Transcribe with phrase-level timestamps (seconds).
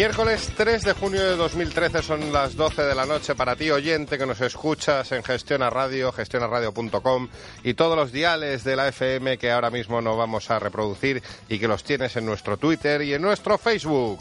[0.00, 4.16] Miércoles 3 de junio de 2013 son las 12 de la noche para ti, oyente
[4.16, 7.28] que nos escuchas en Gestiona Radio, gestionaradio.com
[7.64, 11.58] y todos los diales de la FM que ahora mismo no vamos a reproducir y
[11.58, 14.20] que los tienes en nuestro Twitter y en nuestro Facebook.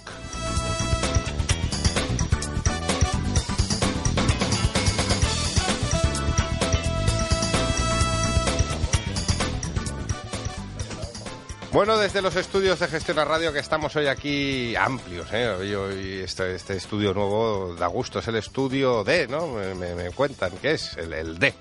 [11.71, 15.49] Bueno, desde los estudios de Gestión a Radio que estamos hoy aquí amplios, ¿eh?
[15.49, 19.47] Hoy, hoy este, este estudio nuevo da gusto, es el estudio D, ¿no?
[19.47, 21.53] Me, me- me cuentan que es el, el D.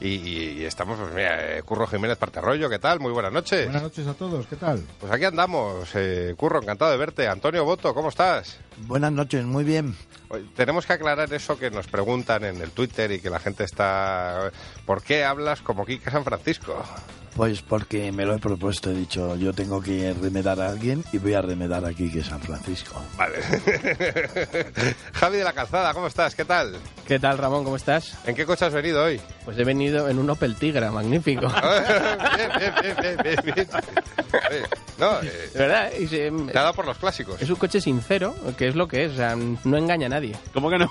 [0.00, 0.08] Y,
[0.60, 2.98] y estamos, pues mira, eh, Curro Jiménez Parterrollo, ¿qué tal?
[2.98, 3.66] Muy buenas noches.
[3.66, 4.82] Buenas noches a todos, ¿qué tal?
[4.98, 7.28] Pues aquí andamos, eh, Curro, encantado de verte.
[7.28, 8.58] Antonio Boto, ¿cómo estás?
[8.78, 9.94] Buenas noches, muy bien.
[10.56, 14.50] Tenemos que aclarar eso que nos preguntan en el Twitter y que la gente está...
[14.86, 16.82] ¿Por qué hablas como Quique San Francisco?
[17.34, 21.18] Pues porque me lo he propuesto, he dicho, yo tengo que remedar a alguien y
[21.18, 23.02] voy a remedar aquí que San Francisco.
[23.16, 23.38] Vale.
[25.14, 26.34] Javi de la Calzada, ¿cómo estás?
[26.34, 26.76] ¿Qué tal?
[27.06, 27.64] ¿Qué tal, Ramón?
[27.64, 28.18] ¿Cómo estás?
[28.26, 29.18] ¿En qué coche has venido hoy?
[29.46, 31.48] Pues he venido en un Opel Tigra, magnífico.
[32.36, 33.68] bien, bien, bien, bien, bien,
[34.98, 37.40] No, eh, De verdad, y se- te ha dado por los clásicos.
[37.40, 40.36] es un coche sincero, que es lo que es, o sea, no engaña a nadie.
[40.52, 40.86] ¿Cómo que no?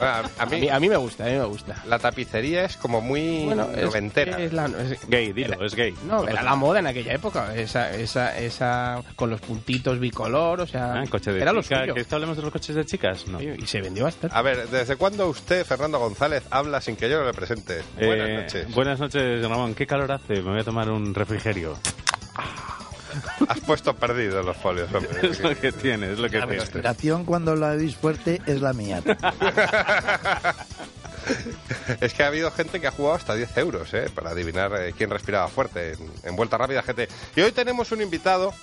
[0.00, 1.82] A, a A mí mí, a mí me gusta, a mí me gusta.
[1.86, 4.38] la tapicería es como muy es- noventera.
[4.40, 5.94] es la- es- Gay, dilo, es gay.
[6.06, 10.66] no, era la moda en aquella época, esa, esa, esa, con los puntitos bicolor, o
[10.66, 11.84] sea, Ah, coche de era chica.
[11.84, 13.26] ¿Quieres que hablemos de los coches de chicas?
[13.26, 13.40] No.
[13.42, 14.36] Y se vendió bastante.
[14.36, 17.82] A ver, ¿desde cuándo usted, Fernando González, habla sin que yo le presente?
[17.96, 18.74] Buenas Eh, noches.
[18.74, 19.74] Buenas noches, Ramón.
[19.74, 20.34] ¿Qué calor hace?
[20.34, 21.76] Me voy a tomar un refrigerio.
[23.48, 25.18] Has puesto perdido los folios, hombre.
[25.30, 26.60] es lo que tiene, es lo que La tiene.
[26.60, 29.02] respiración cuando la veis fuerte es la mía.
[32.00, 34.08] Es que ha habido gente que ha jugado hasta 10 euros ¿eh?
[34.14, 37.08] para adivinar eh, quién respiraba fuerte en, en Vuelta Rápida GT.
[37.34, 38.54] Y hoy tenemos un invitado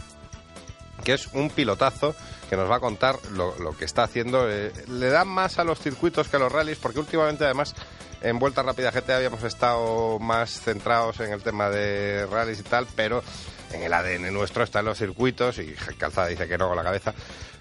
[1.03, 2.15] que es un pilotazo
[2.49, 4.49] que nos va a contar lo, lo que está haciendo.
[4.49, 7.75] Eh, le da más a los circuitos que a los rallies porque últimamente además
[8.21, 12.87] en Vuelta Rápida GT habíamos estado más centrados en el tema de rallies y tal,
[12.95, 13.21] pero
[13.73, 17.13] en el ADN nuestro están los circuitos y Calzada dice que no con la cabeza.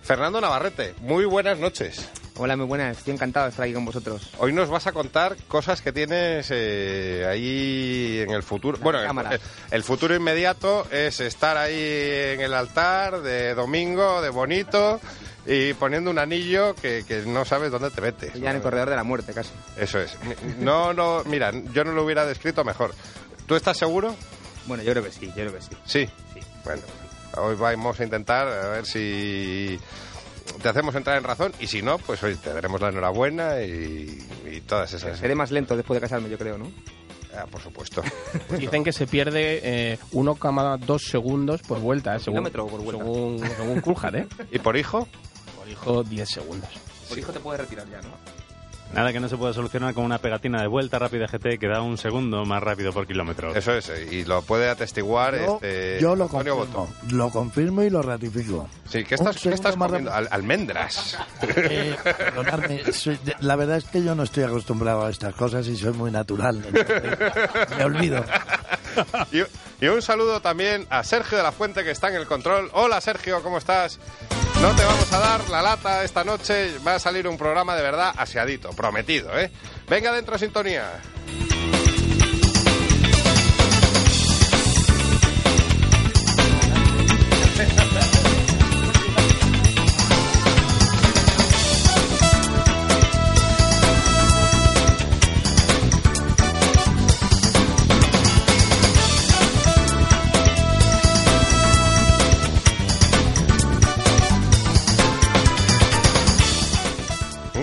[0.02, 2.08] Fernando Navarrete, muy buenas noches.
[2.36, 2.98] Hola, muy buenas.
[2.98, 4.30] Estoy encantado de estar aquí con vosotros.
[4.38, 8.78] Hoy nos vas a contar cosas que tienes eh, ahí en el futuro.
[8.80, 9.38] Bueno, el, cámara.
[9.70, 11.78] el futuro inmediato es estar ahí
[12.34, 15.00] en el altar de domingo, de bonito,
[15.46, 18.34] y poniendo un anillo que, que no sabes dónde te metes.
[18.34, 19.50] Ya en el corredor de la muerte, casi.
[19.76, 20.16] Eso es.
[20.58, 22.94] No, no, mira, yo no lo hubiera descrito mejor.
[23.46, 24.16] ¿Tú estás seguro?
[24.66, 25.70] Bueno, yo creo que sí, yo creo que sí.
[25.84, 26.08] Sí.
[26.34, 26.40] Sí.
[26.64, 26.82] Bueno,
[27.38, 29.78] hoy vamos a intentar a ver si
[30.62, 34.18] te hacemos entrar en razón y si no, pues hoy te daremos la enhorabuena y,
[34.50, 35.18] y todas esas.
[35.18, 36.70] Seré más lento después de casarme, yo creo, ¿no?
[37.34, 38.02] Ah, por supuesto.
[38.58, 39.60] Dicen que se pierde
[39.92, 43.02] eh, 1,2 segundos por vuelta, eh, según, por vuelta.
[43.02, 44.28] según, según ¿eh?
[44.50, 45.08] ¿Y por hijo?
[45.58, 46.68] Por hijo, 10 segundos.
[47.08, 48.10] Por hijo te puedes retirar ya, ¿no?
[48.94, 51.80] Nada que no se pueda solucionar con una pegatina de vuelta rápida GT que da
[51.80, 53.54] un segundo más rápido por kilómetro.
[53.54, 57.14] Eso es, eh, y lo puede atestiguar Yo, este yo lo Antonio confirmo, Boto.
[57.16, 58.68] lo confirmo y lo ratifico.
[58.88, 60.12] Sí, ¿qué estás, ¿qué estás comiendo?
[60.12, 61.16] Al- almendras.
[61.56, 65.76] Eh, perdonadme, soy la verdad es que yo no estoy acostumbrado a estas cosas y
[65.76, 66.62] soy muy natural.
[66.66, 67.18] entonces
[67.78, 68.24] me olvido.
[69.82, 72.70] y un saludo también a Sergio de la Fuente que está en el control.
[72.72, 73.98] Hola Sergio, ¿cómo estás?
[74.60, 77.82] No te vamos a dar la lata esta noche, va a salir un programa de
[77.82, 79.50] verdad aseadito, prometido, ¿eh?
[79.88, 80.84] Venga dentro sintonía.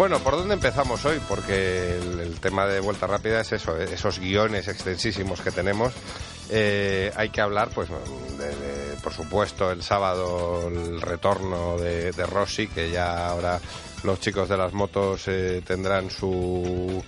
[0.10, 1.22] Bueno, ¿por dónde empezamos hoy?
[1.30, 5.94] Porque el, tema de vuelta rápida es eso, esos guiones extensísimos que tenemos.
[6.50, 12.90] Eh, hay que hablar, pues, de- por supuesto, el sábado el retorno de, Rossi, que
[12.90, 13.60] ya ahora
[14.02, 17.04] los chicos de las motos eh, tendrán su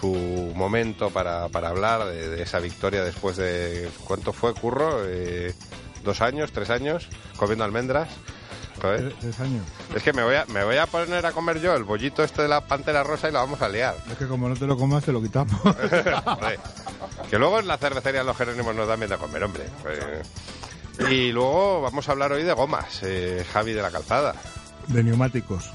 [0.00, 5.04] su momento para, para hablar de, de esa victoria después de ¿cuánto fue Curro?
[5.06, 5.54] Eh,
[6.02, 7.06] dos años, tres años
[7.36, 8.08] comiendo almendras.
[8.80, 9.00] Joder.
[9.00, 9.64] Tres, tres años.
[9.94, 12.42] Es que me voy, a, me voy a poner a comer yo el bollito este
[12.42, 13.96] de la pantera rosa y la vamos a liar.
[14.10, 15.60] Es que como no te lo comas, te lo quitamos.
[15.62, 16.60] Joder.
[17.30, 19.64] que luego en la cervecería Los Jerónimos nos dan bien de comer, hombre.
[19.82, 19.98] Pues,
[21.10, 24.34] y luego vamos a hablar hoy de gomas, eh, Javi de la Calzada.
[24.88, 25.70] De neumáticos.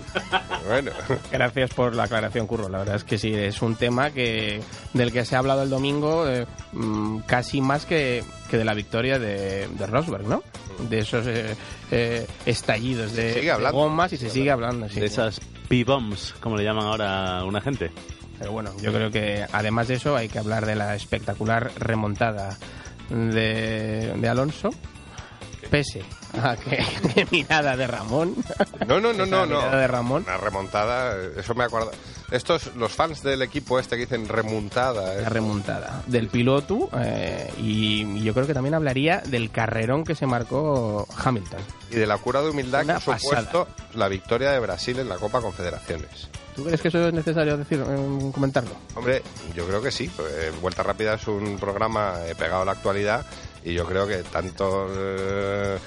[0.68, 0.92] Bueno,
[1.32, 2.68] Gracias por la aclaración, Curro.
[2.70, 4.62] La verdad es que sí, es un tema que
[4.94, 8.74] del que se ha hablado el domingo eh, mm, casi más que, que de la
[8.74, 10.44] victoria de, de Rosberg, ¿no?
[10.90, 11.56] De esos eh,
[11.92, 14.90] eh, estallidos de, de bombas y se sigue hablando.
[14.90, 15.00] sí.
[15.00, 15.40] De esas
[15.70, 17.92] P-bombs, como le llaman ahora a una gente.
[18.40, 22.58] Pero bueno, yo creo que además de eso hay que hablar de la espectacular remontada
[23.10, 24.70] de, de Alonso.
[25.72, 26.04] Pese
[26.38, 26.78] a que,
[27.14, 28.36] que mirada de Ramón.
[28.88, 29.58] no, no, no, no, no.
[29.58, 30.24] mirada de Ramón.
[30.28, 31.92] Una remontada, eso me acuerdo.
[32.32, 35.16] Estos, los fans del equipo este que dicen remontada.
[35.16, 35.22] eh.
[35.22, 40.26] La remontada del piloto eh, y, yo creo que también hablaría del carrerón que se
[40.26, 41.60] marcó Hamilton.
[41.90, 45.16] Y de la cura de humildad Una que supuesto la victoria de Brasil en la
[45.16, 46.28] Copa Confederaciones.
[46.54, 48.72] ¿Tú crees que eso es necesario decir, eh, comentarlo?
[48.96, 49.22] Hombre,
[49.56, 50.12] yo creo que sí.
[50.20, 53.26] Eh, Vuelta Rápida es un programa pegado a la actualidad
[53.64, 55.78] y yo creo que tanto eh,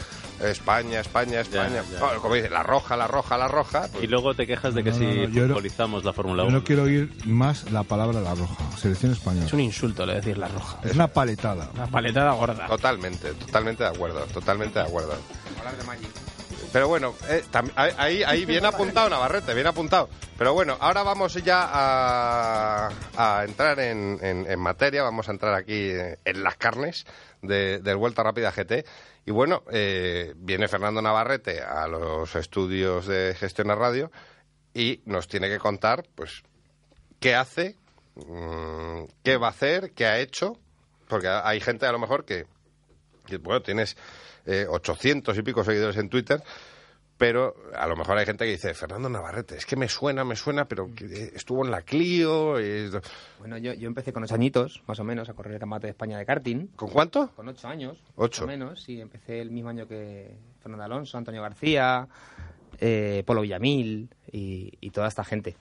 [0.42, 2.00] España, España, España, ya.
[2.00, 3.88] bueno, como dice, la roja, la roja, la roja.
[3.92, 6.12] pues, Y luego te quejas de que No, si no, no, yo no- futbolizamos la
[6.14, 6.58] Fórmula Yo 1.
[6.58, 8.56] no quiero oír más la palabra la roja.
[8.78, 9.46] Selección española.
[9.46, 10.78] Es un insulto le decir la roja.
[10.82, 11.68] Es una paletada.
[11.74, 12.66] Una paletada gorda.
[12.66, 15.12] Totalmente, totalmente de acuerdo, totalmente de acuerdo.
[15.58, 16.08] Hablar de Magic.
[16.72, 17.42] Pero bueno, eh,
[17.74, 20.08] ahí- ahí, bien apuntado Navarrete, bien apuntado.
[20.38, 25.90] Pero bueno, ahora vamos ya a, a entrar en, en- materia, vamos a entrar aquí
[26.24, 27.06] en las carnes
[27.42, 28.84] de, del Vuelta Rápida GT.
[29.26, 34.12] Y bueno, eh, viene Fernando Navarrete a los estudios de Gestión a Radio
[34.72, 36.42] y nos tiene que contar, pues,
[37.18, 37.76] qué hace,
[38.14, 40.56] mm, qué va a hacer, qué ha hecho,
[41.08, 42.46] porque hay gente a lo mejor que,
[43.40, 43.96] bueno, tienes
[44.50, 46.42] eh, 800 y pico seguidores en Twitter,
[47.16, 50.36] pero a lo mejor hay gente que dice, Fernando Navarrete, es que me suena, me
[50.36, 52.58] suena, pero que, eh, estuvo en la Clio.
[52.58, 52.90] y-
[53.38, 55.90] Bueno, yo, yo empecé con ocho añitos, más o menos, a correr el campeonato de
[55.90, 56.68] España de karting.
[56.76, 57.28] ¿Con cuánto?
[57.36, 58.02] Con ocho años.
[58.16, 58.46] Ocho.
[58.46, 59.00] Más o menos, sí.
[59.00, 62.08] Empecé el mismo año que Fernando Alonso, Antonio García,
[62.78, 65.56] eh, Polo Villamil y, y toda esta gente.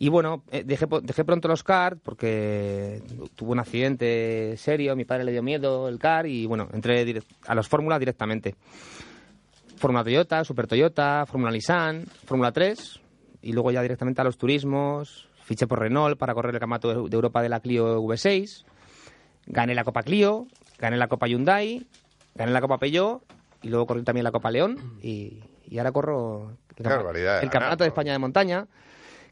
[0.00, 3.02] Y bueno, eh, dejé, dejé pronto los kart porque
[3.36, 7.54] tuve un accidente serio, mi padre le dio miedo el kart y bueno, entré a
[7.54, 8.56] los Fórmula directamente.
[9.76, 13.00] Fórmula Toyota, Super Toyota, Fórmula Nissan, Fórmula 3
[13.42, 15.28] y luego ya directamente a los turismos.
[15.44, 18.64] Fiché por Renault para correr el campeonato de Europa de la Clio V6
[19.46, 20.46] gané la Copa Clio,
[20.78, 21.86] gané la Copa Hyundai,
[22.34, 23.22] gané la Copa Peugeot
[23.62, 26.84] y luego corrí también la Copa León y, y ahora corro el,
[27.50, 27.88] Campeonato de.
[27.88, 28.66] España de Montaña,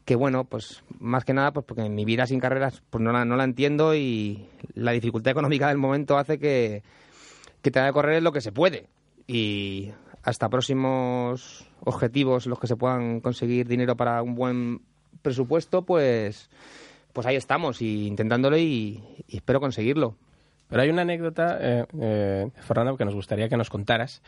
[0.09, 3.25] que bueno, pues más que nada pues porque mi vida sin carreras pues no la,
[3.25, 6.81] no la entiendo y la dificultad económica del momento hace que,
[7.61, 8.87] que tenga que correr lo que se puede
[9.27, 9.91] y
[10.23, 14.81] hasta próximos objetivos los que se puedan conseguir dinero para un buen
[15.21, 16.49] presupuesto pues
[17.13, 20.15] pues ahí estamos y intentándolo y, espero conseguirlo.
[20.69, 24.21] Pero hay una anécdota, eh, eh, Fernando, que nos gustaría que nos contaras.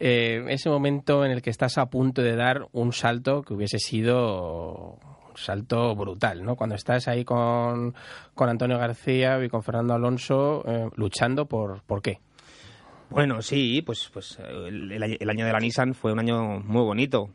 [0.00, 3.78] Eh, ese momento en el que estás a punto de dar un salto que hubiese
[3.78, 4.98] sido
[5.44, 6.56] salto brutal, ¿no?
[6.56, 7.94] Cuando estás ahí con,
[8.34, 12.18] con Antonio García y con Fernando Alonso eh, luchando por, ¿por qué?
[13.10, 17.30] Bueno, sí, pues, pues el, el año- de la Nissan fue un año muy bonito,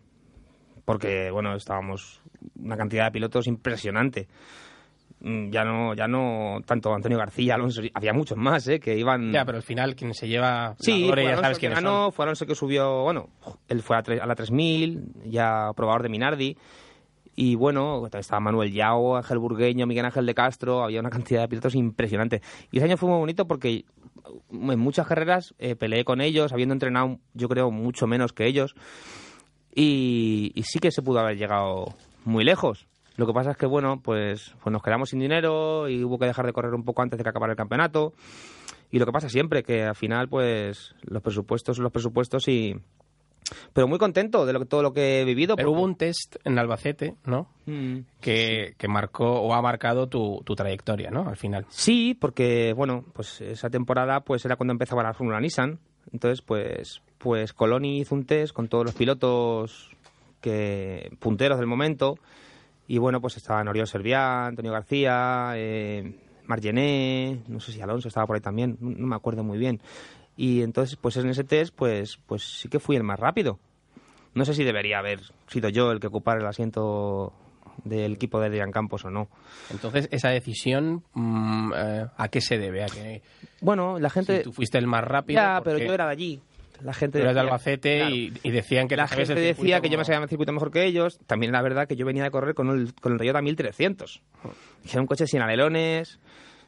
[0.85, 2.21] porque bueno, estábamos
[2.59, 4.27] una cantidad de pilotos impresionante.
[5.21, 8.79] Mm, Ya no, ya no tanto Antonio García, Alonso, había muchos más, ¿eh?
[8.79, 9.31] que iban.
[9.31, 12.11] Ya, pero al final quien se lleva Sí, la ya sabes quiénes ganó, son.
[12.13, 13.29] fue Alonso que subió, bueno,
[13.69, 16.57] él fue a, tre- a la 3000, ya probador de Minardi.
[17.35, 21.47] Y bueno, estaba Manuel Yao, Ángel Burgueño, Miguel Ángel de Castro, había una cantidad de
[21.47, 22.41] pilotos impresionante.
[22.71, 23.85] Y ese año fue muy bonito porque
[24.51, 28.75] en muchas carreras eh, peleé con ellos, habiendo entrenado, yo creo, mucho menos que ellos.
[29.73, 32.87] Y, y sí que se pudo haber llegado muy lejos.
[33.15, 36.25] Lo que pasa es que, bueno, pues, pues nos quedamos sin dinero y hubo que
[36.25, 38.13] dejar de correr un poco antes de que acabara el campeonato.
[38.91, 42.75] Y lo que pasa siempre, que al final, pues, los presupuestos son los presupuestos y...
[43.73, 45.55] Pero muy contento de lo, todo lo que he vivido.
[45.55, 47.47] Pero porque- hubo un test en Albacete, ¿no?
[47.65, 47.99] Mm.
[48.21, 51.27] Que, que marcó o ha marcado tu, tu trayectoria, ¿no?
[51.27, 51.65] Al final.
[51.69, 55.79] Sí, porque bueno, pues esa temporada pues era cuando empezaba la Fórmula Nissan.
[56.11, 59.89] Entonces, pues pues Coloni hizo un test con todos los pilotos
[60.41, 62.17] que punteros del momento
[62.85, 68.27] y bueno, pues estaban Oriol Serviá, Antonio García, eh, Margené, no sé si Alonso estaba
[68.27, 69.79] por ahí también, no me acuerdo muy bien.
[70.35, 73.59] Y entonces, pues en ese test, pues pues sí que fui el más rápido.
[74.33, 77.33] No sé si debería haber sido yo el que ocupara el asiento
[77.83, 79.27] del equipo de Adrián Campos o no.
[79.69, 82.83] Entonces, esa decisión, mm, eh, ¿a qué se debe?
[82.83, 83.21] ¿A que
[83.61, 84.37] Bueno, la gente...
[84.37, 85.39] si tú fuiste el más rápido?
[85.41, 86.41] Ya, pero yo era de allí.
[86.81, 88.15] La gente eres de decía- Albacete Claro.
[88.15, 90.71] y, y decían que la gente decía que yo me como- sabía el circuito mejor
[90.71, 91.19] que ellos.
[91.27, 94.21] También la verdad que yo venía de correr con el, con el Toyota 1300.
[94.83, 96.19] Que era un coche sin alerones,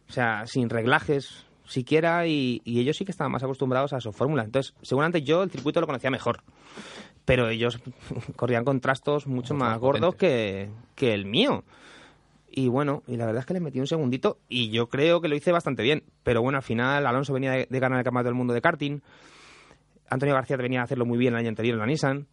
[0.08, 4.12] o sea, sin reglajes siquiera, y, y ellos sí que estaban más acostumbrados a su
[4.12, 4.44] fórmula.
[4.44, 6.42] Entonces, seguramente yo el circuito lo conocía mejor.
[7.26, 7.80] pero ellos
[8.36, 11.64] corrían con trastos mucho más gordos que, que el mío.
[12.50, 15.28] Y bueno, y la verdad es que le metí un segundito y yo creo que
[15.28, 16.04] lo hice bastante bien.
[16.24, 19.02] Pero bueno, al final Alonso venía de, de ganar el Campeonato del Mundo de karting.
[20.10, 22.28] Antonio García venía a hacerlo muy bien el año anterior en la Nissan.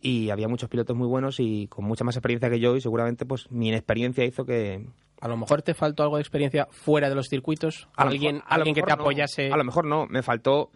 [0.00, 3.24] Y había muchos pilotos muy buenos y con mucha más experiencia que yo y seguramente
[3.24, 4.84] pues mi inexperiencia hizo que...
[5.22, 7.88] A lo mejor te faltó algo de experiencia fuera de los circuitos.
[7.96, 8.94] A alguien mejor- a alguien que te no.
[9.02, 9.52] apoyase.
[9.52, 10.70] A lo mejor no, me faltó...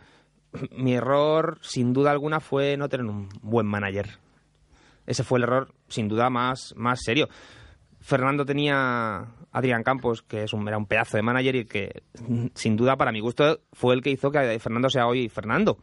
[0.70, 4.08] Mi error, sin duda alguna, fue no tener un buen manager.
[5.04, 7.28] Ese fue el error, sin duda, más, más serio.
[8.00, 12.02] Fernando tenía a Adrián Campos, que es un, era un pedazo de manager y que,
[12.54, 15.76] sin duda, para mi gusto, fue el que hizo que Fernando sea hoy Fernando.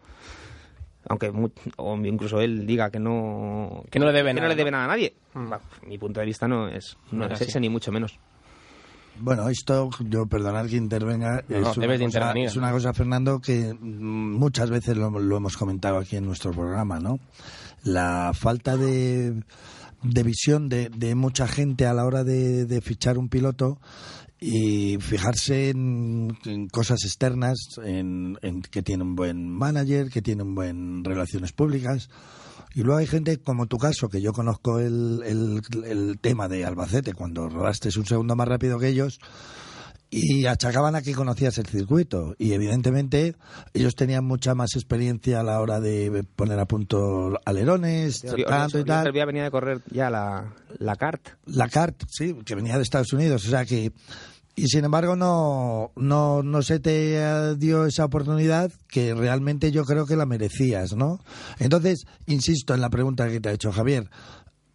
[1.09, 4.55] Aunque mu- o incluso él diga que no, Que no le debe que nada, le
[4.55, 4.77] debe ¿no?
[4.77, 5.13] nada a nadie.
[5.33, 5.53] Mm.
[5.87, 8.17] Mi punto de vista no es, no No es ese, ni mucho menos.
[9.19, 12.45] Bueno, esto, yo perdonar que intervenga, No, es, una cosa, intervenir.
[12.47, 16.51] es una cosa, Fernando, que mm, muchas veces lo, lo hemos comentado aquí en nuestro
[16.51, 17.19] programa, ¿no?
[17.83, 19.43] La falta de,
[20.01, 23.77] de visión de, de mucha gente a la hora de, de fichar un piloto
[24.45, 30.43] y fijarse en, en cosas externas, en, en que tiene un buen manager, que tiene
[30.43, 32.09] un buen relaciones públicas.
[32.75, 36.65] Y luego hay gente como tu caso, que yo conozco el, el, el tema de
[36.65, 39.19] Albacete, cuando rodaste un segundo más rápido que ellos,
[40.09, 42.35] y achacaban a que conocías el circuito.
[42.37, 43.35] Y evidentemente
[43.73, 48.83] ellos tenían mucha más experiencia a la hora de poner a punto alerones, tanto y
[48.83, 49.11] tal.
[49.13, 51.29] Venía de correr ya la, la CART.
[51.45, 53.93] La CART, sí, que venía de Estados Unidos, o sea que
[54.55, 59.83] y sin embargo no no no se te eh, dio esa oportunidad que realmente yo
[59.83, 61.19] creo que la merecías, ¿no?
[61.59, 64.09] Entonces, insisto en la pregunta que te ha hecho Javier,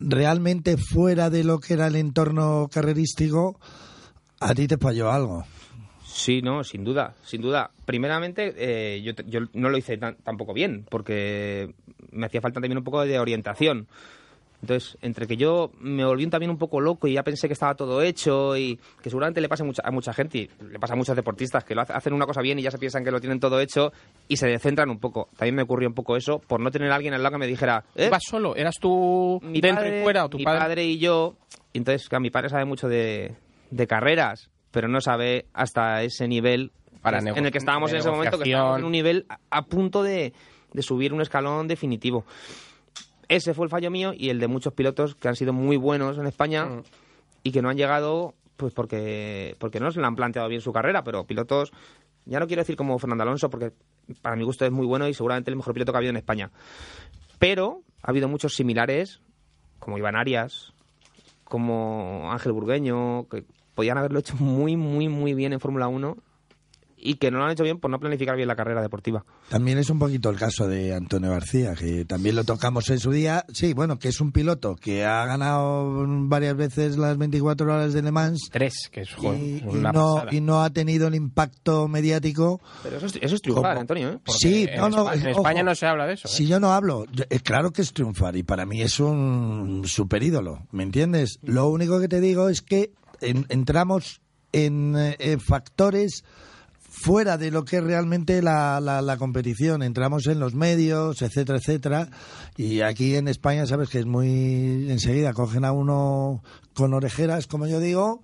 [0.01, 3.59] realmente fuera de lo que era el entorno carrerístico
[4.41, 5.45] a ti te falló algo.
[6.07, 7.71] Sí, no, sin duda, sin duda.
[7.85, 11.75] Primeramente, eh, yo, yo no lo hice tan- tampoco bien, porque
[12.13, 13.87] me hacía falta también un poco de orientación.
[14.61, 17.77] Entonces, entre que yo me volví también un poco loco y ya pensé que estaba
[17.77, 20.97] todo hecho y que seguramente le pasa mucha- a mucha gente, y le pasa a
[20.97, 23.21] muchos deportistas que lo hace- hacen una cosa bien y ya se piensan que lo
[23.21, 23.93] tienen todo hecho
[24.27, 25.29] y se descentran un poco.
[25.37, 27.47] También me ocurrió un poco eso por no tener a alguien al lado que me
[27.47, 28.07] dijera, ¿eh?
[28.09, 28.57] ¿Ibas solo?
[28.57, 30.85] ¿Eras tú mi dentro padre, y fuera o tu mi padre?
[30.85, 31.37] y yo.
[31.73, 33.37] Entonces, claro, mi padre sabe mucho de,
[33.71, 38.11] de carreras, pero no sabe hasta ese nivel Para en el que estábamos en ese
[38.11, 40.33] momento, que estábamos en un nivel a, a punto de,
[40.73, 42.25] de subir un escalón definitivo.
[43.29, 46.19] Ese fue el fallo mío y el de muchos pilotos que han sido muy buenos
[46.19, 46.83] en España Mm.
[47.43, 50.73] y que no han llegado pues porque porque no se le han planteado bien su
[50.73, 51.73] carrera, pero pilotos
[52.25, 53.73] ya no quiero decir como Fernando Alonso porque
[54.23, 56.17] para mi gusto es muy bueno y seguramente el mejor piloto que ha habido en
[56.17, 56.51] España.
[57.39, 59.21] Pero ha habido muchos similares
[59.79, 60.73] como Iván Arias,
[61.45, 63.45] como Ángel Burgueño, que
[63.75, 66.17] podían haberlo hecho muy muy muy bien en Fórmula 1
[67.01, 69.25] y que no lo han hecho bien por no planificar bien la carrera deportiva.
[69.49, 73.11] También es un poquito el caso de Antonio García, que también lo tocamos en su
[73.13, 73.45] día.
[73.53, 78.03] Sí, bueno, que es un piloto que ha ganado varias veces las 24 horas de
[78.03, 80.35] Le Mans Tres, que es, joder, y, y no, pasada.
[80.35, 82.61] y no ha tenido el impacto mediático.
[82.83, 84.19] Pero eso es, eso es triunfar, Como- Antonio, ¿eh?
[84.27, 85.41] Sí, en no, no, Espa- en ojo.
[85.41, 86.29] España no se habla de eso.
[86.29, 86.31] ¿eh?
[86.31, 89.83] Si yo no hablo, yo- eh, claro que es triunfar y para mí es un
[89.87, 91.39] super ídolo, ¿me entiendes?
[91.43, 94.21] Lo único que te digo es que en- entramos
[94.53, 96.25] en eh, eh, factores
[96.99, 99.83] fuera de lo que es realmente la, la, la competición.
[99.83, 102.09] Entramos en los medios, etcétera, etcétera.
[102.57, 104.91] Y aquí en España, sabes que es muy.
[104.91, 106.43] enseguida cogen a uno
[106.75, 108.23] con orejeras, como yo digo,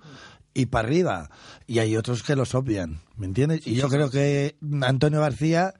[0.54, 1.30] y para arriba.
[1.66, 3.66] Y hay otros que los obvian, ¿me entiendes?
[3.66, 5.74] Y yo creo que Antonio García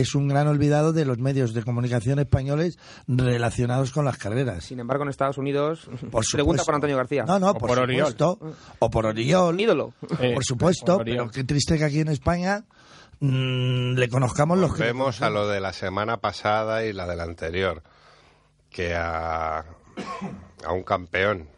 [0.00, 4.64] es un gran olvidado de los medios de comunicación españoles relacionados con las carreras.
[4.64, 7.24] Sin embargo, en Estados Unidos, Por pregunta por Antonio García.
[7.24, 8.08] No, no, O por, por Oriol.
[8.12, 8.38] supuesto.
[8.78, 9.58] O por Oriol.
[9.58, 9.94] Ídolo.
[10.20, 12.64] Eh, por supuesto, por pero qué triste que aquí en España
[13.20, 17.16] mm, le conozcamos los que Vemos a lo de la semana pasada y la de
[17.16, 17.82] la anterior,
[18.68, 21.48] que a, a un campeón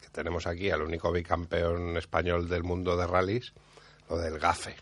[0.00, 3.52] que tenemos aquí, al único bicampeón español del mundo de rallies,
[4.08, 4.76] lo del gafe.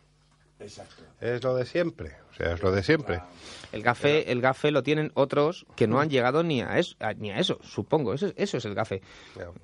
[1.21, 3.21] Es lo de siempre, o sea, es lo de siempre.
[3.73, 7.13] El gafe, el gafe lo tienen otros que no han llegado ni a eso, a-
[7.13, 8.15] ni a eso supongo.
[8.15, 9.03] Eso, eso es el gafe.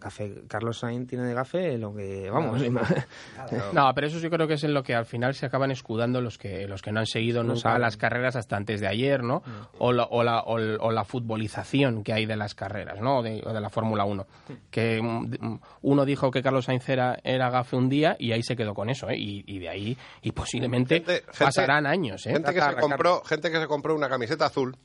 [0.00, 0.42] Gafe.
[0.48, 2.60] Carlos Sainz tiene de gafe lo que, vamos,
[3.72, 6.20] No, pero eso yo creo que es en lo que al final se acaban escudando
[6.20, 9.22] los que los que no han seguido No nunca las carreras hasta antes de ayer,
[9.22, 9.42] ¿no?
[9.78, 13.18] O, la, o, la, o, el- o la futbolización que hay de las carreras, ¿no?
[13.18, 14.26] O de, o de la Fórmula 1.
[14.70, 18.42] Que mm, mm, uno dijo que Carlos Sainz era, era gafe un día y ahí
[18.42, 19.16] se quedó con eso, ¿eh?
[19.16, 22.32] Y, y de ahí, y posiblemente Gente- gente- pasarán años, ¿eh?
[22.32, 24.76] Gente que, se compró, gente que se compró una camiseta azul,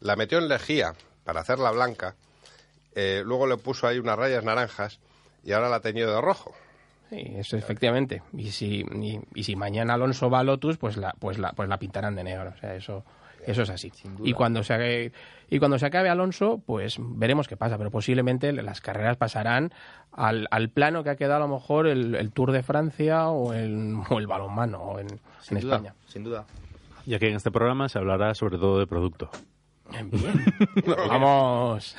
[0.00, 2.14] la metió en lejía para hacerla blanca,
[2.94, 4.98] eh, luego le puso ahí unas rayas naranjas
[5.44, 6.52] y ahora la ha teñido de rojo.
[7.08, 8.22] Sí, eso efectivamente.
[8.32, 11.68] Y si, y, y si mañana Alonso va a Lotus, pues la, pues la, pues
[11.68, 12.52] la pintarán de negro.
[12.56, 13.04] O sea, eso,
[13.46, 13.90] Eso es así.
[14.22, 15.12] Y cuando se acabe,
[15.48, 19.72] y cuando se acabe Alonso, pues veremos qué pasa, pero posiblemente las carreras pasarán
[20.12, 23.54] al, al plano que ha quedado a lo mejor el, el Tour de Francia o
[23.54, 25.08] el, o el balonmano en,
[25.40, 25.94] Sin en duda, España.
[26.06, 26.44] sin duda.
[27.10, 29.28] Y aquí en este programa se hablará sobre todo de producto.
[29.90, 30.08] Bien.
[30.86, 31.96] Vamos.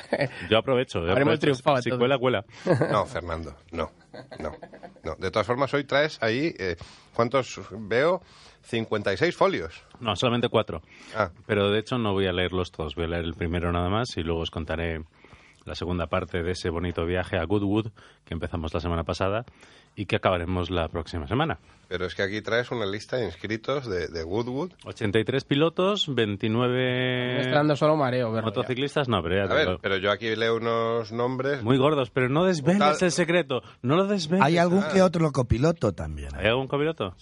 [0.50, 1.00] Yo aprovecho.
[1.00, 1.40] yo Habremos aprovecho.
[1.42, 2.00] triunfado Si todos.
[2.00, 2.46] cuela, cuela.
[2.90, 3.92] No, Fernando, no,
[4.40, 4.54] no,
[5.04, 5.16] no.
[5.18, 6.78] De todas formas, hoy traes ahí, eh,
[7.14, 8.22] ¿cuántos veo?
[8.62, 9.84] 56 folios.
[10.00, 10.82] No, solamente cuatro.
[11.14, 12.96] Ah, Pero de hecho no voy a leerlos todos.
[12.96, 15.04] Voy a leer el primero nada más y luego os contaré
[15.66, 17.88] la segunda parte de ese bonito viaje a Goodwood
[18.26, 19.46] que empezamos la semana pasada
[19.96, 21.60] y que acabaremos la próxima semana.
[21.90, 24.72] pero es que aquí traes una lista de inscritos de, de Woodwood.
[24.86, 28.42] 83 pilotos, Me 29 está dando solo mareo ya.
[28.42, 29.10] motociclistas.
[29.10, 31.62] No, pero ya A te ver, digo, pero yo aquí leo unos nombres.
[31.64, 33.62] Muy gordos, pero no desveles Tal- el secreto.
[33.82, 34.46] No lo desveles.
[34.46, 36.30] Hay algún que otro copiloto también.
[36.38, 37.14] ¿Hay algún copiloto?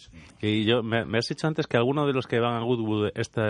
[0.42, 3.10] Y yo, me, me has dicho antes que alguno de los que van a Goodwood
[3.16, 3.42] este,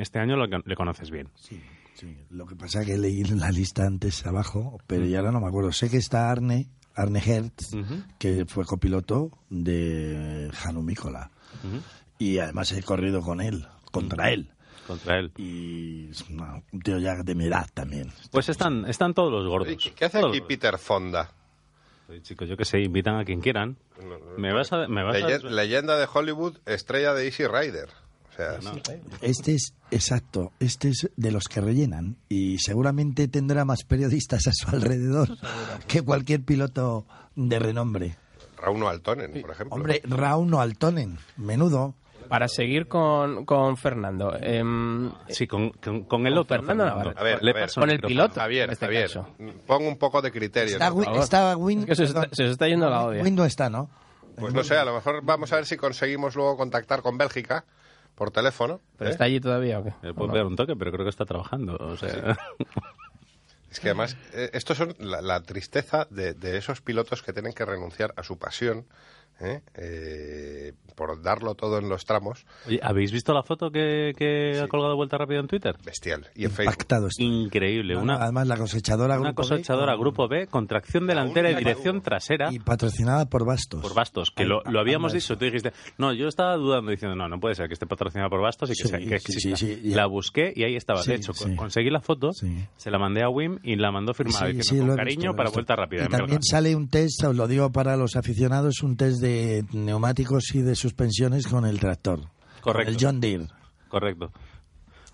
[0.00, 1.28] este año lo, le conoces bien.
[1.36, 1.62] Sí,
[1.94, 2.16] sí.
[2.30, 5.48] Lo que pasa es que leí la lista antes abajo, pero ya ahora no me
[5.48, 5.72] acuerdo.
[5.72, 7.70] Sé que está Arne, Arne Hertz,
[8.18, 11.30] que fue copiloto de Hanu Mícola.
[11.64, 11.82] Ujú.
[12.18, 14.50] Y además he corrido con él, contra él.
[14.86, 15.32] Contra él.
[15.36, 18.12] Y es una- un tío ya de mi edad también.
[18.30, 19.76] Pues están, están todos los gordos.
[19.82, 21.30] ¿Qué, qué hace Todos aquí Peter Fonda?
[22.22, 23.78] Chicos, yo que sé, invitan a quien quieran.
[24.36, 24.86] Me vas a...
[24.88, 27.88] Me vas a- Leye- leyenda de Hollywood, estrella de Easy Rider.
[28.32, 28.58] O sea,
[29.20, 34.52] Este es, exacto, este es de los que rellenan y seguramente tendrá más periodistas a
[34.52, 35.28] su alrededor
[35.86, 38.16] que cualquier piloto de renombre.
[38.56, 39.76] Rauno Altonen, por ejemplo.
[39.76, 41.94] Hombre, Rauno Altonen, menudo.
[42.28, 44.34] Para seguir con, con Fernando.
[44.40, 46.56] em, Sí, con, con, con el Con otro.
[46.56, 47.20] Fernando Navarrete.
[47.20, 47.62] A ver, Le a ver.
[47.64, 48.40] paso Con el piloto.
[48.40, 49.26] Javier, este Javier, caso.
[49.66, 50.74] pon un poco de criterio.
[50.74, 51.22] Está, ¿no?
[51.22, 53.22] Está Win, Es que se, está, se está yendo la odia.
[53.22, 53.90] Win no está, ¿no?
[54.36, 57.66] Pues no sé, a lo mejor vamos a ver si conseguimos luego contactar con Bélgica
[58.14, 58.80] por teléfono.
[58.98, 59.12] ¿Pero ¿eh?
[59.12, 59.94] está allí todavía o qué?
[60.02, 61.76] Le puedo pegar un toque, pero creo que está trabajando.
[61.76, 62.36] O sea,
[63.70, 67.54] Es que además, eh, estos son la, la tristeza de, de esos pilotos que tienen
[67.54, 68.86] que renunciar a su pasión
[69.42, 69.62] ¿eh?
[69.74, 72.44] Eh, por darlo todo en los tramos.
[72.66, 75.74] Oye, ¿habéis visto la foto que, que ha colgado Vuelta Rápida en Twitter?
[75.84, 76.28] Bestial.
[76.34, 76.72] Y en Facebook.
[76.74, 77.22] Impactado está.
[77.22, 77.94] Increíble.
[77.94, 81.50] No, Una, Además, la cosechadora una Grupo B, cosechadora con- Grupo B con tracción delantera
[81.50, 83.80] y dirección trasera Y patrocinada por Bastos.
[83.80, 85.36] por Bastos, que Ay, lo, lo habíamos dicho.
[85.38, 88.42] Tú dijiste, no, yo estaba dudando diciendo, no, no puede ser que esté patrocinada por
[88.42, 89.80] Bastos y que, Sí, sea- que sí, sí, sí.
[89.94, 91.02] La busqué y ahí estaba.
[91.02, 91.56] Sí, de hecho, sí.
[91.56, 92.54] conseguí la foto, Sí.
[92.76, 95.50] se la mandé a Wim y la mandó firmada Sí, sí, con cariño visto, para.
[95.50, 96.04] Vuelta Rápida.
[96.04, 99.31] Y también sale un test, os lo digo para los aficionados, un test de
[99.72, 102.20] neumáticos y de suspensiones con el tractor.
[102.60, 102.84] Correcto.
[102.84, 103.46] Con el John Deere.
[103.88, 104.30] Correcto.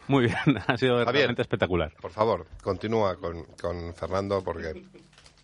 [0.08, 1.12] Muy bien, ha sido Javier.
[1.14, 1.92] realmente espectacular.
[2.00, 4.82] Por favor, continúa con, con Fernando porque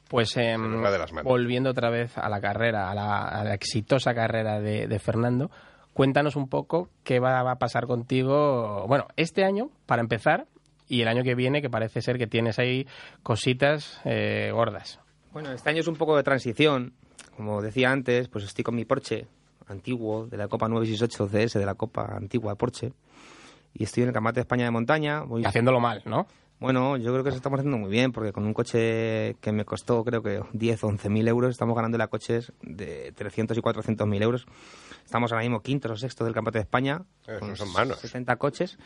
[0.09, 0.83] Pues em,
[1.23, 5.51] volviendo otra vez a la carrera, a la, a la exitosa carrera de, de Fernando,
[5.93, 10.47] cuéntanos un poco qué va, va a pasar contigo, bueno, este año, para empezar,
[10.89, 12.87] y el año que viene, que parece ser que tienes ahí
[13.23, 15.01] cositas eh, gordas.
[15.33, 16.93] Bueno, este año es un poco de transición.
[17.37, 19.27] Como decía antes, pues estoy con mi Porsche
[19.66, 22.92] antiguo de la Copa 968 CS, de la Copa antigua Porsche.
[23.73, 25.23] Y estoy en el Campeonato de España de montaña.
[25.23, 26.27] Voy Haciéndolo mal, ¿no?
[26.61, 29.64] Bueno, yo creo que se estamos haciendo muy bien, porque con un coche que me
[29.64, 33.61] costó creo que 10 o 11 mil euros, estamos ganando a coches de 300 y
[33.61, 34.47] 400 mil euros.
[35.05, 37.99] Estamos ahora mismo quintos o sextos del Campeonato de España, Eh, con son manos.
[37.99, 38.79] 70 coches,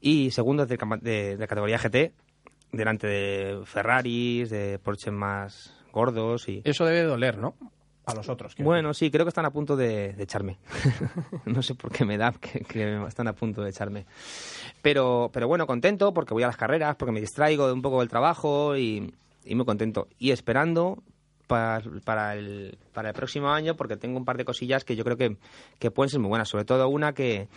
[0.00, 2.12] y segundos del campa- de, de categoría GT,
[2.72, 6.62] delante de Ferraris, de Porsche más gordos y...
[6.64, 7.54] Eso debe doler, ¿no?
[8.06, 8.54] A los otros.
[8.58, 10.58] Bueno, sí, creo que están a punto de, de echarme.
[11.44, 14.06] no sé por qué me da que, que están a punto de echarme.
[14.82, 18.00] Pero, pero bueno, contento porque voy a las carreras, porque me distraigo de un poco
[18.00, 20.08] del trabajo y, y muy contento.
[20.18, 21.02] Y esperando
[21.46, 25.04] para, para, el, para el próximo año porque tengo un par de cosillas que yo
[25.04, 25.36] creo que,
[25.78, 26.48] que pueden ser muy buenas.
[26.48, 27.48] Sobre todo una que,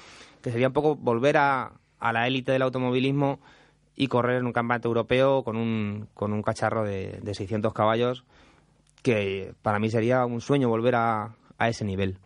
[0.42, 3.40] que sería un poco volver a, a la élite del automovilismo
[3.96, 8.24] y correr en un campeonato europeo con un, con un cacharro de, de 600 caballos
[9.02, 12.18] que para mí sería un sueño volver a, a ese nivel.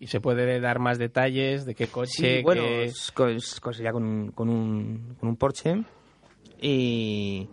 [0.00, 2.38] ¿Y se puede dar más detalles de qué coche?
[2.38, 2.92] Sí, bueno, qué-
[3.72, 5.82] sería con con un, con un Porsche
[6.60, 7.48] y,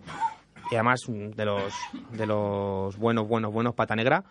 [0.70, 1.74] y además de los,
[2.12, 4.24] de los buenos, buenos, buenos pata negra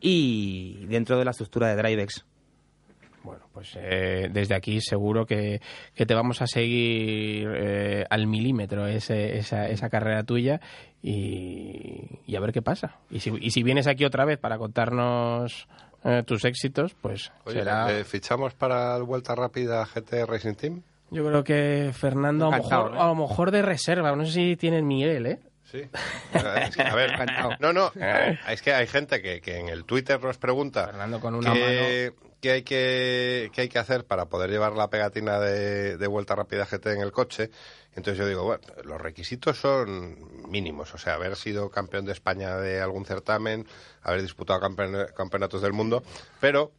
[0.00, 2.24] y dentro de la estructura de Drivex.
[3.28, 5.60] Bueno, pues eh, desde aquí seguro que,
[5.94, 10.62] que te vamos a seguir eh, al milímetro ese- esa, esa carrera tuya
[11.02, 12.96] y, y a ver qué pasa.
[13.10, 15.68] Y si, y si vienes aquí otra vez para contarnos
[16.04, 17.86] eh, tus éxitos, pues Oye, será...
[17.86, 20.82] ¿le fichamos para el Vuelta Rápida GT Racing Team?
[21.10, 22.98] Yo creo que Fernando a lo, mejor, ¿eh?
[22.98, 25.38] a lo mejor de reserva, no sé si tiene Miguel, ¿eh?
[25.64, 25.82] Sí.
[26.32, 27.10] Es que, a ver,
[27.60, 27.92] no, no,
[28.48, 32.12] es que hay gente que, que en el Twitter nos pregunta Fernando con una qué,
[32.40, 36.34] qué hay que, qué hay que hacer para poder llevar la pegatina de, de vuelta
[36.34, 37.50] rápida GT en el coche.
[37.96, 42.56] Entonces yo digo, bueno, los requisitos son mínimos, o sea, haber sido campeón de España
[42.58, 43.66] de algún certamen,
[44.02, 46.04] haber disputado campeon- campeonatos del mundo,
[46.40, 46.70] pero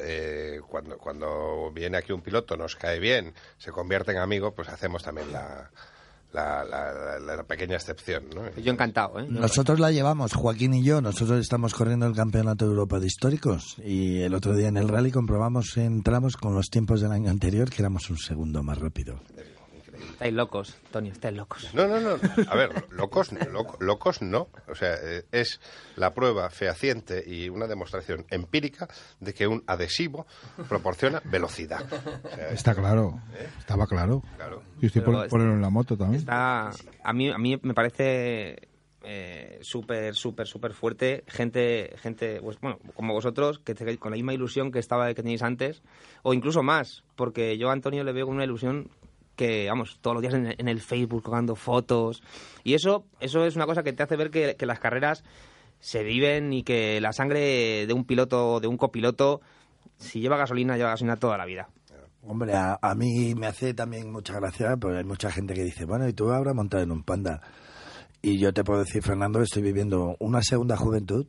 [0.00, 4.70] eh, cuando, cuando viene aquí un piloto, nos cae bien, se convierte en amigo, pues
[4.70, 5.70] hacemos también la,
[6.34, 8.42] la, la- la- la pequeña excepción, ¿no?
[8.60, 9.26] Yo encantado, ¿eh?
[9.30, 11.00] Nosotros la llevamos, Joaquín y yo.
[11.00, 14.88] Nosotros estamos corriendo el Campeonato de Europa de Históricos y el otro día en el
[14.88, 19.20] rally comprobamos, entramos con los tiempos del año anterior que éramos un segundo más rápido.
[20.12, 21.68] Estáis locos, Tony, estáis locos.
[21.74, 22.18] No, no, no.
[22.48, 24.48] A ver, locos, loco- locos no.
[24.68, 25.60] O sea, eh, es
[25.96, 28.88] la prueba fehaciente y una demostración empírica
[29.20, 30.26] de que un adhesivo
[30.68, 31.82] proporciona velocidad.
[32.24, 33.20] O sea, Está claro.
[33.58, 34.22] Estaba claro.
[34.36, 34.62] claro.
[34.80, 36.20] Yo estoy por es- ponerlo en la moto también.
[36.20, 36.70] Está,
[37.02, 38.68] a mí, a mí me parece
[39.06, 41.24] eh, súper, súper, súper fuerte.
[41.26, 45.14] Gente, gente, pues, bueno, como vosotros, que te- con la misma ilusión que estaba que
[45.14, 45.82] tenéis antes,
[46.22, 48.88] o incluso más, porque yo a Antonio le veo con una ilusión
[49.36, 52.22] que, vamos, todos los días en, en el Facebook colgando fotos.
[52.62, 55.24] Y eso, eso es una cosa que te hace ver que, las carreras
[55.80, 59.40] se viven y que la sangre de un piloto o de un copiloto,
[59.98, 61.68] si lleva gasolina, lleva gasolina toda la vida.
[62.22, 65.84] Hombre, a, a mí me hace también mucha gracia, porque hay mucha gente que dice,
[65.84, 67.42] bueno, ¿y tú ahora montado en un panda?
[68.22, 71.26] Y yo te puedo decir, Fernando, estoy viviendo una segunda juventud,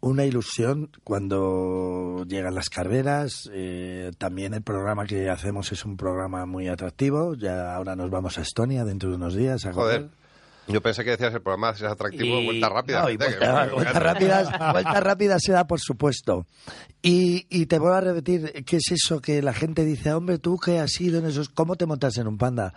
[0.00, 3.48] una ilusión cuando llegan las carreras.
[3.52, 7.34] eh, también el programa que hacemos es un programa muy atractivo.
[7.34, 9.72] Ya ahora nos vamos a Estonia dentro de unos días a.
[9.72, 10.08] Joder.
[10.70, 13.00] Yo pensé que decías el programa es atractivo, Y- vuelta rápida.
[13.02, 16.46] No, y que- vuelta- vueltas rápidas, vueltas rápidas se da por supuesto.
[17.00, 20.58] Y, y te voy a repetir, ¿qué es eso que la gente dice, hombre, tú
[20.58, 22.74] que has ido en esos, ¿cómo te montas en un panda?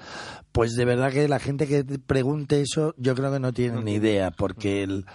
[0.54, 3.84] Pues de verdad que la gente que te pregunte eso, yo creo que no tiene
[3.84, 5.06] ni idea, porque el-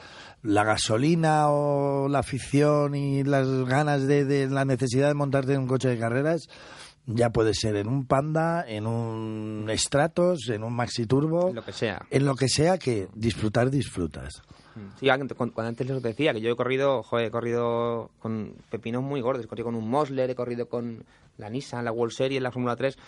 [0.47, 5.61] la gasolina o la afición y las ganas de, de la necesidad de montarte en
[5.61, 6.49] un coche de carreras,
[7.07, 11.73] ya puede ser en un panda, en un Stratos, en un Maxi Turbo, Lo que
[11.73, 12.03] sea.
[12.11, 14.43] en lo que sea que disfrutar, disfrutas.
[15.01, 18.55] Sí, antes- cuando, cuando antes les decía que yo he corrido, joder, he corrido con
[18.71, 19.45] pepinos muy gordos.
[19.45, 21.05] He corrido con un Mosler, he corrido con
[21.39, 22.99] la Nissan, la World Series, la Fórmula 3,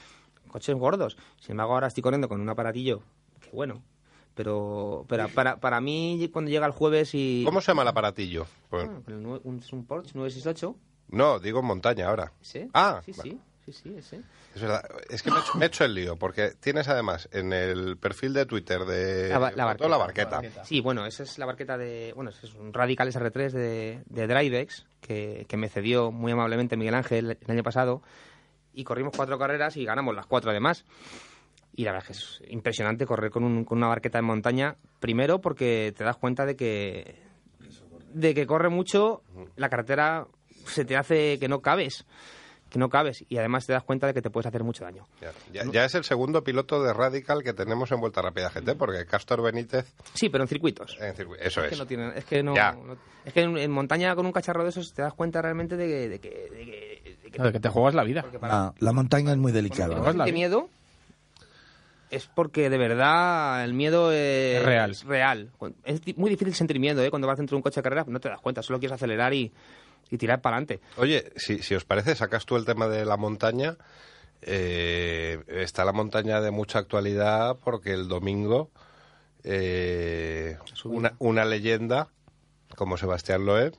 [0.48, 1.16] coches gordos.
[1.40, 3.02] Sin embargo, ahora estoy corriendo con un aparatillo
[3.40, 3.82] que bueno.
[4.38, 7.42] Pero, pero para, para mí, cuando llega el jueves y.
[7.44, 8.46] ¿Cómo se llama el aparatillo?
[8.70, 9.00] Pues, Ah,
[9.42, 10.76] un, es un Porsche 968.
[11.08, 12.32] no, digo montaña ahora.
[12.40, 12.68] ¿Ese?
[12.72, 14.20] Ah, sí, sí, sí, sí, ese.
[14.54, 14.88] Es verdad.
[15.10, 17.96] Es que me he, hecho, me he hecho el lío, porque tienes además en el
[17.96, 20.36] perfil de Twitter de La la Fotó la barqueta.
[20.36, 20.64] barqueta.
[20.64, 22.12] Sí, bueno, esa es la barqueta de.
[22.14, 26.94] Bueno, es un Radical SR3 de, de Drivex que, que me cedió muy amablemente Miguel
[26.94, 28.02] Ángel el año pasado.
[28.72, 30.84] Y corrimos cuatro carreras y ganamos las cuatro además.
[31.78, 34.74] Y la verdad es que es impresionante correr con, un- con una barqueta en montaña.
[34.98, 37.22] Primero porque te das cuenta de que.
[38.12, 39.22] de que corre mucho,
[39.54, 40.26] la carretera
[40.66, 42.04] se te hace que no cabes.
[42.68, 43.24] Que no cabes.
[43.28, 45.06] Y además te das cuenta de que te puedes hacer mucho daño.
[45.20, 48.74] Ya, ya- ya es el segundo piloto de Radical que tenemos en Vuelta Rápida GT,
[48.76, 50.96] porque Castor Benítez Sí, pero en circuitos.
[51.00, 51.70] en circu- Eso Es es.
[51.70, 52.72] que no tienen, es que no, Ya.
[52.72, 55.76] no- es que en, en montaña con un cacharro de esos te das cuenta realmente
[55.76, 58.22] de que, de que, de que- de que- De que te juegas la vida.
[58.40, 59.94] para Ah, la montaña es muy delicada.
[60.12, 60.24] vida.
[60.32, 60.68] miedo
[62.10, 64.96] es porque de verdad el miedo es, Es real.
[65.06, 65.50] real.
[65.84, 67.10] Es muy difícil sentir miedo, ¿eh?
[67.10, 69.34] Cuando vas dentro de un coche de carreras no te das cuenta, solo quieres acelerar
[69.34, 69.52] y,
[70.10, 70.80] y tirar para adelante.
[70.96, 73.76] Oye, si, si os parece, sacas tú el tema de la montaña.
[74.42, 78.70] eh, está la montaña de mucha actualidad porque el domingo
[79.44, 82.08] eh, una, una leyenda
[82.76, 83.74] como Sebastián Loeb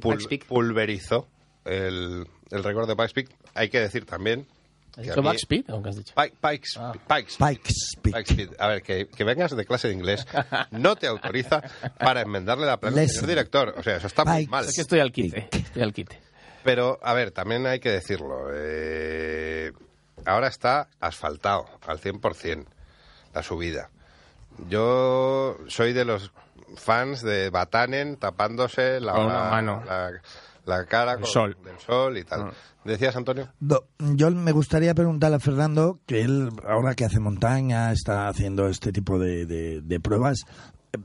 [0.00, 1.26] pul- pulverizó
[1.64, 3.30] el, el récord de Pikes Peak.
[3.54, 4.46] Hay que decir también
[4.90, 5.70] ¿Has que a dicho mí- backspeed?
[5.72, 6.14] ¿O qué has dicho?
[6.14, 6.92] Pi- Pikes, Ah.
[6.92, 8.16] Pikes, Pikes Peak.
[8.16, 8.60] Pikes Peak.
[8.60, 10.26] A ver, que, que vengas de clase de inglés
[10.70, 11.62] no te autoriza
[11.98, 13.74] para enmendarle la plana al director.
[13.76, 14.50] O sea, eso está muy Pikes.
[14.50, 14.64] mal.
[14.64, 15.48] Es que estoy al quite.
[15.52, 16.18] Estoy al quite.
[16.64, 18.48] Pero, a ver, también hay que decirlo.
[18.52, 19.72] eh,
[20.26, 22.66] ahora está asfaltado al 100%
[23.34, 23.90] la subida.
[24.68, 26.32] Yo soy de los
[26.76, 29.82] fans de Batanen tapándose la, Con mano.
[29.86, 30.10] la,
[30.68, 31.56] la cara con- sol.
[31.64, 32.42] del sol y tal.
[32.42, 32.52] Ah.
[32.84, 33.48] ¿Decías, Antonio?
[33.60, 33.80] No,
[34.14, 38.92] yo me gustaría preguntarle a Fernando, que él, ahora que hace montaña, está haciendo este
[38.92, 40.44] tipo de, de- de pruebas.
[40.92, 40.98] eh,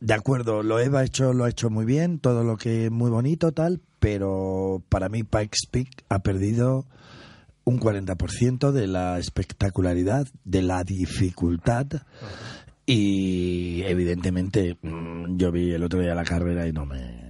[0.00, 3.52] De acuerdo, lo ha hecho, lo ha hecho muy bien, todo lo que muy bonito,
[3.52, 6.86] tal, pero para mí Pikes Peak ha perdido
[7.64, 11.86] un 40% de la espectacularidad, de la dificultad.
[12.84, 17.21] Y evidentemente mm, yo vi el otro día la carrera y no me,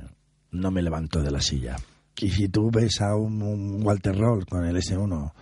[0.52, 1.76] no me levanto de la silla.
[2.18, 5.32] Y si tú ves a un, un Walter Roll con el S1,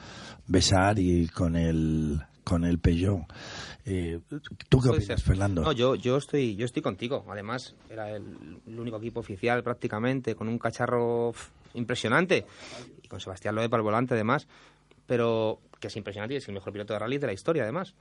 [0.46, 3.20] ves a Ari con el con el Peugeot.
[3.84, 4.20] Eh,
[4.68, 5.22] ¿Tú qué opinas.
[5.22, 5.62] Fernando?
[5.62, 7.24] No, yo, yo, estoy, yo estoy contigo.
[7.28, 8.24] Además, era el,
[8.66, 11.32] el único equipo oficial prácticamente, con un cacharro
[11.74, 12.46] impresionante.
[13.02, 14.48] Y con Sebastián Loeb al volante, además.
[15.06, 17.94] Pero que es impresionante y es el mejor piloto de rally de la historia, además.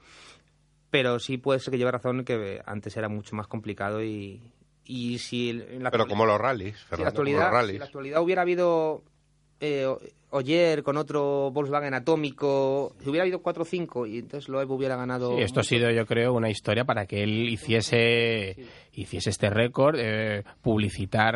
[0.90, 4.40] Pero sí puede ser que lleve razón que antes era mucho más complicado y,
[4.84, 7.66] y si en la Pero como los rallies, si en la Fernando, como los actualidad,
[7.66, 9.02] si en la actualidad hubiera habido
[9.60, 9.86] eh,
[10.32, 14.94] Oyer con otro Volkswagen atómico, si hubiera habido 4 o 5 y entonces Loeb hubiera
[14.94, 15.34] ganado...
[15.36, 18.56] Sí, esto ha sido, yo creo, una historia para que él hiciese,
[18.92, 21.34] hiciese este récord, eh, publicitar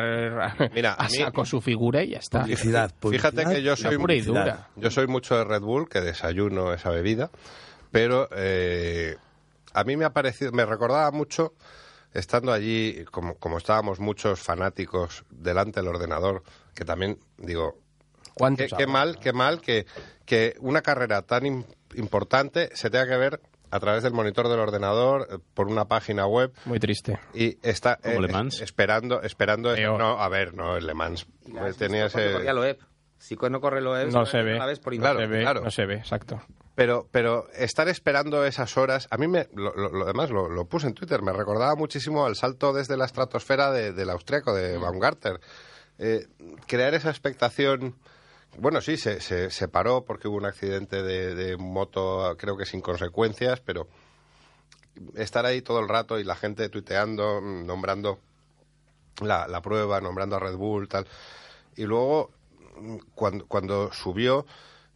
[0.73, 2.41] Mira, a a mí- saco su figura y ya está.
[2.43, 3.31] Publicidad, publicidad.
[3.31, 4.69] Fíjate que yo La soy, pura y dura.
[4.77, 7.29] yo soy mucho de Red Bull, que desayuno esa bebida,
[7.91, 9.15] pero eh,
[9.73, 11.53] a mí me ha parecido, me recordaba mucho
[12.15, 16.41] estando allí, como, como estábamos muchos fanáticos delante del ordenador,
[16.73, 17.77] que también digo,
[18.33, 19.85] ¿Cuántos qué, qué mal, qué mal que,
[20.25, 23.39] que una carrera tan im- importante se tenga que ver
[23.71, 27.19] a través del monitor del ordenador, eh, por una página web, Muy triste.
[27.33, 28.61] y está eh, Le Mans.
[28.61, 29.97] esperando, esperando eso.
[29.97, 32.33] No, a ver, no, el Le Mans la- tenía ese...
[33.17, 35.61] Si no corre Loeb, No se ve una vez por No Claro, se ve, claro.
[35.61, 36.41] no se ve, exacto.
[36.75, 40.65] Pero, pero estar esperando esas horas, a mí me, lo, lo- lo demás lo, lo
[40.65, 44.77] puse en Twitter, me recordaba muchísimo al salto desde la estratosfera de- del austriaco, de
[44.77, 45.39] Baumgartner.
[45.97, 46.27] Eh,
[46.67, 47.95] crear esa expectación,
[48.59, 52.65] bueno, sí, se, se, se paró porque hubo un accidente de, de moto, creo que
[52.65, 53.87] sin consecuencias, pero
[55.15, 58.19] estar ahí todo el rato y la gente tuiteando, mm, nombrando
[59.21, 61.07] la, la prueba, nombrando a Red Bull, tal.
[61.75, 62.44] Y luego, mm,
[63.13, 64.45] cuando, cuando subió,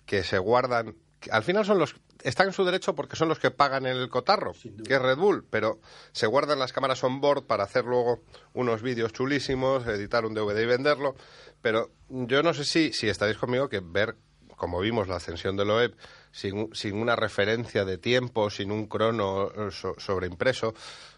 [0.05, 0.95] que se guardan.
[1.31, 1.95] al final son los.
[2.23, 4.51] Están en su derecho porque son los que pagan el cotarro,
[4.83, 5.79] que es Red Bull, pero
[6.11, 8.21] se guardan las cámaras on board para hacer luego
[8.53, 11.15] unos vídeos chulísimos, editar un DVD y venderlo.
[11.61, 14.17] Pero yo no sé si, si estaréis conmigo que ver,
[14.57, 15.95] como vimos la ascensión de Loeb,
[16.33, 20.69] sin, sin una referencia de tiempo, sin un crono eh, so- sobreimpreso,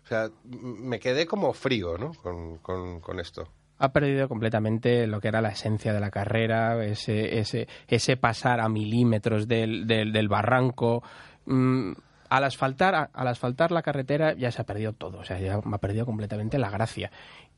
[0.03, 2.13] o sea, me quedé como frío, ¿no?
[2.13, 3.47] Con, con, con esto.
[3.83, 8.59] Ha perdido completamente lo que era la esencia de la carrera, ese, ese, ese pasar
[8.59, 11.03] a milímetros del, del, del barranco.
[11.45, 11.93] Mm,
[12.31, 15.77] al asfaltar, al asfaltar la carretera ya se ha perdido todo, o sea, ya ha
[15.79, 17.11] perdido completamente la gracia.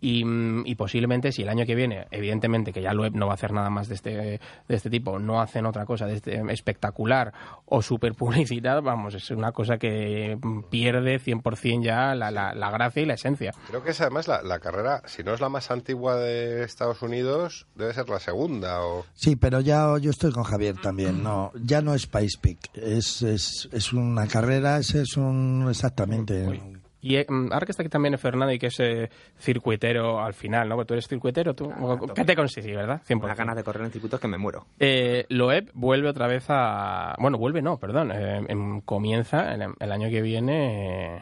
[0.04, 3.32] Y, mm, y posiblemente si el año que viene, evidentemente que ya Loeb no va
[3.32, 6.42] a hacer nada más de este, de este tipo, no hacen otra cosa de este
[6.52, 7.34] espectacular
[7.66, 12.70] o super publicidad, vamos, es una cosa que mm, pierde 100% ya la, la, la
[12.70, 13.54] gracia y la esencia.
[13.70, 17.02] Creo que es además la, la carrera, si no es la más antigua de Estados
[17.02, 18.84] Unidos, debe ser la segunda.
[18.84, 19.06] O...
[19.14, 21.24] Sí, pero ya yo estoy con Javier también.
[21.24, 22.72] No, ya no es Pace Peak.
[22.74, 26.73] Es, es, es una carrera, es, es un exactamente.
[27.06, 30.34] Y eh, mm, ahora que está aquí también Fernando y que es eh, circuitero al
[30.34, 30.76] final, ¿no?
[30.76, 31.70] Porque tú eres circuitero, ¿tú?
[32.16, 33.02] ¿Qué te consigues, verdad?
[33.08, 33.24] 100%.
[33.26, 34.66] Unas ganas de correr en circuitos que me muero.
[34.80, 37.14] Eh, Loeb vuelve otra vez a...
[37.20, 38.12] Bueno, vuelve no, perdón.
[38.14, 41.22] eh, em, comienza el, el año que viene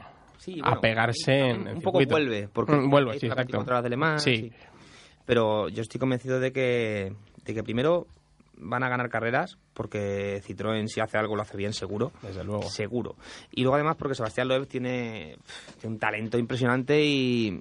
[0.64, 2.14] a pegarse en un, el un poco circuito.
[2.16, 3.42] vuelve, porque Mm, vuelve, sí, exacto.
[3.58, 4.36] 24 horas de Le Mans, Sí.
[4.38, 4.52] sí.
[5.26, 7.14] Pero yo estoy convencido de que,
[7.46, 8.08] de que primero
[8.62, 12.12] van a ganar carreras, porque Citroën si hace algo lo hace bien, seguro.
[12.22, 12.64] Desde luego.
[12.64, 13.16] Seguro.
[13.52, 15.38] Y luego además porque Sebastián Loeb tiene,
[15.80, 17.60] tiene un talento impresionante y,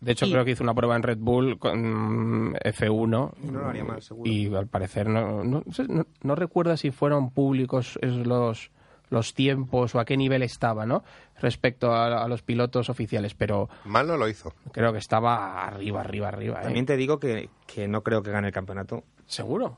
[0.00, 3.32] De hecho, Y- creo que hizo una prueba en Red Bull con mm, F1.
[3.42, 4.30] Y no lo haría mal, seguro.
[4.30, 8.70] Y al parecer, no, no, no- no recuerdo si fueron públicos esos los,
[9.08, 11.04] los tiempos o a qué nivel estaba, ¿no?
[11.40, 14.52] Respecto a, a los pilotos oficiales, pero Mal no lo hizo.
[14.72, 16.60] creo que estaba arriba, arriba, arriba.
[16.60, 16.64] ¿eh?
[16.64, 19.04] también te digo que, que no creo que gane el campeonato.
[19.26, 19.76] ¿Seguro?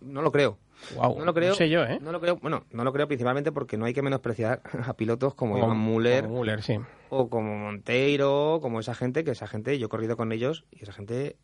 [0.00, 0.58] No lo creo.
[0.94, 1.54] Wow, No lo creo.
[1.54, 1.98] sé yo, ¿eh?
[2.00, 2.36] No lo creo.
[2.36, 5.78] Bueno, no lo creo principalmente porque no hay que menospreciar a pilotos como, Como- Ivan
[5.84, 6.78] Müller como Müller, sí.
[7.10, 10.82] o como Monteiro, como esa gente, que esa gente, yo he corrido con ellos y
[10.84, 11.36] esa gente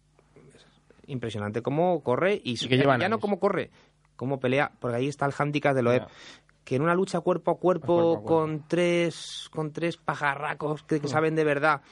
[0.55, 0.67] es
[1.09, 3.71] impresionante cómo corre y, Y que llevan ya no cómo corre,
[4.15, 6.03] cómo pelea, porque ahí está el hándicap de Loeb.
[6.03, 6.09] Ya.
[6.65, 8.27] Que en una lucha cuerpo a cuerpo, Cuerpo a cuerpo.
[8.27, 11.83] con tres con tres pajarracos que, que saben de verdad,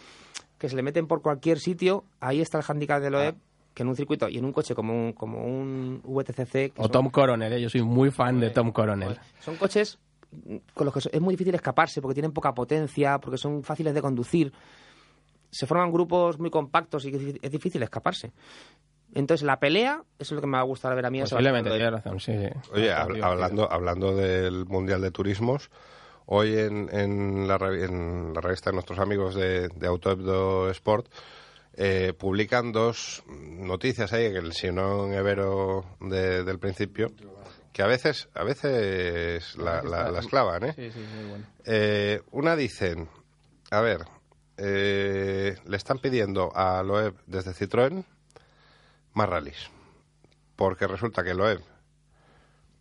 [0.58, 3.34] que se le meten por cualquier sitio, ahí está el hándicap de Loeb,
[3.74, 6.52] que en un circuito y en un coche como un, como un VTCC...
[6.52, 7.60] que O son- Tom Coronel, ¿eh?
[7.60, 9.18] yo soy muy fan de Tom Coronel.
[9.40, 9.98] son coches
[10.46, 13.92] mm, con los que es muy difícil escaparse porque tienen poca potencia, porque son fáciles
[13.94, 14.52] de conducir.
[15.50, 18.32] Se forman grupos muy compactos y es difícil escaparse.
[19.14, 21.20] Entonces, la pelea, eso es lo que me va a gustar ver a mí.
[21.20, 22.48] Posiblemente, tienes razón, sí, sí.
[22.72, 25.70] Oye, hab- hablando, hablando del Mundial de Turismos,
[26.26, 31.06] hoy en, en, la, en la revista de nuestros amigos de, de Autoebdo Sport
[31.74, 37.12] eh, publican dos noticias ahí, el Sinón Evero de- del principio,
[37.72, 40.72] que a veces, a veces la, la- las clavan, ¿eh?
[40.74, 41.44] Sí, sí, muy bueno.
[41.64, 43.08] Eh, una dicen,
[43.70, 44.02] a ver,
[44.58, 48.04] eh, le están pidiendo a Loeb desde Citroën
[49.14, 49.70] más rallies.
[50.56, 51.62] Porque resulta que Loeb,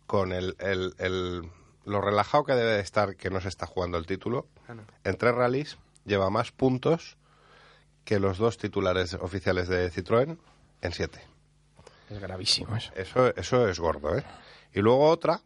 [0.06, 1.50] con el, el, el,
[1.84, 4.46] lo relajado que debe de estar que no se está jugando el título,
[5.04, 7.16] en tres rallies lleva más puntos
[8.04, 10.36] que los dos titulares oficiales de Citroën
[10.80, 11.20] en siete.
[12.10, 12.92] Es gravísimo eso.
[12.94, 14.24] Eso, eso es gordo, ¿eh?
[14.74, 15.40] Y luego otra,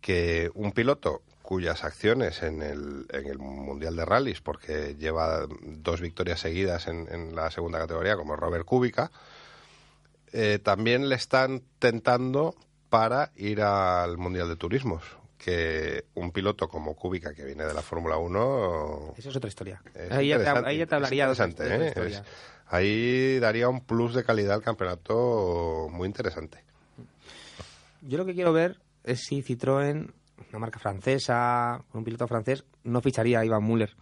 [0.00, 6.00] que un piloto cuyas acciones en el, en el Mundial de Rallys, porque lleva dos
[6.00, 9.12] victorias seguidas en, en la segunda categoría, como Robert Kubica,
[10.32, 12.54] eh, también le están tentando
[12.88, 15.02] para ir al Mundial de Turismos.
[15.38, 19.80] Que un piloto como Kubica, que viene de la Fórmula 1, Eso es otra historia.
[19.94, 22.04] es Ahí ya, te, interesante, ahí ya te es hablaría de otra- interesante, de otra
[22.04, 22.08] ¿eh?
[22.10, 22.22] Es-
[22.68, 26.64] ahí daría un plus de calidad al campeonato muy interesante.
[28.02, 30.10] Yo lo que quiero ver es si Citroën,
[30.50, 33.94] una marca francesa, un piloto francés, no ficharía a Ivan Müller.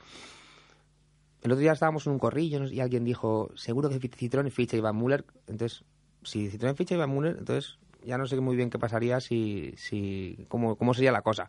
[1.43, 4.79] El otro día estábamos en un corrillo y alguien dijo, seguro que Citroën ficha a
[4.79, 5.25] Ivan Müller.
[5.47, 5.85] Entonces,
[6.25, 9.73] si Citroën ficha a Ivan Müller, entonces ya no sé muy bien qué pasaría, si,
[9.77, 11.49] si cómo, cómo sería la cosa.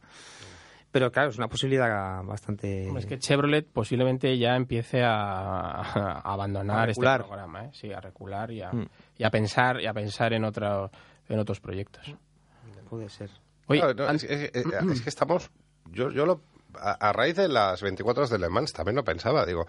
[0.92, 2.88] Pero claro, es una posibilidad bastante...
[2.98, 5.12] Es que Chevrolet posiblemente ya empiece a,
[5.82, 7.70] a abandonar A este programa, ¿eh?
[7.74, 8.88] sí, a recular y a, Mm.
[9.18, 10.90] y a pensar y a pensar en otro,
[11.28, 12.16] en otros proyectos.
[12.90, 13.30] Puede ser.
[13.68, 15.50] Oye, no, es, es- es- es que estamos.
[15.92, 16.42] Yo, yo lo.
[16.80, 19.46] A, a raíz de las 24 horas de Le Mans también lo pensaba.
[19.46, 19.66] Digo,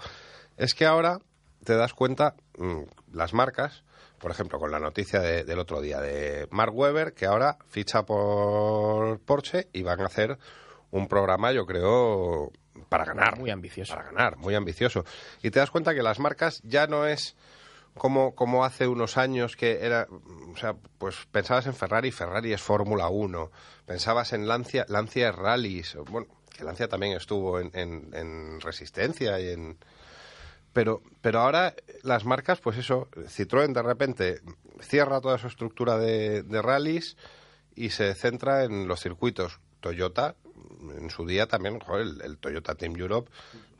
[0.57, 1.19] es que ahora
[1.65, 2.83] te das cuenta, mm,
[3.17, 3.83] las marcas,
[4.19, 8.05] por ejemplo, con la noticia de- del otro día de Mark Webber, que ahora ficha
[8.05, 10.39] por Porsche y van a hacer
[10.91, 12.51] un programa, yo creo,
[12.89, 13.39] para ganar.
[13.39, 13.95] Muy ambicioso.
[13.95, 15.05] Para ganar, muy ambicioso.
[15.43, 17.37] Y te das cuenta que las marcas ya no es
[17.95, 20.07] como, como hace unos años que era,
[20.53, 23.51] o sea, pues pensabas en Ferrari, Ferrari es Fórmula 1,
[23.87, 26.27] pensabas en Lancia, Lancia es Rallys, bueno,
[26.57, 29.79] que Lancia también estuvo en, en- en Resistencia y en...
[30.77, 34.41] Pero, pero ahora las marcas, pues eso, Citroën de repente
[34.83, 37.17] cierra toda su estructura de, de rallies
[37.75, 39.59] y se centra en los circuitos.
[39.81, 40.35] Toyota,
[40.99, 43.31] en su día también, joder, el, el Toyota Team Europe,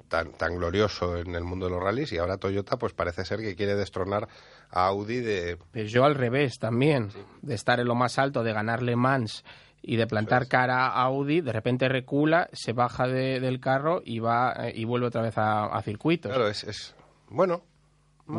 [0.09, 3.41] tan, tan glorioso en el mundo de los rallies, y ahora Toyota, pues parece ser
[3.41, 4.27] que quiere destronar
[4.71, 5.59] a Audi de...
[5.73, 7.11] Peugeot al revés también,
[7.43, 9.45] de estar en lo más alto, de ganar Le Mans
[9.89, 14.19] y de plantar cara a Audi, de repente recula, se baja de- del carro y
[14.19, 16.31] va eh, y vuelve otra vez a, a circuitos.
[16.33, 16.65] Claro, es...
[16.65, 16.95] es
[17.29, 17.63] bueno,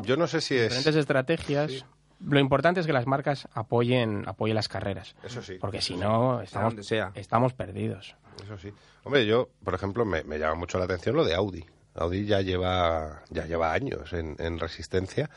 [0.04, 0.64] yo no sé si es...
[0.64, 1.86] Diferentes estrategias.
[2.20, 5.16] Lo importante es que las marcas apoyen, apoyen las carreras.
[5.24, 5.58] Eso sí.
[5.62, 7.12] Porque si no, estamos, donde sea.
[7.16, 8.16] estamos perdidos.
[8.44, 8.74] Eso sí.
[9.04, 11.66] Hombre, yo, por ejemplo, me, me llama mucho la atención lo de Audi.
[11.96, 15.30] Audi ya lleva, ya lleva años en, en resistencia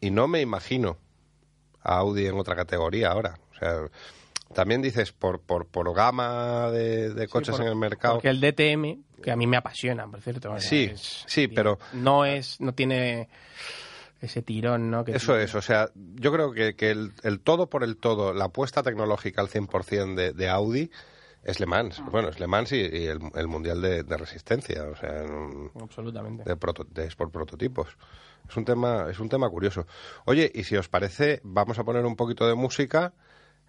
[0.00, 0.98] y no me imagino
[1.82, 3.38] a Audi en otra categoría ahora.
[3.52, 3.76] O sea,
[4.52, 8.14] también dices por, por, por gama de, de coches por- en el mercado.
[8.14, 10.58] Porque el DTM, que a mí me apasiona, por cierto.
[10.60, 13.28] Sí, sí, pero- No es, no tiene
[14.20, 15.04] ese tirón, ¿no?
[15.04, 17.96] Que Eso tiene- es, o sea, yo creo que, que el, el todo por el
[17.96, 20.90] todo, la apuesta tecnológica al 100% de, de Audi
[21.42, 22.02] es Le Mans.
[22.10, 25.70] Bueno, es Le Mans y, y el, el Mundial de, de Resistencia, o sea, en-
[25.80, 26.44] Absolutamente.
[26.44, 27.96] de, proto- de Sport Prototipos.
[28.48, 29.86] Es un tema, es un tema curioso.
[30.26, 33.14] Oye, y si os parece, vamos a poner un poquito de música.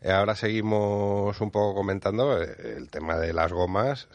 [0.01, 4.07] Eh, ahora seguimos un poco comentando eh, el tema de las gomas,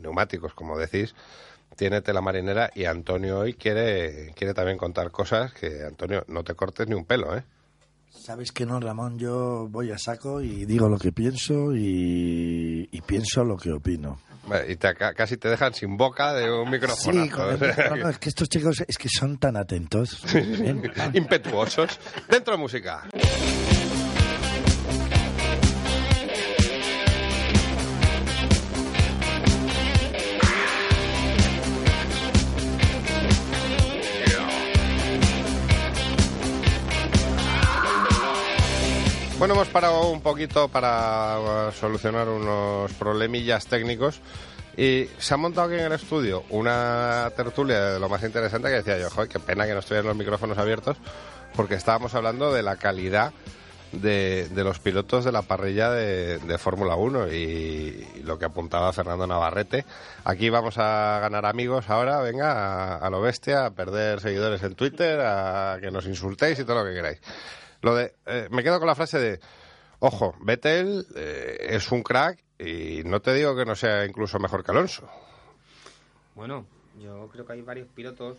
[0.00, 1.14] neumáticos, como decís.
[1.76, 6.54] Tiene tela marinera y Antonio hoy quiere, quiere también contar cosas que, Antonio, no te
[6.54, 7.44] cortes ni un pelo, ¿eh?
[8.10, 13.00] Sabes que no, Ramón, yo voy a saco y digo lo que pienso y, y
[13.02, 14.18] pienso lo que opino.
[14.68, 17.24] Y te- ca- casi te dejan sin boca de un micrófono.
[17.24, 20.22] Sí, con el micrófono, es que estos chicos es que son tan atentos.
[20.34, 20.74] ¿eh?
[21.14, 21.98] Impetuosos.
[22.30, 23.06] Dentro de música.
[39.38, 44.20] Bueno, hemos parado un poquito para uh, solucionar unos problemillas técnicos
[44.78, 48.76] y se ha montado aquí en el estudio una tertulia de lo más interesante que
[48.76, 50.96] decía yo, joder, qué pena que no estuvieran los micrófonos abiertos
[51.54, 53.32] porque estábamos hablando de la calidad
[53.92, 58.46] de, de los pilotos de la parrilla de, de Fórmula 1 y, y lo que
[58.46, 59.84] apuntaba Fernando Navarrete.
[60.24, 64.74] Aquí vamos a ganar amigos ahora, venga, a, a lo bestia, a perder seguidores en
[64.74, 67.20] Twitter, a que nos insultéis y todo lo que queráis.
[67.86, 69.40] Lo de, eh, me quedo con la frase de,
[70.00, 74.64] ojo, Vettel eh, es un crack y no te digo que no sea incluso mejor
[74.64, 75.08] que Alonso.
[76.34, 76.66] Bueno,
[76.98, 78.38] yo creo que hay varios pilotos,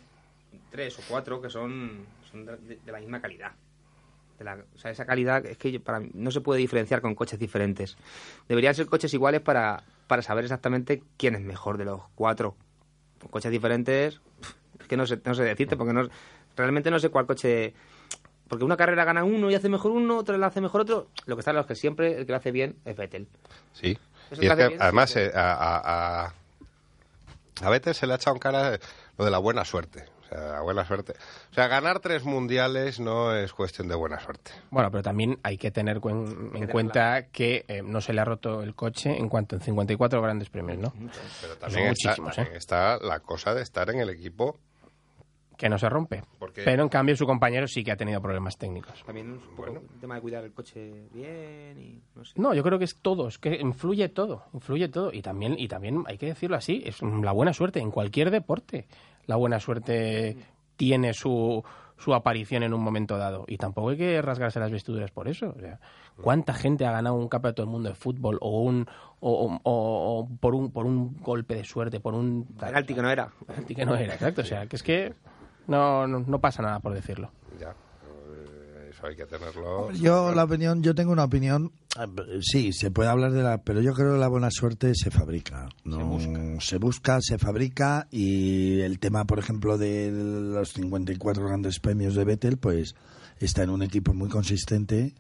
[0.70, 3.54] tres o cuatro, que son, de, la misma calidad.
[4.38, 7.40] De la- o sea, esa calidad es que para no se puede diferenciar con coches
[7.40, 7.96] diferentes.
[8.50, 12.58] Deberían ser coches iguales para, para saber exactamente quién es mejor de los cuatro.
[13.22, 14.20] Con coches diferentes,
[14.78, 16.10] es que no sé, no sé decirte, porque no,
[16.58, 17.74] realmente no sé cuál coche...
[18.48, 21.08] Porque una carrera gana uno y hace mejor uno, otro la hace mejor otro.
[21.26, 23.28] Lo que está claro es que siempre el que lo hace bien es Vettel.
[23.74, 23.98] Sí.
[24.32, 26.34] Eso Y es que, bien, además, sí, eh, a, a, a,
[27.62, 28.80] a Vettel se le ha echado en cara
[29.18, 30.06] lo de la buena suerte.
[30.24, 31.14] O sea, la buena suerte.
[31.52, 34.52] O sea, ganar tres mundiales no es cuestión de buena suerte.
[34.70, 38.26] Bueno, pero también hay que tener cuen- en cuenta que eh, no se le ha
[38.26, 40.94] roto el coche en cuanto en 54 grandes premios, ¿no?
[41.42, 42.58] Pero también, está, muchísimos, también ¿eh?
[42.58, 44.58] está la cosa de estar en el equipo.
[45.58, 46.22] Que no se rompe.
[46.38, 49.04] Porque- Pero en cambio su compañero sí que ha tenido problemas técnicos.
[49.06, 52.34] También es un poco un tema de cuidar el coche bien y no sé.
[52.40, 55.12] No, yo creo que es todo, es que influye todo, influye todo.
[55.12, 58.86] Y también, y también hay que decirlo así, es la buena suerte en cualquier deporte.
[59.26, 60.38] La buena suerte
[60.76, 61.64] tiene su,
[61.98, 63.44] su aparición en un momento dado.
[63.48, 65.56] Y tampoco hay que rasgarse las vestiduras por eso.
[65.58, 65.80] O sea,
[66.22, 68.88] ¿cuánta gente ha ganado un campeonato del mundo de fútbol o un
[69.20, 73.10] o, o- o por un por un golpe de suerte, por un Penalti que no
[73.10, 73.32] era.
[73.48, 74.42] penalti que no era, exacto.
[74.42, 75.14] O sea, que es que
[75.68, 77.32] no, no, no pasa nada por decirlo.
[77.60, 79.92] Ya, eh, eso hay que tenerlo.
[79.92, 83.82] Yo la opinión, yo tengo una opinión, eh, sí, se puede hablar de la, pero
[83.82, 86.20] yo creo que la buena suerte se fabrica, no,
[86.60, 92.26] se busca, se fabrica y el tema, por ejemplo, de los 54 grandes premios de
[92.26, 92.96] Vettel, pues
[93.40, 95.16] está en un equipo muy consistente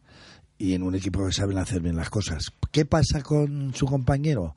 [0.57, 2.51] y en un equipo que saben hacer bien las cosas.
[2.71, 4.55] ¿Qué pasa con su compañero?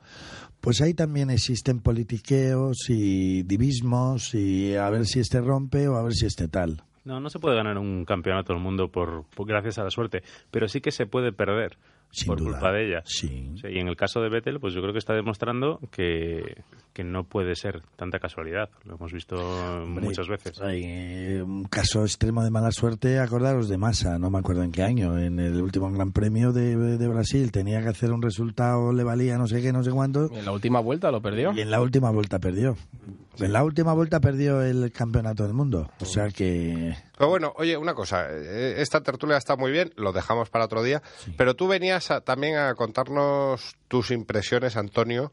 [0.60, 6.02] Pues ahí también existen politiqueos y divismos y a ver si este rompe o a
[6.02, 6.82] ver si este tal.
[7.04, 10.22] No, no se puede ganar un campeonato del mundo por, por- gracias a la suerte,
[10.50, 11.78] pero sí que se puede perder
[12.12, 12.52] Sin por duda.
[12.52, 13.02] culpa de ella.
[13.04, 13.52] Sí.
[13.60, 17.04] Sí, y en el caso de Vettel, pues yo creo que está demostrando que, que
[17.04, 18.68] no puede ser tanta casualidad.
[18.84, 20.60] Lo hemos visto Hombre, muchas veces.
[20.60, 24.72] hay, eh, un caso extremo de mala suerte, acordaros de Massa, no me acuerdo en
[24.72, 28.92] qué año, en el último Gran Premio de, de Brasil, tenía que hacer un resultado,
[28.92, 31.52] le valía no sé qué, no sé cuánto, En la última vuelta lo perdió.
[31.52, 32.76] y en la última vuelta perdió.
[33.38, 35.88] En la última vuelta perdió el campeonato del mundo.
[36.00, 36.94] O sea que...
[37.20, 40.82] Pero bueno, oye, una cosa, eh, esta tertulia está muy bien, lo dejamos para otro
[40.82, 41.02] día,
[41.36, 45.30] pero tú venías a- también a contarnos tus impresiones, Antonio,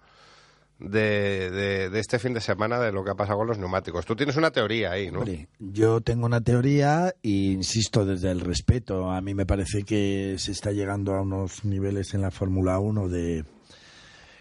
[0.79, 4.05] de, de- de este fin de semana de lo que ha pasado con los neumáticos.
[4.05, 5.19] Tú tienes una teoría ahí, ¿no?
[5.19, 9.09] Hombre, yo tengo una teoría e insisto desde el respeto.
[9.09, 13.07] A mí me parece que se está llegando a unos niveles en la Fórmula 1
[13.07, 13.45] de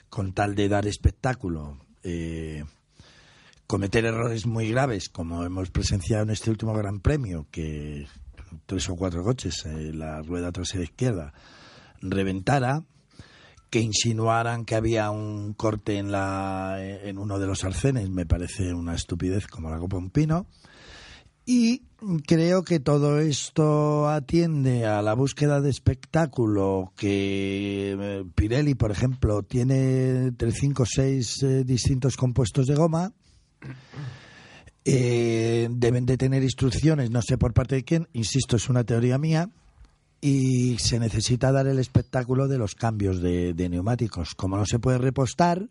[0.09, 2.65] con tal de dar espectáculo, eh,
[3.67, 8.07] cometer errores muy graves, como hemos presenciado en este último Gran Premio, que
[8.67, 11.33] tres o cuatro coches, eh, la rueda trasera izquierda,
[12.01, 12.85] reventara,
[13.71, 18.73] que insinuaran que había un corte en, la, en uno de los arcenes, me parece
[18.73, 20.47] una estupidez como la copa un pino.
[21.45, 21.83] Y
[22.27, 29.43] creo que todo esto atiende a la búsqueda de espectáculo que eh, Pirelli, por ejemplo,
[29.43, 33.13] tiene entre 5 o 6 distintos compuestos de goma.
[34.89, 39.19] Eh, deben de tener instrucciones, no sé por parte de quién, insisto, es una teoría
[39.19, 39.51] mía,
[40.21, 44.35] y se necesita dar el espectáculo de los cambios de, neumáticos.
[44.35, 45.69] Como no se puede repostar,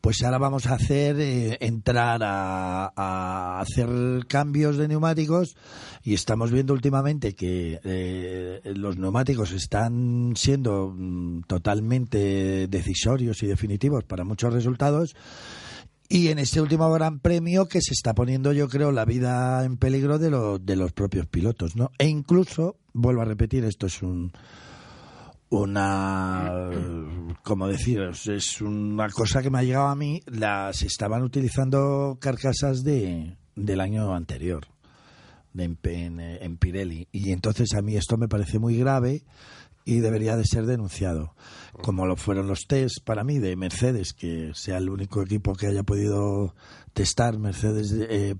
[0.00, 5.56] pues ahora vamos a hacer eh, entrar a, a hacer cambios de neumáticos
[6.02, 14.04] y estamos viendo últimamente que eh, los neumáticos están siendo mm, totalmente decisorios y definitivos
[14.04, 15.14] para muchos resultados
[16.10, 19.78] y en este último Gran Premio que se está poniendo, yo creo, la vida en
[19.78, 21.90] peligro de, lo- de los propios pilotos, ¿no?
[21.98, 24.32] E incluso, vuelvo a repetir, esto es un
[25.52, 26.70] una
[27.42, 32.84] como deciros es una cosa que me ha llegado a mí las estaban utilizando carcasas
[32.84, 34.66] de del año anterior
[35.52, 37.08] de en, en- Pirelli.
[37.10, 39.24] Y entonces a mí esto me parece muy grave
[39.84, 41.34] y debería de ser denunciado
[41.82, 45.66] como lo fueron los test para mí de Mercedes que sea el único equipo que
[45.68, 46.54] haya podido
[46.92, 48.34] testar Mercedes eh,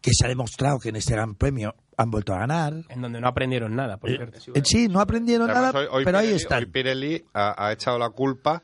[0.00, 3.20] que se ha demostrado que en este Gran Premio han vuelto a ganar En donde
[3.20, 4.38] no aprendieron nada, por cierto.
[4.54, 6.60] Eh, sí, no aprendieron Además, nada, hoy- hoy pero ahí están.
[6.60, 8.62] Hoy Pirelli ha, ha echado la culpa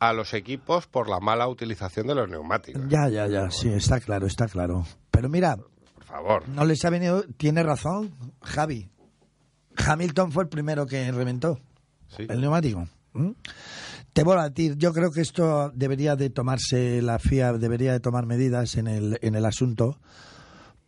[0.00, 2.82] a los equipos por la mala utilización de los neumáticos.
[2.88, 4.84] Ya, ya, ya, sí, está claro, está claro.
[5.12, 6.48] Pero mira, Por favor.
[6.48, 8.90] no les ha venido, tiene razón Javi.
[9.76, 11.60] Hamilton fue el primero que reventó
[12.16, 12.26] Sí.
[12.28, 12.86] el neumático.
[13.12, 13.30] ¿Mm?
[14.12, 18.00] Te voy a decir, yo creo que esto debería de tomarse, la FIA debería de
[18.00, 19.98] tomar medidas en el, en el asunto,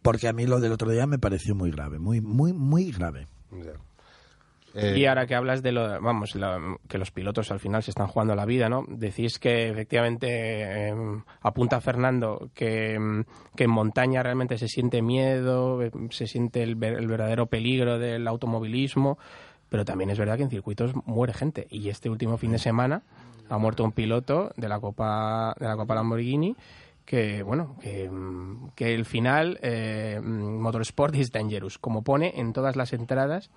[0.03, 3.27] porque a mí lo del otro día me pareció muy grave, muy, muy, muy grave.
[3.53, 3.72] Ya.
[4.74, 7.91] Eh, Y ahora que hablas de lo, vamos, la- que los pilotos al final se
[7.93, 8.85] están jugando la vida, ¿no?
[8.89, 10.27] Decís que efectivamente
[10.91, 10.95] eh,
[11.41, 13.22] apunta Fernando que, mm,
[13.57, 17.99] que en montaña realmente se siente miedo, eh, se siente el, ver- el verdadero peligro
[17.99, 19.18] del automovilismo,
[19.69, 21.67] pero también es verdad que en circuitos muere gente.
[21.71, 23.03] Y este último fin de semana
[23.49, 26.57] ha muerto un piloto de la Copa, de la Copa Lamborghini
[27.05, 32.53] que bueno que, mm, que el final eh, mm, Motorsport is dangerous como pone en
[32.53, 33.51] todas las entradas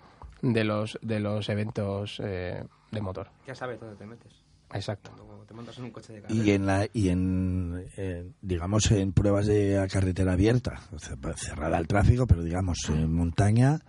[0.43, 3.29] de los de los eventos eh, de motor.
[3.47, 4.31] Ya sabes dónde te metes.
[4.71, 5.09] Exacto.
[5.47, 6.31] Te montas en un coche de.
[6.31, 11.87] Y en, la, y en eh, digamos, en pruebas de carretera abierta, cer- cerrada al
[11.87, 13.79] tráfico, pero digamos, en montaña,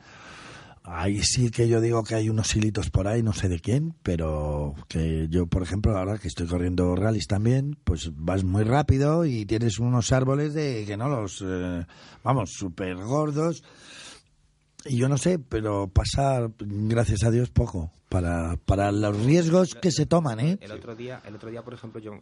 [0.85, 3.95] ahí sí que yo digo que hay unos hilitos por ahí, no sé de quién,
[4.03, 9.25] pero que yo, por ejemplo, ahora que estoy corriendo rallies también, pues vas muy rápido
[9.25, 11.87] y tienes unos árboles de que no los, eh,
[12.23, 13.63] vamos, súper gordos.
[14.87, 19.93] Y yo no sé, pero pasar, gracias a Dios, poco para, para los riesgos que
[19.93, 20.59] se toman, ¿eh?
[20.61, 22.21] El otro día, el otro día, por ejemplo, yo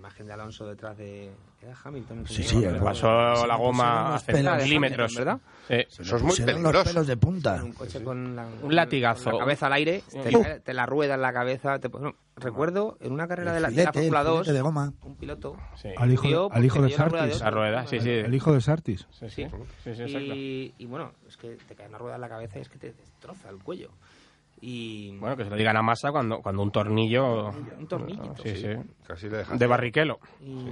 [0.00, 1.30] imagen de Alonso detrás de
[1.62, 2.26] ¿era Hamilton.
[2.26, 5.38] Sí, ¿Cómo sí, el- Pasó la goma a centímetros, ¿verdad?
[5.68, 5.74] Sí.
[5.74, 6.84] Eso es muy Pusieron los peligroso.
[6.90, 7.62] pelos de punta.
[7.62, 9.24] un coche con la, Un latigazo.
[9.24, 10.44] con la cabeza al aire, te, Uh.
[10.64, 11.78] te la rueda en la cabeza.
[11.78, 14.92] te- bueno, recuerdo en una carrera de la, de la Fórmula 2, filete de goma.
[15.02, 15.88] un piloto Sí.
[15.96, 17.40] Al hijo, al hijo de dio la rueda de Sartis.
[17.44, 18.10] La rueda, sí, sí.
[18.10, 19.06] El hijo de Sartis.
[19.10, 19.44] Sí, sí.
[19.44, 19.48] Sí.
[19.84, 20.34] Sí, sí, exacto.
[20.34, 22.78] y, y bueno, es que te cae una rueda en la cabeza y es que
[22.78, 23.90] te destroza el cuello.
[24.62, 27.48] Y Bueno, que se lo digan a masa cuando, cuando un tornillo...
[27.78, 28.34] un tornillito.
[28.42, 28.68] Sí, sí.
[29.06, 29.58] Casi le dejas.
[29.58, 30.18] De barriquelo.
[30.40, 30.66] Y,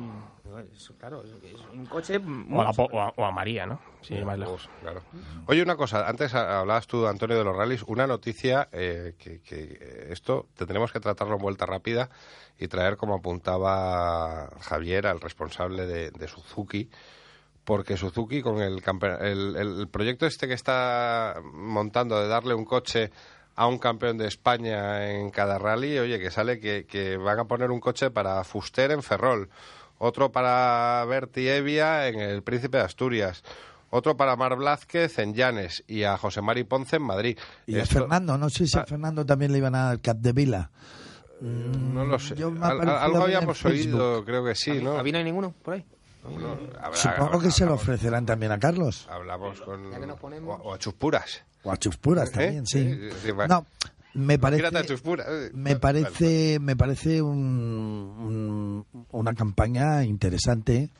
[0.98, 1.32] claro, es,
[1.72, 2.20] un coche...
[2.50, 3.80] O a, Po- o a- o a María, ¿no?
[4.02, 4.68] Sí, más lejos.
[4.82, 5.00] Claro.
[5.46, 9.78] Oye, una cosa, antes hablabas tú, Antonio, de los rallies, una noticia eh, que, que,
[9.80, 12.10] eh, esto tendremos que tratarlo en vuelta rápida
[12.58, 16.90] y traer, como apuntaba Javier, al responsable de, de Suzuki,
[17.64, 18.82] porque Suzuki con el,
[19.20, 23.10] el, el proyecto este que está montando de darle un coche
[23.60, 27.44] a un campeón de España en cada rally, oye, que sale que, que van a
[27.46, 29.48] poner un coche para Fuster en Ferrol,
[29.98, 33.42] otro para Berti Evia en el Príncipe de Asturias,
[33.90, 37.36] otro para Mar Blázquez en Llanes y a José Mari Ponce en Madrid.
[37.66, 38.86] Y a Fernando, no sé si a Ah.
[38.86, 40.70] Fernando también le iban a dar Cap de Vila.
[41.40, 42.34] No lo sé.
[42.60, 44.98] Al- algo habíamos oído, creo que sí, ¿no?
[44.98, 45.84] ¿Aquí no hay ninguno por ahí?
[46.80, 49.06] Habrá- Supongo que se lo ofrecerán también a Carlos.
[49.10, 49.90] Hablamos con...
[49.90, 51.42] Ya que nos ponemos- O, o a Chuspuras.
[51.64, 52.32] O a Chuspuras ¿Eh?
[52.32, 52.84] también, sí.
[52.94, 53.66] Sí, sí, bueno.
[54.14, 54.62] No, me parece...
[54.66, 55.50] Eh.
[55.54, 60.90] Me parece, me parece un- un- una campaña interesante.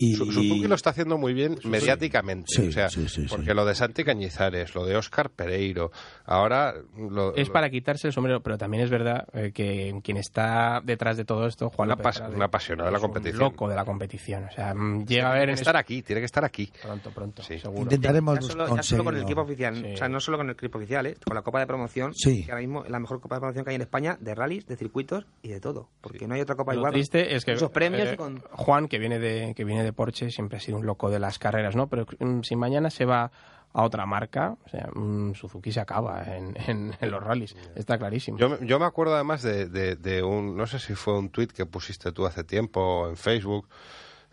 [0.00, 3.46] Y, Su- Suzuki lo está haciendo muy bien mediáticamente, Sí, o sea, sí, sí, porque
[3.46, 3.54] sí.
[3.54, 5.90] lo de Santi Cañizares, lo de Óscar Pereiro,
[6.24, 10.16] ahora lo, Es lo- para quitarse el sombrero, pero también es verdad eh, que quien
[10.18, 13.02] está detrás de todo esto, Juan Una López pas- Frade, un apasionado de la un
[13.02, 13.40] competición.
[13.40, 14.44] loco de la competición.
[14.44, 16.70] O sea, mm, llega a tiene ver que en estar aquí, tiene que estar aquí.
[16.80, 17.58] pronto, pronto, Sí.
[17.58, 17.82] seguro.
[17.82, 19.92] intentaremos Ya solo, ya solo con el equipo oficial, Sí.
[19.94, 21.16] o sea, no solo con el equipo oficial, ¿eh?
[21.24, 22.44] con la Copa de Promoción, Sí.
[22.44, 24.64] que ahora mismo es la mejor Copa de Promoción que hay en España, de rallies,
[24.66, 26.92] de circuitos y de todo, porque no hay otra Copa Lo igual.
[26.92, 28.38] triste es que Esos premios eh, y con...
[28.52, 31.38] Juan, que viene de que viene de Porsche, siempre ha sido un loco de las
[31.38, 31.88] carreras, ¿no?
[31.88, 33.30] Pero mm, si mañana se va
[33.72, 37.98] a otra marca, o sea, mm, Suzuki se acaba en, en- en los rallies, está
[37.98, 38.38] clarísimo.
[38.38, 41.28] Yo, me- yo me acuerdo además de, de- de un, no sé si fue un
[41.30, 43.68] tuit que pusiste tú hace tiempo en Facebook,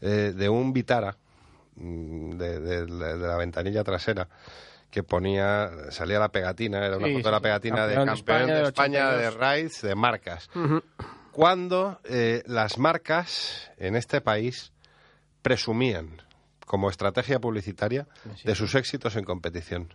[0.02, 1.18] eh, de un Vitara,
[1.76, 4.28] mm, de, de- de la ventanilla trasera,
[4.90, 8.12] que ponía, salía la pegatina, era una Sí, foto de la pegatina de campeón de
[8.14, 9.36] campeón España de España de 82.
[9.40, 10.50] raids, de marcas.
[11.32, 14.72] Cuando eh, las marcas en este país
[15.46, 16.10] presumían
[16.66, 18.08] como estrategia publicitaria
[18.44, 19.94] de sus éxitos en competición.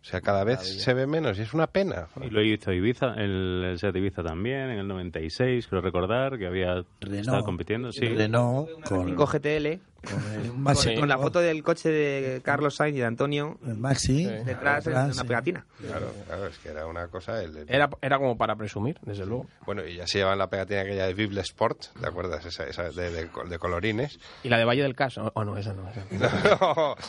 [0.00, 2.06] O sea, cada vez se ve menos y es una pena.
[2.20, 6.46] Y lo hizo Ibiza, el, el Seat Ibiza también, en el 96, creo recordar, que
[6.46, 7.20] había Renault.
[7.20, 7.90] estado compitiendo.
[7.90, 12.40] Sí, Renault con, 5 GTL, con el con, Maxi, con la foto del coche de
[12.42, 15.20] Carlos Sainz y de Antonio el Maxi detrás de una sí.
[15.26, 15.64] pegatina.
[15.78, 17.42] Claro, claro, es que era una cosa.
[17.42, 19.46] el- el- Era, era como para presumir, desde luego.
[19.66, 22.44] Bueno, y ya se llevan la pegatina aquella de Bible Sport, ¿te acuerdas?
[22.44, 24.18] Esa, esa de, de- de colorines.
[24.42, 25.88] Y la de Valle del Caso, o no, esa no.
[25.88, 26.04] esa.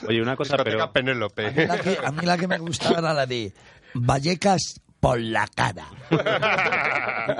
[0.07, 1.67] Oye, una cosa, pero- A mí, Penélope.
[1.67, 3.53] la que, a mí la que me gustaba era la de
[3.95, 5.85] Vallecas por la cara.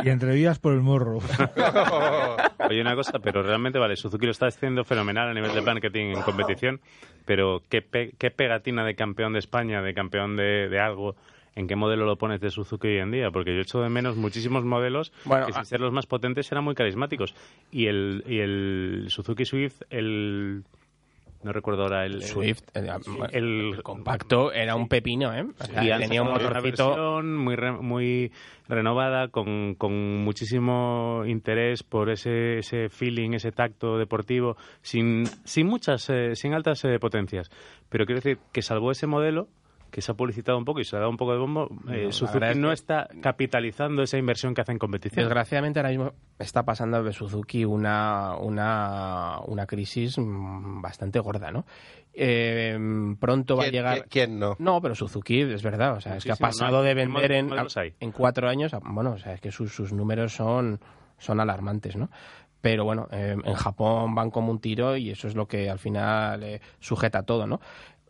[0.03, 1.20] Y entrevías por el morro.
[2.70, 6.07] Oye, una cosa, pero realmente, vale, Suzuki lo está haciendo fenomenal a nivel de marketing
[6.16, 6.82] en competición,
[7.26, 11.16] pero ¿qué, pe- qué pegatina de campeón de España, de campeón de, de algo,
[11.55, 13.32] en qué modelo lo pones de Suzuki hoy en día?
[13.32, 16.51] Porque yo echo de menos muchísimos modelos Bueno, que, sin ah- ser los más potentes,
[16.51, 17.34] eran muy carismáticos.
[17.72, 20.64] Y el, y el Suzuki Swift, el...
[21.44, 22.22] No recuerdo ahora el...
[22.24, 22.88] Swift, eh,
[23.34, 25.46] el- el compacto era un pepino, ¿eh?
[25.60, 27.22] O sea, tenía un motorcito.
[27.24, 28.32] muy, re- muy
[28.68, 36.10] renovada, con, con muchísimo interés por ese, ese feeling, ese tacto deportivo, sin, sin muchas,
[36.10, 37.50] eh, sin altas eh, potencias.
[37.89, 39.48] Pero quiero decir que salvo ese modelo,
[39.94, 42.12] que se ha publicitado un poco y se ha dado un poco de bombo, eh,
[42.12, 45.24] Suzuki no que- está capitalizando esa inversión que hace en competición.
[45.24, 51.66] Desgraciadamente ahora mismo está pasando de Suzuki una, una, una crisis mm, bastante gorda, ¿no?
[52.16, 52.78] Eh,
[53.20, 53.94] pronto va a ¿Quién- llegar...
[54.10, 54.56] quién- quién no?
[54.60, 56.82] No, pero Suzuki es verdad, o sea, es que ha pasado ¿no?
[56.84, 57.50] de ¿Qué vender en,
[58.00, 60.80] en cuatro años, bueno, o sea, es que sus, sus números son,
[61.20, 62.10] son alarmantes, ¿no?
[62.62, 65.80] Pero bueno, eh, en Japón van como un tiro y eso es lo que al
[65.80, 67.60] final eh, sujeta todo, ¿no?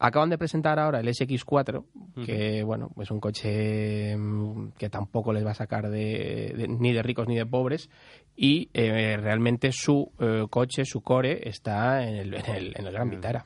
[0.06, 1.86] Acaban de presentar ahora el SX4,
[2.26, 6.91] que bueno, es un coche mm, que tampoco les va a sacar de, de- ni
[6.91, 7.89] de ricos ni de pobres,
[8.36, 12.91] y eh, realmente su eh, coche, su core, está en el, en el, en el
[12.93, 13.45] Gran Vitara.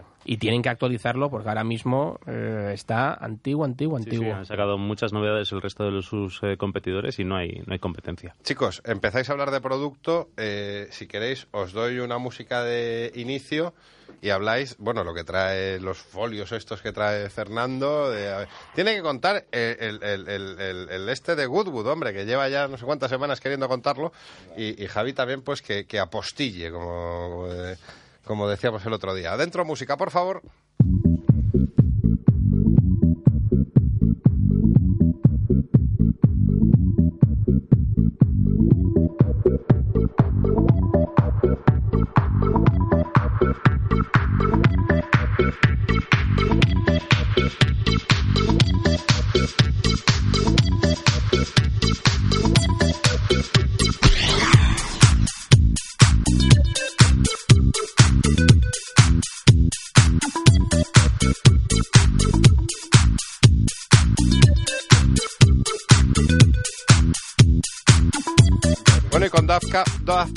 [0.00, 0.04] Ya.
[0.24, 4.34] Y tienen que actualizarlo porque ahora mismo eh, está antiguo, antiguo, Sí, sí, antiguo.
[4.34, 7.72] han sacado muchas novedades el resto de los- sus eh, competidores y no hay, no
[7.72, 8.34] hay competencia.
[8.42, 10.28] Chicos, empezáis a hablar de producto.
[10.36, 13.72] eh, si queréis, os doy una música de inicio
[14.20, 18.10] y habláis, bueno, lo que trae los folios estos que trae Fernando.
[18.10, 21.86] de- a ver, tiene que contar el, el- el- el- el- el este de Goodwood,
[21.86, 24.12] hombre, que lleva ya no sé cuántas semanas queriendo contarlo.
[24.56, 27.76] Y, y Javi también, pues, que, que apostille, como, como, de-
[28.28, 29.32] como decíamos el otro día.
[29.32, 30.42] Adentro música, por favor.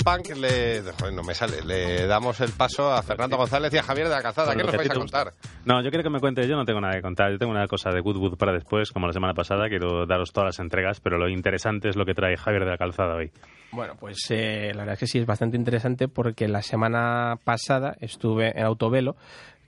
[0.02, 0.82] Punk le,
[1.12, 4.22] no me sale, le damos el paso a Fernando González y a Javier de la
[4.22, 4.54] Calzada.
[4.54, 5.34] ¿Qué nos vais a contar?
[5.64, 7.66] No, yo quiero que me cuente, yo no tengo nada que contar, yo tengo una
[7.68, 11.18] cosa de Goodwood para después, como la semana pasada, quiero daros todas las entregas, pero
[11.18, 13.30] lo interesante es lo que trae Javier de la Calzada hoy.
[13.70, 17.96] Bueno, pues eh, la verdad es que sí es bastante interesante porque la semana pasada
[18.00, 19.16] estuve en Autovelo,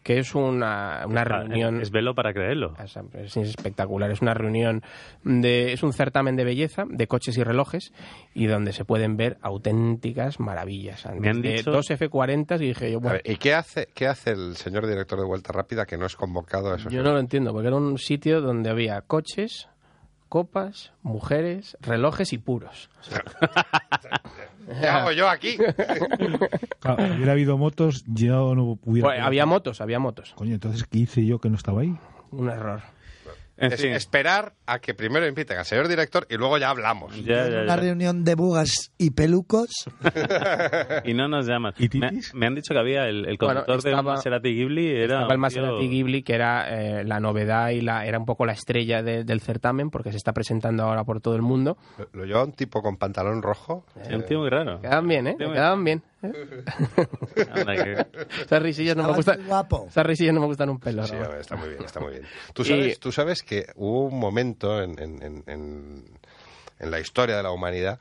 [0.05, 1.81] que es una, una reunión...
[1.81, 2.75] Es velo para creerlo.
[2.79, 2.97] Es,
[3.37, 4.11] es espectacular.
[4.13, 4.83] Es una reunión
[5.25, 5.73] de.
[5.73, 7.93] Es un certamen de belleza de coches y relojes
[8.35, 11.07] y donde se pueden ver auténticas maravillas.
[11.19, 13.89] Me han De dicho- dos F40 y dije yo, A bueno, ver, ¿Y qué hace,
[13.95, 17.03] qué hace el señor director de Vuelta Rápida que no es convocado a esos yo
[17.03, 19.69] no lo entiendo, porque era un sitio donde había coches,
[20.35, 22.91] copas, mujeres, relojes y puros.
[24.81, 25.57] ¿Qué hago yo aquí?
[26.81, 29.11] Claro, hubiera habido motos, yo no hubiera...
[29.11, 30.33] Pues, había motos, había motos.
[30.35, 31.97] Coño, entonces, ¿qué hice yo que no estaba ahí?
[32.33, 32.83] Un error.
[33.57, 37.15] Es fin, esperar a que primero inviten al señor director y luego ya hablamos.
[37.25, 37.77] ya, ya, Una ya.
[37.77, 39.69] reunión de bugas y pelucos.
[41.05, 41.73] Y no nos llaman.
[41.79, 45.27] ¿Y Me, me han dicho que había el, el Bueno, conductor de Maserati Ghibli, era
[45.31, 46.67] el Maserati tío- Ghibli, que era
[47.01, 50.17] eh, la novedad y la, era un poco la estrella de- del certamen, porque se
[50.17, 51.77] está presentando ahora por todo el mundo.
[51.99, 53.85] Lo, lo lleva un tipo con pantalón rojo.
[54.09, 54.81] Sí, un tío muy raro.
[54.81, 55.37] Quedan bien, ¿eh?
[55.39, 56.03] Quedan bien.
[58.45, 59.41] Esas risillas no me gustan.
[59.89, 61.07] Esas risillas no me gustan un pelo.
[61.07, 61.33] Sí, ¿no?
[61.35, 62.25] está muy bien, está muy bien.
[62.53, 66.05] Tú Y- sabes, tú sabes que hubo un momento en, en- en- en-
[66.81, 67.99] en la historia de la humanidad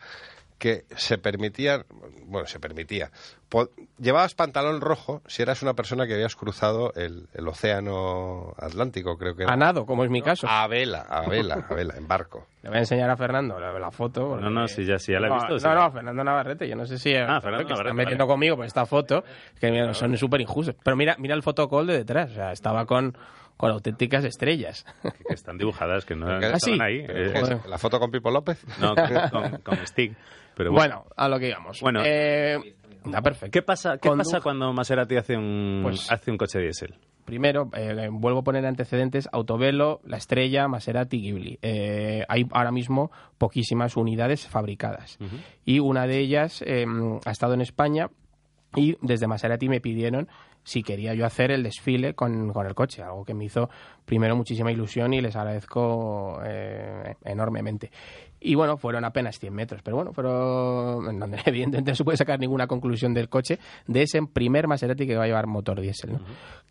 [0.63, 1.83] que se permitía,
[2.25, 3.11] bueno, se permitía.
[3.49, 3.67] po-
[3.99, 9.35] llevabas pantalón rojo si eras una persona que habías cruzado el, el océano Atlántico, creo
[9.35, 9.51] que era.
[9.51, 10.47] A nado, como es mi caso.
[10.49, 12.47] A vela, a vela, a vela, en barco.
[12.63, 14.29] Le voy a enseñar a Fernando la, la foto.
[14.29, 15.59] porque- No, no, sí, ya, sí, ya la he no, visto.
[15.59, 15.65] sí.
[15.67, 17.13] No, no, Fernando Navarrete, yo no sé si...
[17.13, 18.33] Ah, Fernando que Navarrete, Está metiendo vale.
[18.33, 19.25] conmigo por esta foto,
[19.59, 20.75] que mira, son súper injustos.
[20.81, 23.17] Pero mira, mira el fotocall de detrás, o sea, estaba con,
[23.63, 24.85] con auténticas estrellas.
[25.01, 26.77] Que, que están dibujadas, que no ¿Ah, estaban sí?
[26.81, 27.05] ahí.
[27.07, 27.33] Eh.
[27.69, 28.61] ¿La foto con Pipo López?
[28.81, 28.93] no,
[29.31, 30.13] con, con, stick.
[30.53, 30.95] Pero bueno.
[31.05, 31.79] Bueno, a lo que íbamos.
[31.79, 32.01] Bueno.
[32.03, 33.51] Eh, está perfecto.
[33.51, 36.95] ¿Qué pasa, qué Condu- pasa cuando Maserati hace un, Pues- hace un coche diésel?
[37.23, 41.57] Primero, eh, vuelvo a poner antecedentes, Autovelo, La Estrella, Maserati, Ghibli.
[41.61, 45.17] Eh, hay ahora mismo poquísimas unidades fabricadas.
[45.63, 46.85] Y una de ellas eh,
[47.23, 48.09] ha estado en España
[48.75, 50.27] y desde Maserati me pidieron
[50.63, 53.69] si quería yo hacer el desfile con, con el coche, algo que me hizo
[54.05, 57.91] primero muchísima ilusión y les agradezco eh, enormemente.
[58.45, 62.17] Y bueno, fueron apenas 100 metros, pero bueno, pero en donde evidentemente no se puede
[62.17, 66.13] sacar ninguna conclusión del coche, de ese primer Maserati que va a llevar motor diésel,
[66.13, 66.19] ¿no?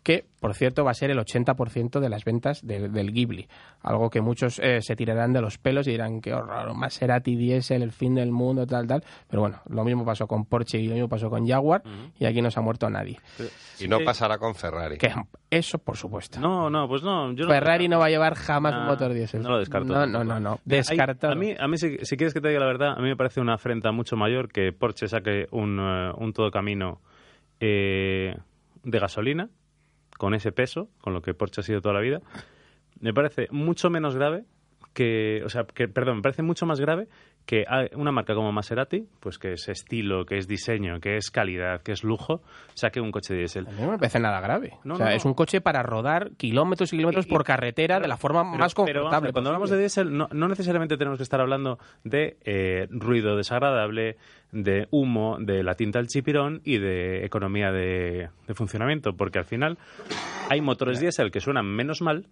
[0.03, 3.47] que por cierto va a ser el 80% de las ventas del- del Ghibli,
[3.81, 7.81] algo que muchos eh, se tirarán de los pelos y dirán que horror, Maserati diésel,
[7.83, 10.93] el fin del mundo, tal, tal, pero bueno, lo mismo pasó con Porsche y lo
[10.95, 11.81] mismo pasó con Jaguar
[12.19, 13.17] y aquí no se ha muerto nadie.
[13.79, 14.03] Y no Sí.
[14.05, 14.97] pasará con Ferrari.
[14.97, 15.11] Que
[15.49, 16.39] eso por supuesto.
[16.39, 17.31] No, no, pues no.
[17.33, 19.41] Yo Ferrari no va a llevar jamás un motor diésel.
[19.41, 20.59] no lo descarto No, no, no, no.
[20.69, 20.97] Hay-
[21.31, 23.15] a mí, a mí si, si quieres que te diga la verdad, a mí me
[23.15, 27.01] parece una afrenta mucho mayor que Porsche saque un, eh, un todo camino
[27.61, 28.35] eh,
[28.83, 29.49] de gasolina
[30.17, 32.21] con ese peso, con lo que Porsche ha sido toda la vida.
[32.99, 34.43] Me parece mucho menos grave
[34.93, 37.07] que, o sea, que, perdón, me parece mucho más grave
[37.45, 37.65] que
[37.95, 41.91] una marca como Maserati, pues que es estilo, que es diseño, que es calidad, que
[41.91, 42.41] es lujo,
[42.73, 43.67] saque un coche diésel.
[43.67, 44.73] A mí no me parece nada grave.
[44.85, 47.99] No, o sea, no, es un coche para rodar kilómetros y kilómetros Y- por carretera
[47.99, 49.31] de la forma Pero- más pero vamos confortable.
[49.33, 54.15] cuando hablamos de diésel, no, necesariamente tenemos que estar hablando de eh, ruido desagradable,
[54.53, 59.45] de humo, de la tinta del chipirón y de economía de, de funcionamiento, porque al
[59.45, 59.77] final
[60.49, 62.27] hay motores diésel que suenan menos mal.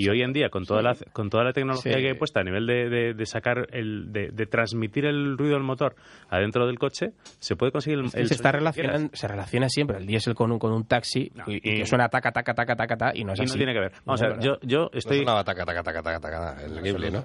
[0.00, 2.00] Y hoy en día, con toda, la, con toda la tecnología Sí.
[2.00, 5.54] que hay puesta a nivel de, de- de sacar, el, de, de transmitir el ruido
[5.54, 5.94] del motor
[6.30, 9.68] adentro del coche, se puede conseguir el, Es que el se, está relacionando, se relaciona
[9.68, 12.32] siempre el diésel con un, con un taxi No, y, y y- que suena taca,
[12.32, 13.52] taca, taca, taca, taca, y no es Y así.
[13.52, 13.92] no tiene que ver.
[14.06, 15.18] Vamos No, a ver, yo, yo No estoy...
[15.18, 17.24] sonaba taca, taca, taca, taca, taca, el Ghibli, ¿no?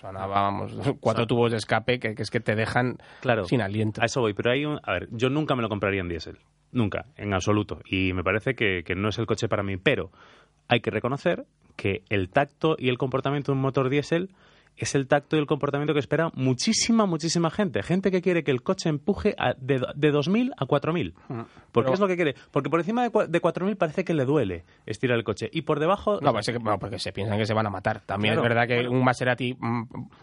[0.00, 3.44] Sonaba, vamos, cuatro tubos de escape que, que es que te dejan Claro.
[3.44, 4.00] sin aliento.
[4.02, 4.78] A eso voy, pero hay un...
[4.82, 6.38] A ver, yo nunca me lo compraría en diésel.
[6.72, 7.80] Nunca, en absoluto.
[7.88, 9.76] Y me parece que, que no es el coche para mí.
[9.76, 10.10] Pero
[10.68, 11.44] hay que reconocer
[11.76, 14.30] que el tacto y el comportamiento de un motor diésel
[14.76, 17.80] es el tacto y el comportamiento que espera muchísima, muchísima gente.
[17.84, 21.12] Gente que quiere que el coche empuje a- de, de 2.000 a 4.000.
[21.14, 22.34] Porque Pero- es lo que quiere.
[22.50, 25.48] Porque por encima de, de 4.000 parece que le duele estirar el coche.
[25.52, 26.18] Y por debajo...
[26.20, 28.00] No, pues es que- no, porque se piensan que se van a matar.
[28.00, 28.90] También Claro, es verdad que bueno.
[28.98, 29.82] un Maserati mm,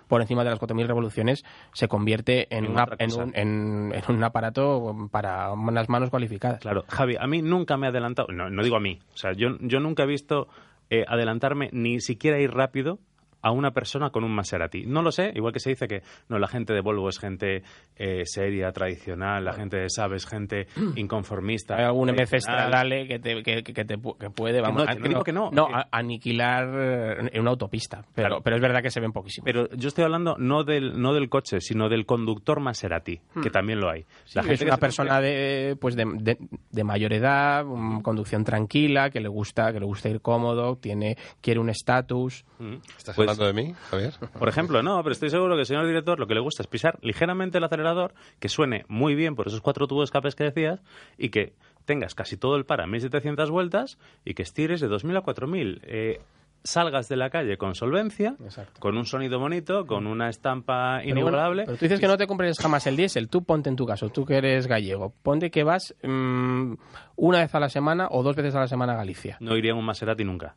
[0.09, 3.23] por encima de las 4.000 revoluciones se convierte en, En una- otra en, cosa.
[3.23, 6.59] un, en- en un aparato para unas manos cualificadas.
[6.59, 9.31] Claro, Javi, a mí nunca me ha adelantado, no, no digo a mí, o sea,
[9.31, 10.49] yo, yo nunca he visto
[10.91, 12.99] eh, adelantarme ni siquiera ir rápido
[13.41, 14.85] a una persona con un Maserati.
[14.85, 17.63] No lo sé, igual que se dice que no la gente de Volvo es gente
[17.95, 21.75] eh, seria, tradicional, la gente de Saab es gente inconformista.
[21.77, 22.39] Hay algún MC.
[22.41, 25.49] Stradale que, te, que, que te que puede, vamos, no, yo no digo que no,
[25.51, 28.41] no a- aniquilar eh, en una autopista, pero, Claro.
[28.43, 29.45] pero es verdad que se ven poquísimos.
[29.45, 33.79] Pero yo estoy hablando no del, no del coche, sino del conductor Maserati, que también
[33.79, 34.01] lo hay.
[34.01, 34.05] Hmm.
[34.25, 36.37] Sí, es una persona de, pues de, de-
[36.71, 41.17] de mayor edad, mm, conducción tranquila, que le gusta que le gusta ir cómodo, tiene
[41.41, 42.45] quiere un estatus.
[42.59, 42.73] Mm.
[42.97, 44.13] ¿Estás Pues- hablando de mí, Javier?
[44.37, 46.67] Por ejemplo, no, pero estoy seguro que el señor director lo que le gusta es
[46.67, 50.43] pisar ligeramente el acelerador, que suene muy bien por esos cuatro tubos de escapes que
[50.45, 50.81] decías,
[51.17, 51.53] y que
[51.85, 55.81] tengas casi todo el par a 1700 vueltas y que estires de 2000 a 4000.
[55.83, 56.21] Eh,
[56.63, 58.79] salgas de la calle con solvencia, Exacto.
[58.79, 61.63] con un sonido bonito, con una estampa Pero bueno, inigualable.
[61.65, 63.29] pero tú dices que no te compres jamás el diésel.
[63.29, 66.73] Tú ponte en tu caso, tú que eres gallego, ponte que vas mm,
[67.15, 69.37] una vez a la semana o dos veces a la semana a Galicia.
[69.39, 70.55] No iría en un Maserati nunca.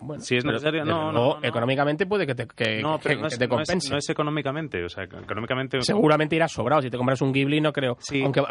[0.00, 1.38] Bueno, Si es necesario, no, no, no.
[1.42, 3.90] económicamente puede que te, que, No, que- no que es, te no es- compense.
[3.92, 4.82] no es económicamente.
[4.84, 5.80] O sea, económicamente.
[5.82, 6.82] Seguramente irás sobrado.
[6.82, 7.96] Si te compras un Ghibli, no creo.
[8.00, 8.22] Sí.
[8.22, 8.42] Aunque,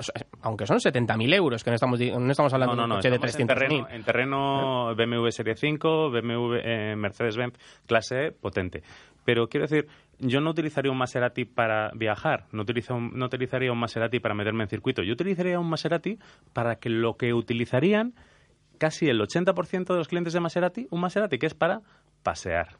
[0.41, 2.85] aunque son 70.000 euros, que no estamos, no estamos hablando de no.
[2.85, 3.47] un coche de estamos en 300.000.
[3.47, 7.53] terreno, en terreno BMW Serie 5, BMW eh, Mercedes-Benz
[7.87, 8.83] clase E, potente.
[9.25, 9.87] Pero quiero decir,
[10.19, 14.63] yo no utilizaría un Maserati para viajar, no, utilizo no utilizaría un Maserati para meterme
[14.63, 15.03] en circuito.
[15.03, 16.17] Yo utilizaría un Maserati
[16.53, 18.13] para que lo que utilizarían
[18.79, 21.81] casi el 80% de los clientes de Maserati, un Maserati que es para
[22.23, 22.77] pasear,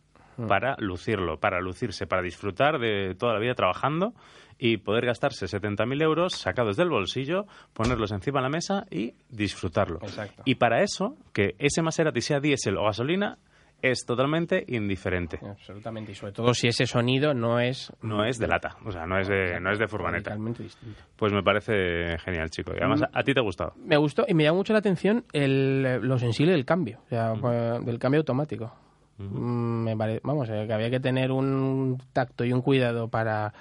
[0.48, 4.14] para lucirlo, para lucirse, para disfrutar de toda la vida trabajando
[4.58, 10.00] y poder gastarse 70.000 euros sacados del bolsillo, ponerlos encima de la mesa y disfrutarlo.
[10.02, 10.44] Exacto.
[10.46, 13.38] Y para eso, que ese Maserati sea diésel o gasolina,
[13.82, 15.40] es totalmente indiferente.
[15.42, 16.12] Absolutamente.
[16.12, 17.92] Y sobre todo si ese sonido no es...
[18.02, 20.32] No es de lata, o sea, no es de, no es de furgoneta.
[20.32, 21.02] Radicalmente distinto.
[21.16, 22.72] Pues me parece genial, chico.
[22.74, 23.74] Y además, a, a ti te ha gustado.
[23.78, 27.34] Me gustó y me llamó mucho la atención el, lo sensible del cambio, o sea,
[27.34, 28.74] eh, del cambio automático.
[29.18, 33.54] Mm, me pare- vamos, eh, que había que tener un tacto y un cuidado para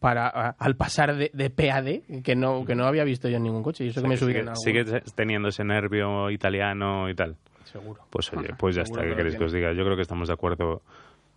[0.00, 3.42] para a- al pasar de, de PAD que no que no había visto yo en
[3.42, 7.36] ningún coche y eso que me subí sigue, sigue teniendo ese nervio italiano y tal.
[7.70, 9.72] Seguro Pues oye, pues ya está, ¿qué queréis que os diga?
[9.72, 10.82] Yo creo que estamos de acuerdo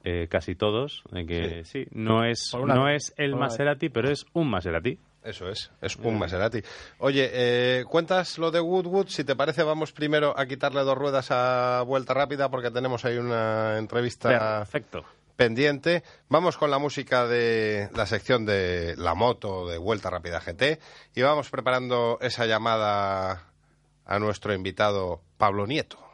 [0.03, 3.35] eh, casi todos en que sí, no es una no es el.
[3.35, 4.97] Maserati, pero es un Maserati.
[5.23, 6.63] Eso es, es un Maserati.
[6.97, 9.07] Oye, eh, cuentas lo de Woodwood.
[9.09, 13.17] Si te parece, vamos primero a quitarle dos ruedas a vuelta rápida porque tenemos ahí
[13.17, 15.05] una entrevista Perfecto.
[15.35, 16.01] pendiente.
[16.29, 20.79] Vamos con la música de la sección de la moto de Vuelta Rápida GT
[21.13, 23.43] y vamos preparando esa llamada
[24.05, 26.10] a nuestro invitado Pablo Nieto.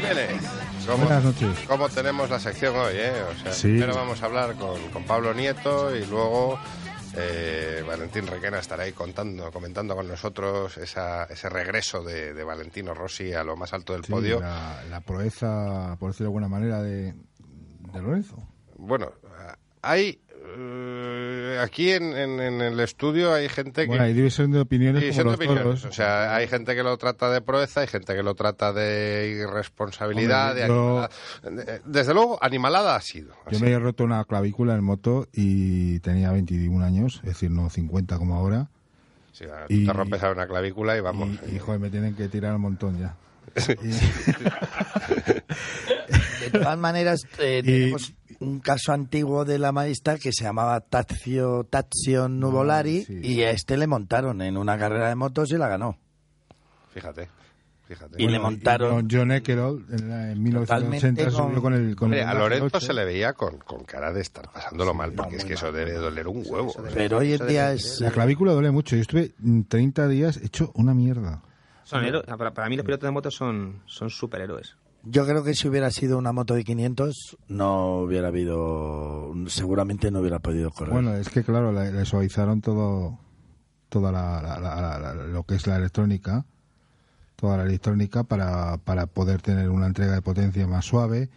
[0.00, 0.42] Jiménez.
[0.86, 1.58] ¿Cómo, Buenas noches.
[1.66, 2.94] cómo tenemos la sección hoy?
[2.96, 3.12] Eh?
[3.30, 3.68] O sea, Sí.
[3.68, 6.58] Primero vamos a hablar con, con Pablo Nieto y luego
[7.20, 12.94] Eh, Valentín Requena estará ahí contando, comentando con nosotros esa, ese regreso de, de Valentino
[12.94, 14.40] Rossi a lo más alto del Sí, podio.
[14.40, 17.14] La, la proeza, por decirlo de alguna manera, de,
[17.92, 18.36] de Lorenzo.
[18.76, 19.10] Bueno,
[19.82, 20.97] hay eh,
[21.58, 25.70] aquí en, en- en el estudio hay gente que Bueno, hay división de opiniones como.
[25.84, 29.36] O sea, hay gente que lo trata de proeza, hay gente que lo trata de
[29.40, 31.08] irresponsabilidad, Hombre, yo-
[31.44, 31.80] animalada.
[31.84, 33.34] Desde luego, animalada ha sido.
[33.50, 37.70] Yo me he roto una clavícula en moto y tenía 21 años, es decir, no
[37.70, 38.68] 50 como ahora.
[39.32, 41.28] Sí, tú y- te rompes a una clavícula y vamos.
[41.50, 43.14] Y, y, joder, me tienen que tirar un montón ya.
[46.40, 50.80] De todas maneras, eh, Y- tenemos un caso antiguo de la maestra que se llamaba
[50.80, 53.20] Tazio Tazio Nuvolari Ah, sí.
[53.22, 55.98] y a este le montaron en una carrera de motos y la ganó.
[56.94, 57.28] Fíjate,
[57.88, 58.22] fíjate.
[58.22, 62.06] Y le montaron- John, John Eckerol en, la- en 1980 Totalmente subió con el con
[62.06, 62.80] Hombre, el a Lorenzo 8.
[62.86, 65.66] se le veía con, con cara de estar pasándolo mal, porque no, es que eso
[65.66, 65.74] mal.
[65.74, 66.72] debe doler un huevo.
[66.94, 68.00] Pero hoy en día es...
[68.00, 68.94] La clavícula duele mucho.
[68.94, 71.42] Yo estuve mm, 30 días hecho una mierda.
[71.88, 72.24] Son héroes.
[72.26, 74.76] Para, para mí los pilotos de motos son, son superhéroes.
[75.04, 79.32] Yo creo que si hubiera sido una moto de 500 no hubiera habido...
[79.46, 80.92] Seguramente no hubiera podido correr.
[80.92, 83.18] Bueno, es que claro, le, le suavizaron todo
[83.88, 86.44] toda la, la- la- la- la- lo que es la electrónica,
[87.36, 91.30] toda la electrónica para, para poder tener una entrega de potencia más suave.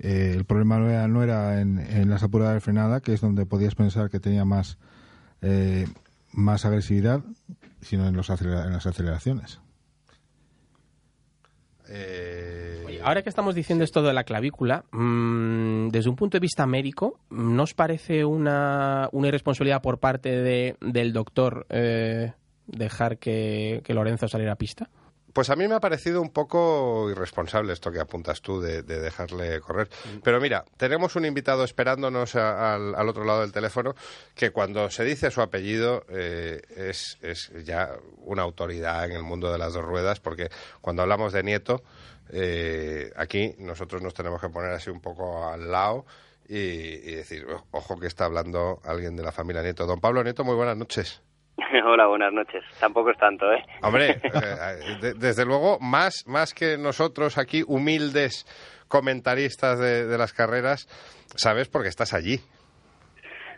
[0.00, 3.20] Eh, el problema no era, no era en, en las apuradas de frenada, que es
[3.20, 4.78] donde podías pensar que tenía más
[5.42, 5.86] eh,
[6.32, 7.20] más agresividad,
[7.82, 9.60] sino en, los acelera- en las aceleraciones.
[11.88, 16.40] Eh, Oye, ahora que estamos diciendo esto de la clavícula, mm, desde un punto de
[16.40, 22.32] vista médico, ¿no os parece una, una irresponsabilidad por parte de, del doctor eh,
[22.66, 24.90] dejar que, que Lorenzo saliera a pista?
[25.36, 28.98] Pues a mí me ha parecido un poco irresponsable esto que apuntas tú de, de
[29.00, 29.86] dejarle correr.
[30.24, 33.94] Pero mira, tenemos un invitado esperándonos a- al, al otro lado del teléfono
[34.34, 37.90] que cuando se dice su apellido eh, es, es ya
[38.24, 40.48] una autoridad en el mundo de las dos ruedas, porque
[40.80, 41.82] cuando hablamos de Nieto,
[42.30, 46.06] eh, aquí nosotros nos tenemos que poner así un poco al lado
[46.48, 49.84] y, y decir, "Oh, ojo que está hablando alguien de la familia Nieto.
[49.84, 51.20] Don Pablo Nieto, muy buenas noches.
[51.84, 52.62] Hola, buenas noches.
[52.80, 53.62] Tampoco es tanto, ¿eh?
[53.82, 58.44] Hombre, eh, de- desde luego, más, más que nosotros aquí, humildes
[58.88, 60.86] comentaristas de, de las carreras,
[61.34, 62.38] sabes porque estás allí.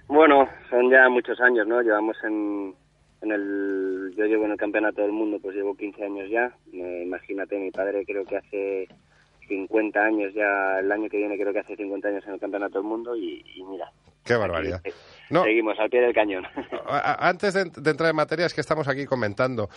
[0.07, 1.83] Bueno, son ya muchos años, ¿no?
[1.83, 2.75] Llevamos en,
[3.21, 4.15] en el...
[4.17, 6.51] Yo llevo en el Campeonato del Mundo, pues llevo 15 años ya.
[6.73, 8.89] Eh, imagínate, mi padre creo que hace
[9.49, 12.79] 50 años ya, el año que viene creo que hace 50 años en el Campeonato
[12.79, 13.91] del Mundo y, y mira.
[14.29, 14.83] Qué barbaridad.
[15.31, 15.45] No.
[15.45, 16.47] Seguimos al pie del cañón.
[16.87, 19.69] Antes de, de entrar en materia, es que estamos aquí comentando.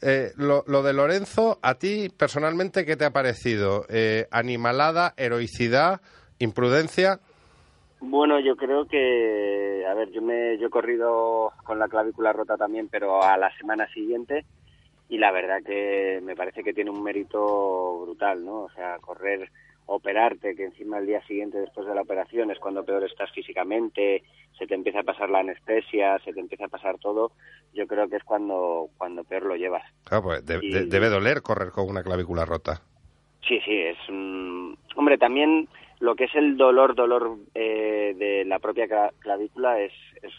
[0.00, 3.86] Eh, lo, lo de Lorenzo, a ti personalmente, ¿qué te ha parecido?
[3.88, 6.00] Eh, ¿Animalada, heroicidad,
[6.38, 7.20] imprudencia?
[8.00, 12.56] Bueno, yo creo que, a ver, yo me yo he corrido con la clavícula rota
[12.56, 14.44] también, pero a la semana siguiente
[15.08, 18.62] y la verdad que me parece que tiene un mérito brutal, ¿no?
[18.62, 19.50] O sea, correr,
[19.86, 24.22] operarte, que encima el día siguiente después de la operación es cuando peor estás físicamente,
[24.58, 27.32] se te empieza a pasar la anestesia, se te empieza a pasar todo,
[27.74, 29.82] yo creo que es cuando cuando peor lo llevas.
[30.04, 32.80] Claro, pues de- Y- de- debe doler correr con una clavícula rota.
[33.46, 33.98] Sí, sí, es.
[34.96, 35.68] Hombre, también
[36.00, 40.32] lo que es el dolor, dolor eh, de la propia cla- clavícula es, es,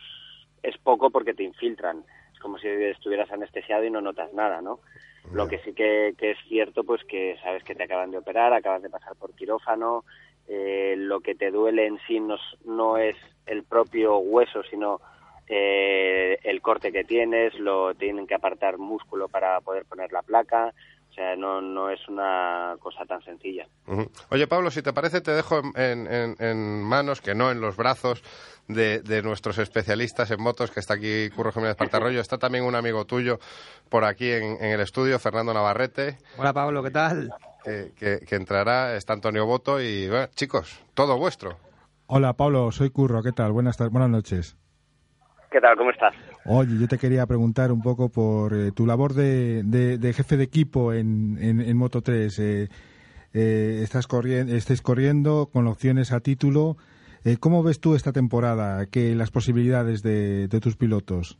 [0.63, 2.03] es poco porque te infiltran.
[2.33, 4.79] Es como si estuvieras anestesiado y no notas nada, ¿no?
[5.31, 8.53] Lo que sí que, que es cierto, pues que sabes que te acaban de operar,
[8.53, 10.05] acabas de pasar por quirófano,
[10.47, 13.15] eh, lo que te duele en sí no, no es
[13.45, 15.01] el propio hueso, sino
[15.47, 20.73] eh, el corte que tienes, lo tienen que apartar músculo para poder poner la placa,
[21.15, 23.65] o sea, no, no es una cosa tan sencilla.
[24.31, 27.61] Oye, Pablo, si te parece, te dejo en, en- en- en manos, que no en
[27.61, 28.21] los brazos,
[28.67, 32.19] de, de nuestros especialistas en motos, que está aquí Curro Jiménez Partarroyo.
[32.19, 33.39] Está también un amigo tuyo
[33.89, 37.31] por aquí en, en el estudio, Fernando Navarrete, Hola Pablo, ¿qué tal?
[37.63, 38.95] que, que- que entrará.
[38.97, 41.55] Está Antonio Boto y, bueno, chicos, todo vuestro.
[42.07, 43.53] Hola Pablo, soy Curro, ¿qué tal?
[43.53, 44.57] Buenas, buenas noches.
[45.55, 45.77] ¿Qué tal?
[45.77, 46.13] ¿Cómo estás?
[46.43, 50.35] Oye, yo te quería preguntar un poco por eh, tu labor de, de- de jefe
[50.35, 52.39] de equipo en, en, en Moto 3.
[52.39, 52.67] Eh,
[53.33, 56.75] eh, estás corriendo, estáis corriendo con opciones a título.
[57.39, 58.85] ¿Cómo ves tú esta temporada?
[58.87, 61.39] ¿Qué, las posibilidades de, de tus pilotos?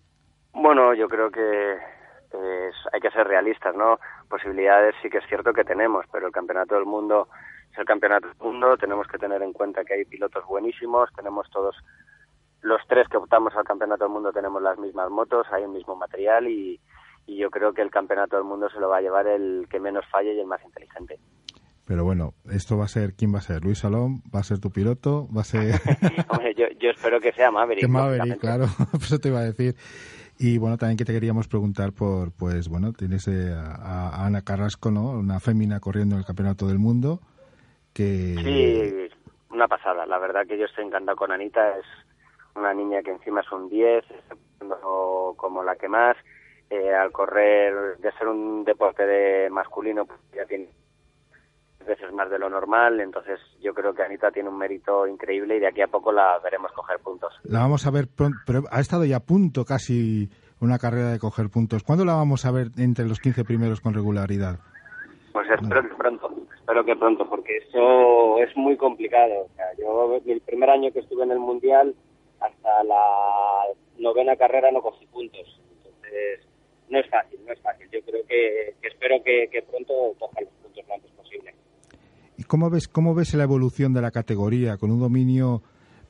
[0.53, 3.99] Bueno, yo creo que es- hay que ser realistas, ¿no?
[4.30, 7.28] Posibilidades sí que es cierto que tenemos, pero el campeonato del mundo
[7.74, 8.78] es el campeonato del mundo.
[8.78, 11.76] Tenemos que tener en cuenta que hay pilotos buenísimos, tenemos todos
[12.62, 15.95] los tres que optamos al campeonato del mundo tenemos las mismas motos, hay el mismo
[15.95, 16.80] material y,
[17.28, 19.80] y yo creo que el campeonato del mundo se lo va a llevar el que
[19.80, 21.20] menos falle y el más inteligente.
[21.86, 23.64] Pero bueno, esto va a ser, ¿quién va a ser?
[23.64, 24.24] ¿Luis Salón?
[24.34, 25.28] ¿Va a ser tu piloto?
[25.36, 25.76] ¿Va a ser...?
[26.30, 27.86] Hombre, yo, yo espero que sea Maverick.
[27.86, 28.66] que Maverick, claro,
[28.99, 29.76] eso te iba a decir.
[30.39, 34.41] Y bueno, también que te queríamos preguntar por, pues bueno, tienes eh, a, a Ana
[34.41, 35.12] Carrasco, ¿no?
[35.12, 37.22] Una fémina corriendo en el Campeonato del Mundo,
[37.93, 38.36] que...
[38.43, 39.16] Sí,
[39.51, 40.06] una pasada.
[40.08, 41.78] La verdad que yo estoy encantado con Anita.
[41.78, 41.86] Es
[42.56, 46.18] una niña que encima es un 10, está corriendo como la que más.
[46.70, 50.68] Eh, al correr, de ser un deporte de masculino, pues ya tiene
[51.86, 52.99] veces más de lo normal.
[52.99, 56.39] Entonces yo creo que Anita tiene un mérito increíble y de aquí a poco la
[56.43, 57.34] veremos coger puntos.
[57.43, 60.30] La vamos a ver pronto, pero ha estado ya a punto casi
[60.60, 61.84] una carrera de coger puntos.
[61.84, 64.60] ¿Cuándo la vamos a ver entre los 15 primeros con regularidad?
[65.32, 69.45] Pues espero que pronto, espero que pronto, porque eso es muy complicado.
[69.45, 71.93] O sea, yo el primer año que estuve en el Mundial,
[72.46, 73.66] hasta la
[74.00, 75.62] novena carrera no cogí puntos.
[75.78, 76.48] Entonces,
[76.89, 77.88] no es fácil, no es fácil.
[77.91, 81.54] Yo creo que, que espero que, que pronto coja los puntos lo antes posible.
[82.38, 85.62] ¿Y cómo ves, cómo ves la evolución de la categoría con un dominio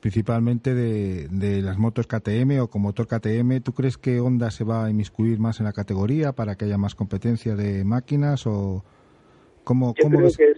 [0.02, 3.62] principalmente de, de las motos KTM o con motor KTM?
[3.64, 6.78] ¿Tú crees que Honda se va a inmiscuir más en la categoría para que haya
[6.78, 8.84] más competencia de máquinas o
[9.64, 10.38] cómo, Yo cómo creo ves?
[10.38, 10.58] que es,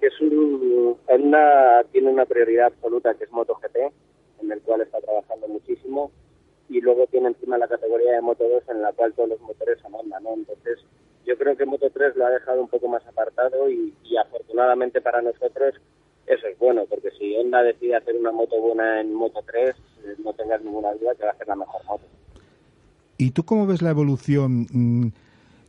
[0.00, 3.76] que es un, Honda tiene una prioridad absoluta que es MotoGP,
[4.40, 6.10] en el cual está trabajando muchísimo,
[6.68, 9.78] y luego tiene encima la categoría de Moto 2 en la cual todos los motores
[9.80, 10.34] son Honda, ¿no?
[10.34, 10.78] Entonces,
[11.24, 15.20] yo creo que Moto 3 lo ha dejado un poco más apartado y, afortunadamente para
[15.22, 15.74] nosotros
[16.26, 20.16] eso es bueno, porque si Honda decide hacer una moto buena en Moto 3, eh,
[20.24, 22.04] no tengas ninguna duda que va a ser la mejor moto.
[23.18, 24.66] ¿Y tú cómo ves la evolución?
[24.72, 25.08] Mm,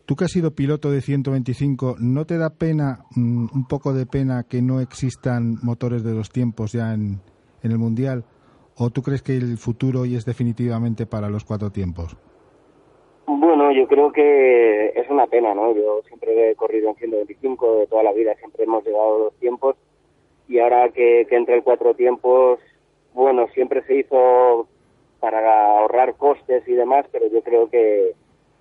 [0.07, 4.05] Tú que has sido piloto de 125, ¿no te da pena, mm, un poco de
[4.05, 7.19] pena, que no existan motores de dos tiempos ya en,
[7.61, 8.23] en el Mundial?
[8.79, 12.15] ¿O tú crees que el futuro hoy es definitivamente para los cuatro tiempos?
[13.25, 15.73] Bueno, yo creo que es una pena, ¿no?
[15.73, 19.33] Yo siempre he corrido en 125 de toda la vida, siempre hemos llegado a dos
[19.39, 19.75] tiempos
[20.47, 22.59] y ahora que, entre el cuatro tiempos,
[23.15, 24.67] bueno, siempre se hizo
[25.19, 28.13] para ahorrar costes y demás, pero yo creo que,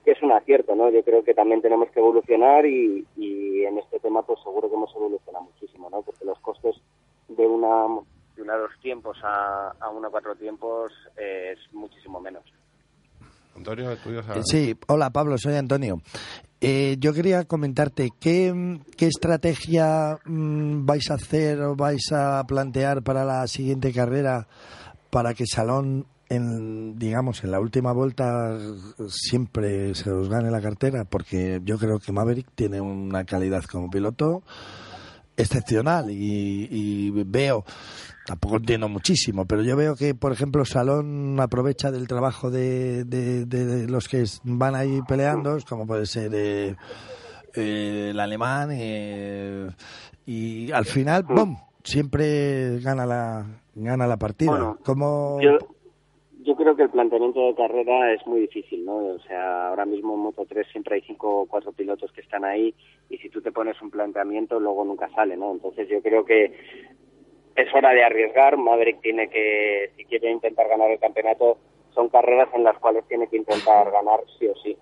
[0.06, 0.88] es un acierto, ¿no?
[0.88, 4.94] Yo creo que también tenemos que evolucionar y en este tema pues seguro que hemos
[4.94, 6.00] evolucionado muchísimo, ¿no?
[6.02, 6.76] Porque los costes
[7.28, 7.88] de una
[8.36, 12.44] de una dos tiempos a, a una cuatro tiempos eh, es muchísimo menos.
[13.56, 16.00] Antonio, Eh, Sí, hola Pablo, soy Antonio.
[16.60, 23.02] Eh, yo quería comentarte qué, qué estrategia mm, vais a hacer o vais a plantear
[23.02, 24.46] para la siguiente carrera
[25.10, 28.58] para que Salón, en, digamos, en la última vuelta
[29.08, 33.88] siempre se os gane la cartera, porque yo creo que Maverick tiene una calidad como
[33.90, 34.42] piloto
[35.36, 37.64] excepcional y, y veo
[38.26, 43.44] tampoco entiendo muchísimo, pero yo veo que, por ejemplo, Salón aprovecha del trabajo de, de-
[43.46, 46.74] de los que van ahí peleando, como puede ser eh,
[47.54, 49.68] eh, el alemán, eh,
[50.26, 51.56] y al final, ¡bum!
[51.84, 53.46] Siempre gana la,
[53.76, 54.50] gana la partida.
[54.50, 55.56] Bueno, como Yo,
[56.42, 58.96] yo creo que el planteamiento de carrera es muy difícil, ¿no?
[58.96, 62.44] O sea, ahora mismo en Moto 3 siempre hay cinco o cuatro pilotos que están
[62.44, 62.74] ahí
[63.08, 65.52] y si tú te pones un planteamiento luego nunca sale, ¿no?
[65.52, 66.52] Entonces yo creo que
[67.56, 68.56] es hora de arriesgar.
[68.56, 71.58] Maverick tiene que, si quiere intentar ganar el campeonato,
[71.94, 74.76] son carreras en las cuales tiene que intentar ganar sí o sí.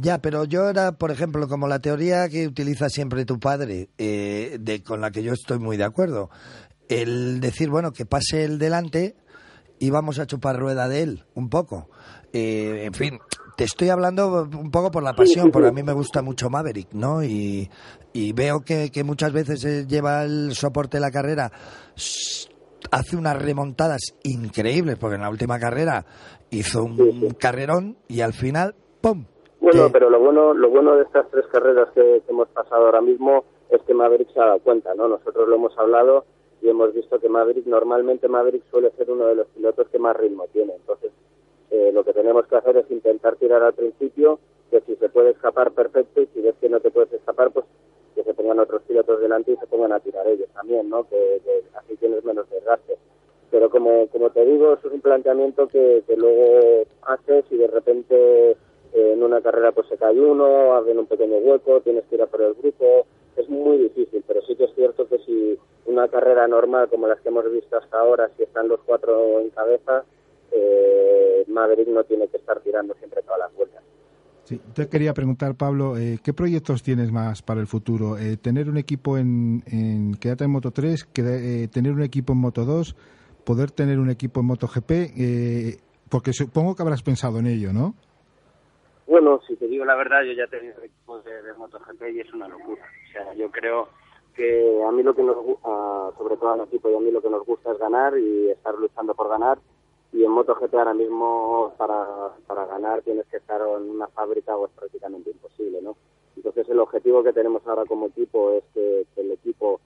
[0.00, 4.56] Ya, pero yo era, por ejemplo, como la teoría que utiliza siempre tu padre, eh,
[4.60, 6.30] de, con la que yo estoy muy de acuerdo,
[6.88, 9.16] el decir, bueno, que pase el delante
[9.80, 11.88] y vamos a chupar rueda de él, un poco.
[12.32, 13.18] Eh, en fin,
[13.58, 16.92] te estoy hablando un poco por la pasión, porque a mí me gusta mucho Maverick,
[16.92, 17.24] ¿no?
[17.24, 17.68] Y,
[18.12, 21.50] y veo que, que muchas veces lleva el soporte de la carrera,
[22.92, 26.06] hace unas remontadas increíbles, porque en la última carrera
[26.50, 29.24] hizo un carrerón y al final, ¡pum!
[29.60, 33.00] Bueno, pero lo bueno, lo bueno de estas tres carreras que, que hemos pasado ahora
[33.00, 35.08] mismo es que Maverick se ha dado cuenta, ¿no?
[35.08, 36.26] Nosotros lo hemos hablado
[36.62, 40.16] y hemos visto que Maverick, normalmente Maverick suele ser uno de los pilotos que más
[40.16, 40.74] ritmo tiene.
[40.76, 41.10] Entonces,
[41.70, 44.38] eh, lo que tenemos que hacer es intentar tirar al principio,
[44.70, 47.66] que si se puede escapar, perfecto, y si ves que no te puedes escapar, pues
[48.14, 51.08] que se pongan otros pilotos delante y se pongan a tirar ellos también, ¿no?
[51.08, 51.40] Que,
[51.74, 52.96] así tienes menos desgaste.
[53.50, 58.56] Pero como, como te digo, es un planteamiento que, que luego haces y de repente
[58.92, 62.22] eh, en una carrera pues se cae uno, abren un pequeño hueco, tienes que ir
[62.22, 63.06] a por el grupo,
[63.36, 67.20] es muy difícil, pero sí que es cierto que si una carrera normal como las
[67.20, 70.04] que hemos visto hasta ahora, si están los cuatro en cabeza,
[70.52, 73.82] eh, Maverick no tiene que estar tirando siempre todas las vueltas.
[74.44, 78.16] Sí, te quería preguntar, Pablo, eh, ¿qué proyectos tienes más para el futuro?
[78.16, 81.22] Eh, ¿Tener un equipo en, en en Moto 3, que,
[81.64, 82.96] eh, tener un equipo en Moto 2,
[83.44, 84.90] poder tener un equipo en Moto GP?
[85.16, 85.76] Eh,
[86.08, 87.94] porque supongo que habrás pensado en ello, ¿no?
[89.06, 92.20] Bueno, si te digo la verdad, yo ya he tenido equipos de, de MotoGP y
[92.20, 92.82] es una locura.
[93.08, 93.88] O sea, yo creo
[94.34, 97.10] que a mí lo que nos gu- a- sobre todo al equipo y a mí
[97.10, 99.58] lo que nos gusta es ganar y estar luchando por ganar
[100.12, 104.66] y en MotoGP ahora mismo para, para ganar tienes que estar en una fábrica o
[104.66, 105.96] es prácticamente imposible, ¿no?
[106.36, 109.80] Entonces el objetivo que tenemos ahora como equipo es que, el equipo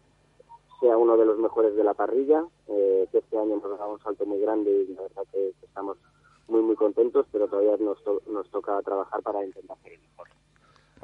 [0.80, 4.00] sea uno de los mejores de la parrilla, eh, que este año nos dado un
[4.00, 5.96] salto muy grande y la verdad que, que estamos
[6.48, 10.28] muy muy contentos, pero todavía nos, to- nos toca trabajar para intentar ser el mejor.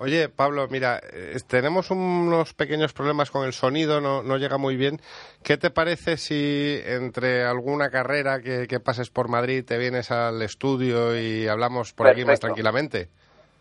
[0.00, 4.76] Oye, Pablo, mira, eh, tenemos unos pequeños problemas con el sonido, no, no llega muy
[4.76, 5.00] bien.
[5.42, 10.40] ¿Qué te parece si entre alguna carrera que, que pases por Madrid te vienes al
[10.42, 13.08] estudio y hablamos por aquí más tranquilamente?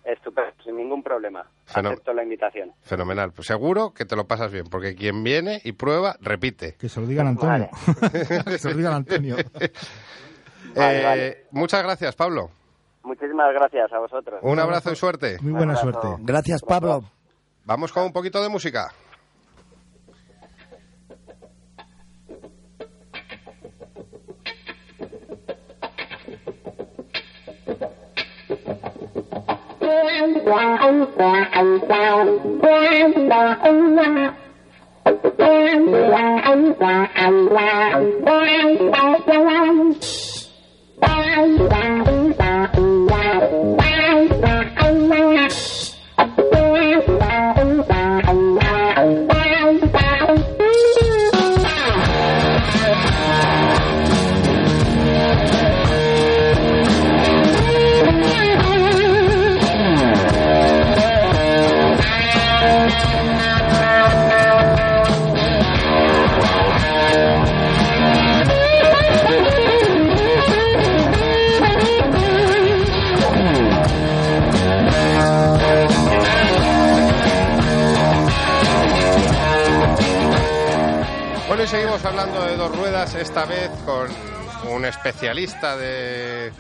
[0.06, 1.46] Estupendo, sin ningún problema.
[1.74, 2.72] Acepto la invitación.
[2.84, 3.32] Fenomenal.
[3.34, 6.76] Pues seguro que te lo pasas bien, porque quien viene y prueba, repite.
[6.76, 7.70] Que se lo digan a Antonio.
[8.46, 9.36] que se lo digan a Antonio.
[10.76, 11.46] Vale, Eh, vale.
[11.52, 12.52] Muchas gracias, Pablo.
[13.08, 14.40] Muchísimas gracias a vosotros.
[14.44, 15.38] Un abrazo y suerte.
[15.42, 16.08] Muy buena suerte.
[16.20, 17.04] Gracias, Pablo.
[17.64, 18.92] Vamos con un poquito de música.
[81.98, 84.08] Seguimos hablando de dos ruedas, esta vez con
[84.72, 86.52] un especialista de...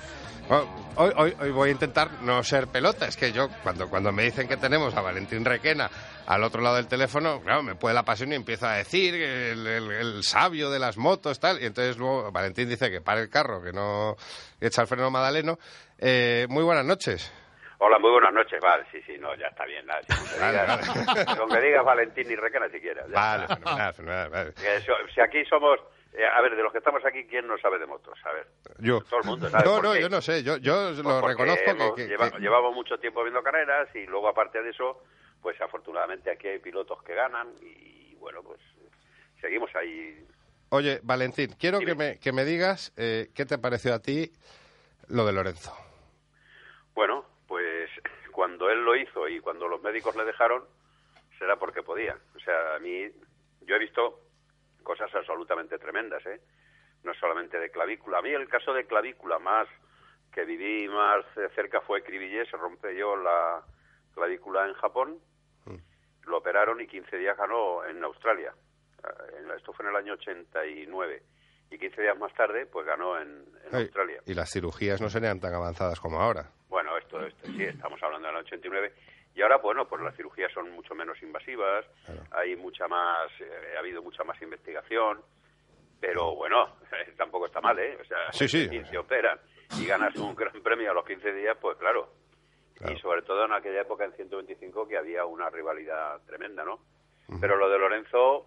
[0.47, 3.05] Bueno, Hoy, hoy, hoy voy a intentar no ser pelota.
[3.07, 5.91] Es que yo, cuando, cuando me dicen que tenemos a Valentín Requena
[6.25, 9.67] al otro lado del teléfono, claro, me puede la pasión y empieza a decir el,
[9.67, 11.61] el- el sabio de las motos, tal.
[11.61, 14.15] Y entonces luego Valentín dice que pare el carro, que no
[14.59, 15.59] echa el freno madaleno.
[15.99, 17.31] Eh, muy buenas noches.
[17.79, 18.59] Hola, muy buenas noches.
[18.59, 19.85] Vale, sí, sí, no, ya está bien.
[19.85, 21.37] Nada, si, Vale, digas, vale.
[21.37, 23.09] con que digas Valentín y Requena si quieres.
[23.11, 24.53] Vale, fenomenal, fenomenal, vale.
[25.13, 25.79] Si aquí somos...
[26.13, 28.17] eh, a ver, de los que estamos aquí, ¿quién no sabe de motos?
[28.25, 28.47] A ver.
[28.79, 29.01] Yo.
[29.01, 30.01] Todo el mundo sabe No, no, qué.
[30.01, 30.41] yo no sé.
[30.43, 33.87] Yo, yo Pues lo reconozco que- hemos- que- lleva- que- llevamos mucho tiempo viendo carreras
[33.95, 35.03] y luego, aparte de eso,
[35.43, 38.59] pues afortunadamente aquí hay pilotos que ganan y, bueno, pues
[39.39, 40.25] seguimos ahí.
[40.69, 41.91] Oye, Valentín, quiero Dime.
[41.91, 44.31] que me, que me digas eh, qué te pareció a ti
[45.09, 45.73] lo de Lorenzo.
[46.95, 47.89] Bueno, pues
[48.31, 50.63] cuando él lo hizo y cuando los médicos le dejaron,
[51.37, 52.17] será porque podía.
[52.35, 53.09] O sea, a mí,
[53.61, 54.21] yo he visto
[54.83, 56.39] cosas absolutamente tremendas, ¿eh?
[57.03, 58.19] No solamente de clavícula.
[58.19, 59.67] A mí el caso de clavícula más
[60.33, 63.63] que viví más de cerca fue Cribillé, se rompió la
[64.13, 65.19] clavícula en Japón,
[66.25, 68.53] lo operaron y 15 días ganó en Australia.
[69.03, 71.23] Eh, Esto fue en el año 89.
[71.71, 74.21] Y 15 días más tarde, pues ganó en, en Ay, Australia.
[74.25, 76.51] Y las cirugías no serían tan avanzadas como ahora.
[76.67, 76.86] Bueno,
[77.25, 78.93] esto, esto sí, estamos hablando del 89.
[79.35, 81.85] Y ahora, bueno, pues las cirugías son mucho menos invasivas,
[82.31, 85.21] hay mucha más, eh, ha habido mucha más investigación,
[85.99, 86.75] pero bueno,
[87.17, 87.97] tampoco está mal, ¿eh?
[88.01, 88.67] O sea, Sí, sí.
[88.89, 89.39] si operan
[89.79, 92.09] y ganas un gran premio a los 15 días, pues claro.
[92.75, 92.93] Claro.
[92.93, 96.79] Y sobre todo en aquella época, en 125, que había una rivalidad tremenda, ¿no?
[97.41, 98.45] Pero lo de Lorenzo,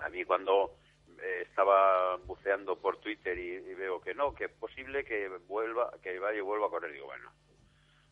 [0.00, 0.76] a mí cuando
[1.22, 5.92] eh, estaba buceando por Twitter y, y veo que no, que es posible que vuelva,
[6.02, 7.30] que vaya y vuelva a correr, digo, bueno,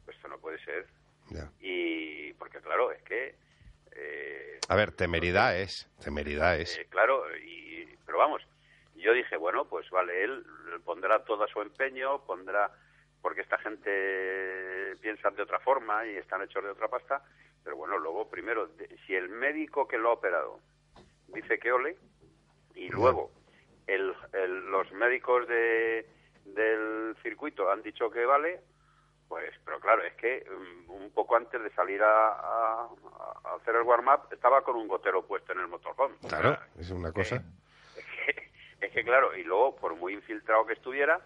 [0.04, 0.86] pues esto no puede ser.
[1.30, 1.50] Ya.
[1.60, 3.34] Y porque claro, es que,
[3.92, 6.78] eh, A ver, temeridad es, temeridad es.
[6.78, 8.42] eh, claro, y, pero vamos,
[8.94, 10.44] yo dije, bueno, pues vale, él
[10.84, 12.70] pondrá todo su empeño, pondrá,
[13.22, 17.22] porque esta gente piensa de otra forma y están hechos de otra pasta,
[17.64, 20.60] pero bueno, luego primero, de- si el médico que lo ha operado
[21.28, 21.96] dice que ole,
[22.76, 23.30] y luego
[23.86, 26.06] el, el- los médicos de,
[26.44, 28.60] del circuito han dicho que vale,
[29.28, 32.88] pues, pero claro, es que mm, un poco antes de salir a, a-
[33.44, 36.14] a hacer el warm-up estaba con un gotero puesto en el motorhome.
[36.22, 37.36] O Claro, sea, es una cosa.
[37.96, 41.20] es que, es que, claro, y luego por muy infiltrado que estuviera,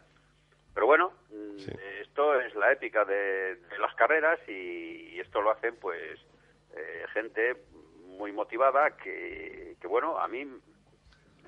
[0.73, 1.73] pero bueno, mm, Sí.
[2.01, 6.19] esto es la épica de, de las carreras y, y esto lo hacen pues
[6.75, 7.57] eh, gente
[8.07, 10.47] muy motivada que, que bueno, a mí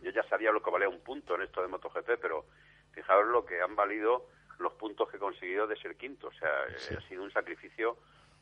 [0.03, 2.45] yo ya sabía lo que valía un punto en esto de MotoGP, pero
[2.93, 4.27] fijaos lo que han valido
[4.59, 7.97] los puntos que he conseguido de ser quinto, o sea, eh, ha sido un sacrificio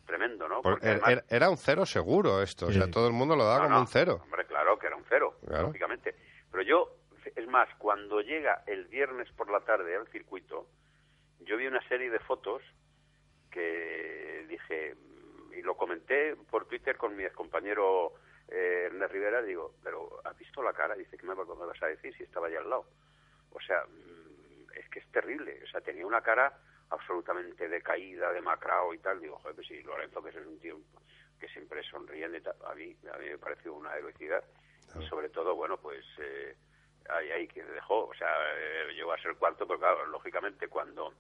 [0.07, 0.61] tremendo, ¿no?
[0.63, 3.37] Por- Porque er- además- er- era un cero seguro esto, o sea, todo el mundo
[3.37, 4.21] lo daba No, como no, un cero.
[4.25, 5.69] Hombre, claro que era un cero, Claro.
[5.69, 6.17] lógicamente.
[6.51, 6.97] Pero yo,
[7.37, 10.67] es más, cuando llega el viernes por la tarde al circuito,
[11.41, 12.61] yo vi una serie de fotos
[13.51, 14.95] que dije,
[15.57, 18.15] y lo comenté por Twitter con mi compañero
[18.51, 20.95] eh, Ernest Rivera, digo, pero ¿has visto la cara?
[20.95, 22.87] Dice, ¿qué me, va- me vas a decir si estaba allá al lado?
[23.53, 25.61] O sea, mm, es que es terrible.
[25.65, 26.53] O sea, tenía una cara
[26.91, 29.21] absolutamente decaída, demacrado y tal.
[29.21, 30.79] Digo, joder, pues sí, Lorenzo, que es un tío
[31.39, 32.57] que siempre sonriente y tal.
[32.67, 34.45] A mí, a mí me pareció una heroicidad.
[35.01, 36.57] Y sobre todo, bueno, pues eh,
[37.09, 38.07] ahí, ahí que dejó.
[38.09, 41.15] O sea, eh, llegó a ser cuarto, pero claro, lógicamente cuando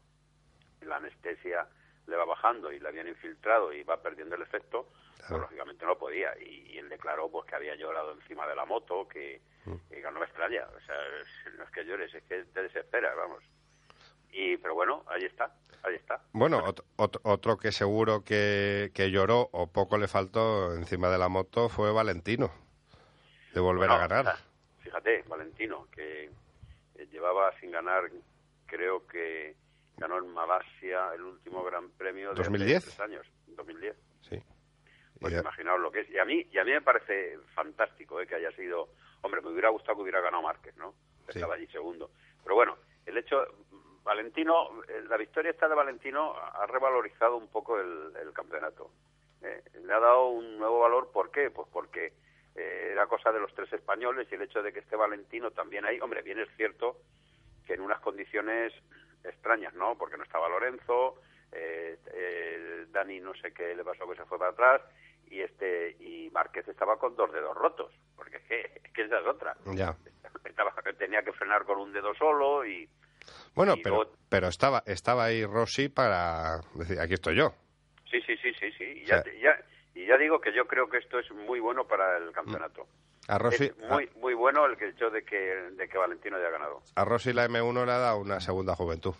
[0.82, 1.66] la anestesia
[2.07, 4.89] le va bajando y la habían infiltrado y va perdiendo el efecto,
[5.26, 5.42] Claro.
[5.42, 6.30] lógicamente no podía.
[6.40, 9.40] Y, y él declaró pues que había llorado encima de la moto, que,
[9.88, 10.64] que no me extraña.
[10.76, 10.97] O sea,
[11.56, 13.42] no es que llores, es que te desesperas, vamos.
[14.32, 15.52] Y, pero bueno, ahí está,
[15.82, 16.22] ahí está.
[16.32, 21.18] Bueno, ot- ot- otro que seguro que, que lloró o poco le faltó encima de
[21.18, 22.52] la moto fue Valentino,
[23.52, 24.36] de volver Bueno, a ganar.
[24.80, 26.30] Fíjate, Valentino, que
[26.94, 28.05] eh, llevaba sin ganar,
[28.66, 29.56] creo que
[29.97, 32.84] ganó en Malasia el último Gran Premio de hace 2010.
[32.84, 33.97] tres años, 2010.
[35.20, 36.10] Pues Y ya- imaginaos lo que es.
[36.10, 38.88] Y a mí, y a mí me parece fantástico eh, que haya sido.
[39.22, 40.92] Hombre, me hubiera gustado que hubiera ganado Márquez, ¿no?
[41.28, 41.38] Sí.
[41.38, 42.10] Estaba allí segundo.
[42.42, 42.76] Pero bueno,
[43.06, 43.44] el hecho.
[44.02, 48.90] Valentino, eh, la victoria esta de Valentino ha revalorizado un poco el, el campeonato.
[49.42, 51.12] Eh, le ha dado un nuevo valor.
[51.12, 51.51] ¿Por qué?
[51.51, 52.14] Pues porque
[52.56, 55.84] eh, era cosa de los tres españoles y el hecho de que esté Valentino también
[55.84, 56.01] ahí.
[56.01, 56.97] Hombre, bien es cierto
[57.66, 58.72] que en unas condiciones
[59.22, 59.98] extrañas, ¿no?
[59.98, 61.20] Porque no estaba Lorenzo,
[61.52, 64.82] eh, eh, Dani no sé qué le pasó que se fue para atrás
[65.31, 69.20] y este y Márquez estaba con dos dedos rotos, porque es que, es que esa
[69.20, 69.57] es otra.
[69.74, 69.97] Ya.
[70.44, 72.89] Estaba, tenía que frenar con un dedo solo y
[73.55, 77.52] Bueno, Y pero, luego- pero estaba, estaba ahí Rossi para decir, aquí estoy yo.
[78.11, 78.85] sí, sí, sí, sí, sí.
[78.85, 81.61] Y O ya, sea- ya- y ya digo que yo creo que esto es muy
[81.61, 82.86] bueno para el campeonato.
[83.28, 86.51] A Rossi, es muy muy bueno el que hecho de que de que Valentino haya
[86.51, 86.82] ganado.
[86.97, 89.15] a, a Rossi la M1 le ha dado una segunda juventud.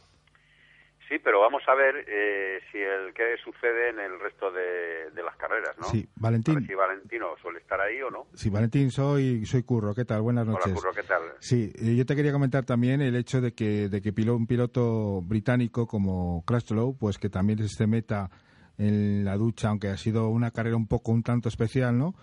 [1.11, 5.23] Sí, pero vamos a ver eh, si el qué sucede en el resto de, de
[5.25, 5.89] las carreras, ¿no?
[5.89, 6.55] Sí, A Valentín.
[6.55, 8.29] ver si Valentino suele estar ahí o no.
[8.35, 9.93] Sí, Valentín, soy, soy Curro.
[9.93, 10.23] ¿Qué tal?
[10.23, 10.67] Buenas noches.
[10.67, 11.23] Hola, Curro, ¿qué tal?
[11.41, 15.21] Sí, eh, yo te quería comentar también el hecho de que, de que un piloto
[15.23, 18.31] británico como Crutchlow, pues que también se meta
[18.79, 22.15] en la lucha, aunque ha sido una carrera un poco un tanto especial, ¿no?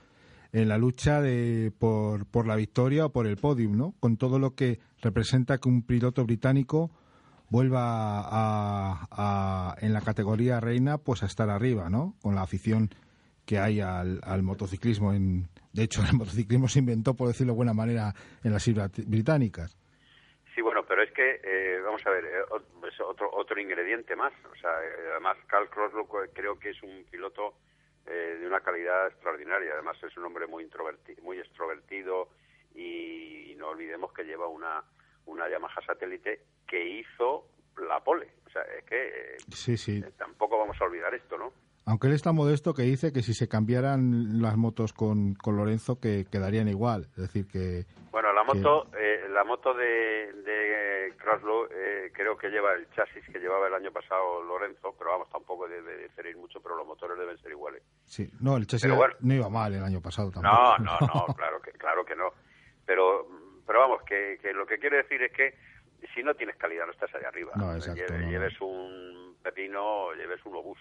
[0.53, 3.95] En la lucha de por, por la victoria o por el podium, ¿no?
[3.99, 6.89] Con todo lo que representa que un piloto británico
[7.49, 12.15] vuelva a, a- en la categoría reina, pues a estar arriba, ¿no?
[12.21, 12.89] Con la afición
[13.45, 15.13] que hay al, al motociclismo.
[15.13, 18.13] En, de hecho, el motociclismo se inventó, por decirlo de buena manera,
[18.43, 19.77] en las islas británicas.
[20.55, 24.33] Sí, bueno, pero es que, eh, vamos a ver, eh, es otro, otro ingrediente más.
[24.51, 27.53] O sea, eh, además, Carl Croslow creo que es un piloto
[28.07, 29.73] eh, de una calidad extraordinaria.
[29.73, 32.29] Además, es un hombre muy, introverti- muy extrovertido
[32.73, 34.83] y, no olvidemos que lleva una,
[35.27, 37.45] una Yamaha satélite que hizo
[37.87, 38.27] la pole.
[38.47, 40.03] O sea, es que eh, Sí, sí.
[40.17, 41.51] tampoco vamos a olvidar esto, ¿no?
[41.85, 46.01] Aunque él está modesto que dice que si se cambiaran las motos con, con Lorenzo
[46.01, 47.03] que quedarían igual.
[47.11, 52.49] Es decir, que Bueno, la moto, eh, la moto de, de Croslow eh, creo que
[52.49, 56.59] lleva el chasis que llevaba el año pasado Lorenzo, pero vamos, tampoco debe diferir mucho,
[56.61, 57.81] pero los motores deben ser iguales.
[58.03, 58.29] sí.
[58.41, 59.13] No, el chasis bueno.
[59.21, 60.53] no iba mal el año pasado tampoco.
[60.55, 62.31] No, no, no, claro que, claro que no.
[62.85, 63.27] Pero,
[63.67, 65.53] pero vamos, que, que lo que quiero decir es que
[66.15, 67.51] si no tienes calidad no estás allá arriba.
[67.55, 68.31] No, exacto, Lleve- no, no.
[68.31, 70.79] lleves un pepino, o lleves un obús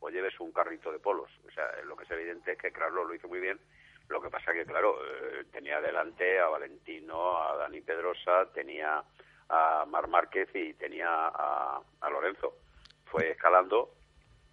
[0.00, 1.30] o lleves un carrito de polos.
[1.46, 3.58] O sea, lo que es evidente es que Craslo lo hizo muy bien.
[4.08, 9.02] Lo que pasa que, claro, eh, tenía delante a Valentino, a Dani Pedrosa, tenía
[9.48, 12.54] a Mar Márquez y tenía a, a Lorenzo.
[13.06, 13.94] Fue escalando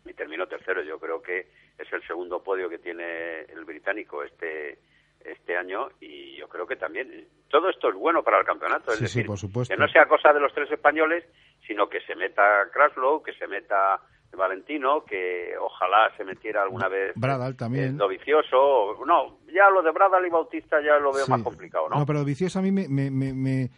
[0.06, 0.84] y terminó tercero.
[0.84, 1.48] Yo creo que
[1.78, 4.80] es el segundo podio que tiene el británico este
[5.26, 8.92] este año y yo creo que también todo esto es bueno para el campeonato.
[8.92, 9.74] Es Sí, sí, decir, por supuesto.
[9.74, 11.24] que no sea cosa de los tres españoles,
[11.68, 12.42] sino que se meta
[12.74, 14.00] Kraslow, que se meta
[14.36, 17.96] Valentino, que ojalá se metiera alguna vez Bradal también.
[17.96, 19.04] eh, Dovicioso.
[19.06, 21.32] No, ya lo de Bradal y Bautista ya lo veo Sí.
[21.32, 22.06] más complicado, ¿no?
[22.06, 23.70] pero Vicioso a mí me, me, me, me,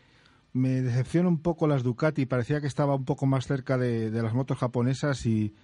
[0.54, 2.28] me decepciona un poco las Ducati.
[2.28, 5.56] Parecía que estaba un poco más cerca de, de las motos japonesas y,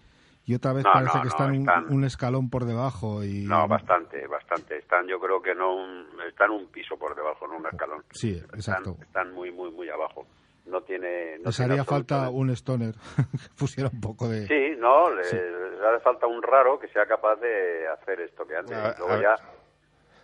[0.50, 3.24] y otra vez No, parece no, que no, están, un- están- Un, escalón por debajo.
[3.24, 4.78] y No, bastante, bastante.
[4.78, 8.04] Están, yo creo que no un, están un piso por debajo, no un escalón.
[8.12, 8.98] Sí, Están, exacto.
[9.02, 10.26] están muy, muy, muy abajo.
[10.66, 11.38] No tiene.
[11.40, 14.46] No Les tiene haría falta un stoner que pusiera un poco de...
[14.48, 15.38] Sí, no, le, Sí.
[15.38, 18.76] hace falta un raro que sea capaz de hacer esto que antes.
[18.78, 19.36] A- Luego a ya.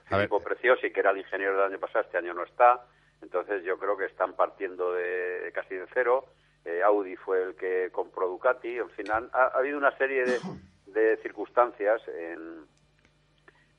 [0.10, 2.81] Filippo Preciosi, que era el ingeniero del año pasado, este año no está.
[3.22, 6.26] Entonces yo creo que están partiendo de casi de cero.
[6.66, 8.78] Eh, Audi fue el que compró Ducati.
[8.78, 10.40] En fin, han- ha, ha habido una serie de,
[10.88, 12.66] de circunstancias en,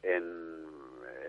[0.02, 0.22] en,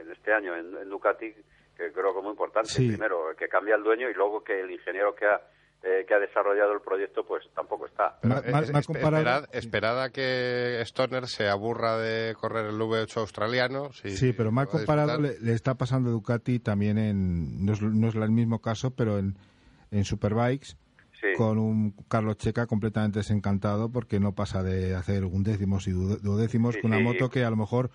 [0.02, 1.34] en este año en, en Ducati
[1.76, 2.70] que creo que es muy importante.
[2.70, 2.90] Sí.
[2.90, 5.42] Primero, que cambia el dueño y luego que el ingeniero que ha,
[5.84, 8.18] eh, que ha desarrollado el proyecto pues tampoco está.
[8.24, 12.34] Ma- Eh, ma- es- ma- espe- comparado- esperad, esperad a que Stoner se aburra de
[12.36, 13.92] correr el V8 australiano.
[13.94, 17.82] si- Sí, pero a comparado le, le está pasando a Ducati también en, no es,
[17.82, 19.36] no es el mismo caso, pero en,
[19.92, 20.76] en Superbikes,
[21.32, 21.38] Sí.
[21.38, 26.76] con un Carlos Checa completamente desencantado porque no pasa de hacer undécimos y dude- duodécimos
[26.76, 27.90] Sí, con una moto que a lo mejor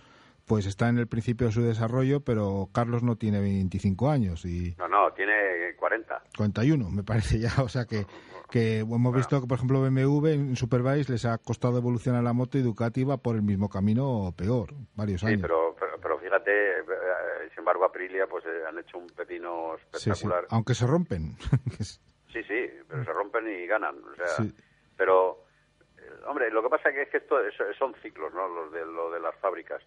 [0.45, 4.75] pues está en el principio de su desarrollo, pero Carlos no tiene 25 años y
[4.77, 5.33] No, no, tiene
[5.79, 6.21] 40.
[6.37, 8.07] 41, me parece ya, o sea que
[8.51, 12.59] que hemos visto que por ejemplo BMW en Superbikes les ha costado evolucionar la moto
[12.59, 15.41] y Ducati va por el mismo camino o peor, varios Sí, años.
[15.41, 19.99] pero, pero, pero fíjate, eh, sin embargo, Aprilia pues eh, han hecho un pepino Sí,
[20.01, 20.47] sí, espectacular.
[20.51, 21.35] aunque se rompen.
[22.33, 24.03] Sí, sí, pero se rompen y ganan.
[24.05, 24.55] O sea, Sí.
[24.97, 25.45] pero,
[25.99, 28.49] eh, hombre, lo que pasa que es que esto es- son ciclos, ¿no?
[28.49, 29.83] Los de, lo de las fábricas.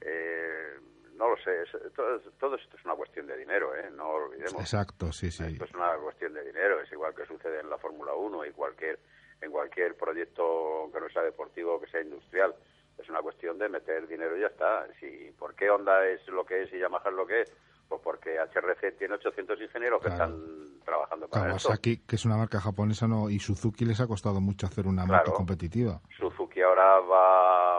[0.00, 0.78] Eh,
[1.14, 3.90] no lo sé, es- todo, todo esto es una cuestión de dinero, ¿eh?
[3.90, 4.60] No lo olvidemos.
[4.60, 5.44] Exacto, sí, sí.
[5.44, 8.52] Esto es una cuestión de dinero, es igual que sucede en la Fórmula 1 y
[8.52, 8.98] cualquier,
[9.42, 12.54] en cualquier proyecto que no sea deportivo que sea industrial.
[12.98, 14.86] Es una cuestión de meter dinero y ya está.
[14.98, 17.52] Si, ¿Por qué Honda es lo que es y Yamaha es lo que es?
[17.88, 21.68] Pues porque HRC tiene 800 ingenieros que están trabajando para esto.
[21.68, 25.04] Kawasaki, que es una marca japonesa, no, y Suzuki les ha costado mucho hacer una
[25.04, 25.24] Claro.
[25.24, 26.00] moto competitiva.
[26.18, 27.78] Suzuki ahora va,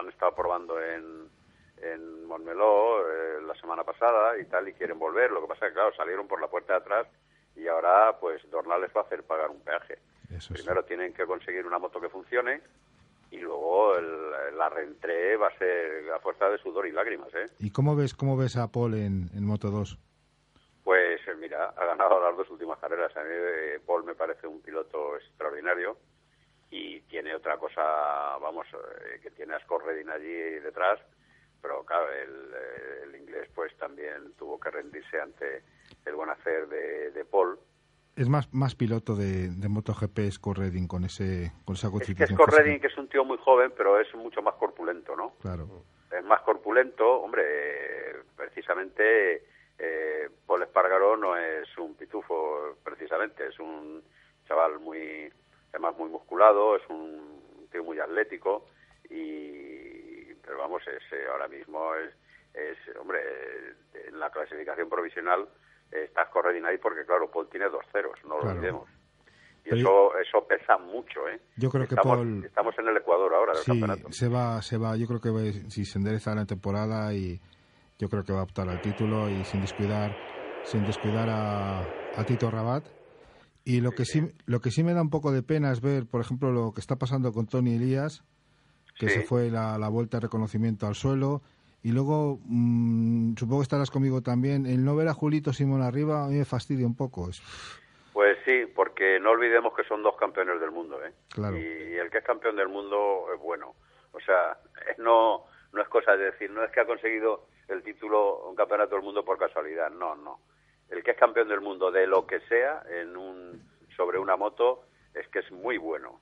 [0.00, 1.28] han estado probando en,
[1.82, 5.30] en Montmeló eh, la semana pasada y tal, y quieren volver.
[5.30, 7.06] Lo que pasa es que, claro, salieron por la puerta de atrás
[7.56, 9.98] y ahora, pues, Dorna les va a hacer pagar un peaje.
[10.30, 10.62] Eso sí.
[10.62, 12.62] Primero tienen que conseguir una moto que funcione
[13.30, 17.48] y luego el- la reentré va a ser a fuerza de sudor y lágrimas, ¿eh?
[17.58, 19.98] ¿Y cómo ves cómo ves a Paul en, en Moto 2?
[20.84, 23.16] Pues eh, mira, ha ganado las dos últimas carreras.
[23.16, 25.96] A mí eh, Paul me parece un piloto extraordinario
[26.70, 27.82] y tiene otra cosa,
[28.40, 30.98] vamos, eh, que tiene a Scott Redding allí detrás,
[31.60, 32.54] pero claro, el,
[33.04, 35.62] el inglés pues también tuvo que rendirse ante
[36.04, 37.58] el buen hacer de, de Paul.
[38.16, 41.98] Es más más piloto de, de MotoGP Scott Redding con ese con esa Es que
[41.98, 42.54] constitución Scott.
[42.54, 45.34] Redding, que es un tío muy joven, pero es mucho más corpulento, ¿no?
[45.40, 45.84] Claro.
[46.10, 47.42] es más corpulento, hombre,
[48.36, 49.44] precisamente
[49.78, 54.02] eh, Paul Espargaró no es un pitufo, precisamente, es un
[54.46, 55.32] chaval muy,
[55.70, 58.66] además muy musculado, es un tío muy atlético
[59.08, 62.12] y, pero vamos, es, eh, ahora mismo es,
[62.54, 63.20] es, hombre,
[64.06, 65.48] en la clasificación provisional
[65.90, 68.88] eh, está Corredin ahí porque, claro, Paul tiene dos ceros, no lo olvidemos.
[69.64, 71.40] Y Pero eso, eso pesa mucho, ¿eh?
[71.56, 74.12] Yo creo que estamos, Paul- estamos en el Ecuador ahora del Sí, campeonato.
[74.12, 77.40] se va, se va, yo creo que si se endereza la temporada y
[78.02, 80.16] yo creo que va a optar al título y sin descuidar,
[80.64, 82.84] sin descuidar a, a Tito Rabat.
[83.64, 86.06] Y lo que sí, lo que sí me da un poco de pena es ver,
[86.10, 88.24] por ejemplo, lo que está pasando con Tony Elías,
[88.98, 89.20] que Sí.
[89.20, 91.42] se fue la, la vuelta de reconocimiento al suelo.
[91.84, 96.24] Y luego, mm, supongo que estarás conmigo también, el no ver a Julito Simón arriba
[96.24, 97.28] a mí me fastidia un poco.
[97.30, 97.40] Es,
[98.12, 101.12] Pues sí, porque no olvidemos que son dos campeones del mundo, ¿eh?
[101.28, 101.56] Claro.
[101.56, 103.76] Y el que es campeón del mundo es bueno.
[104.10, 104.58] O sea,
[104.90, 108.54] es no, no es cosa de decir, no es que ha conseguido el título, un
[108.56, 110.40] campeonato del mundo por casualidad, no, no.
[110.90, 113.62] El que es campeón del mundo de lo que sea en un,
[113.96, 114.82] sobre una moto
[115.14, 116.20] es que es muy bueno.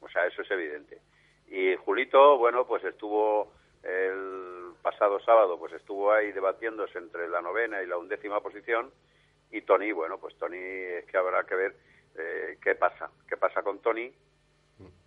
[0.00, 1.00] O sea, eso es evidente.
[1.48, 3.52] Y Julito, bueno, pues estuvo
[3.82, 8.90] el pasado sábado, pues estuvo ahí debatiéndose entre la novena y la undécima posición.
[9.50, 11.76] Y Tony, bueno, pues Tony es que habrá que ver
[12.18, 14.12] eh, qué pasa, qué pasa con Tony.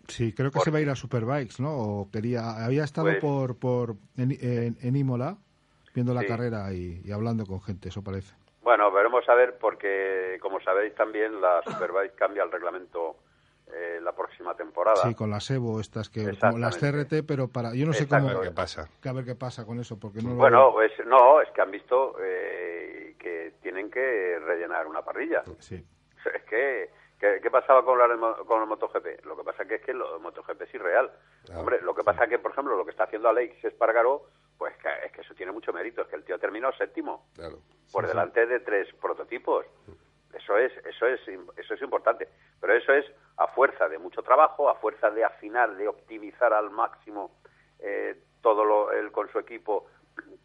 [0.07, 1.71] Sí, creo que se va a ir a Superbikes, ¿no?
[1.77, 5.37] O quería, había estado Pues- por, por en, en- en Imola
[5.93, 6.27] viendo la Sí.
[6.27, 8.33] carrera y, y hablando con gente, eso parece.
[8.61, 13.15] Bueno, veremos a ver, porque como sabéis también la Superbike cambia el reglamento
[13.73, 14.97] eh, la próxima temporada.
[14.97, 16.77] Sí, con las Evo estas que como las.
[16.77, 18.89] CRT, pero para yo no sé cómo A ver qué pasa.
[19.01, 20.73] que a ver qué pasa con eso porque no lo Bueno, veo.
[20.73, 25.43] pues no, es que han visto eh, que tienen que rellenar una parrilla.
[25.59, 25.83] Sí.
[26.35, 29.25] Es que, ¿qué, qué pasaba con, la, de mo- con el MotoGP?
[29.25, 31.09] Lo que pasa que es que lo de MotoGP es irreal.
[31.45, 31.61] Claro.
[31.61, 34.27] Hombre, lo que pasa que, por ejemplo, lo que está haciendo Alex Espargaró,
[34.61, 36.03] pues que, es que eso tiene mucho mérito.
[36.03, 37.57] Es que el tío terminó séptimo, Claro.
[37.91, 39.65] por delante de tres prototipos.
[40.35, 41.19] Eso es, eso es,
[41.57, 42.27] eso es importante.
[42.59, 43.03] Pero eso es
[43.37, 47.31] a fuerza de mucho trabajo, a fuerza de afinar, de optimizar al máximo
[47.79, 49.87] eh, todo lo, él con su equipo,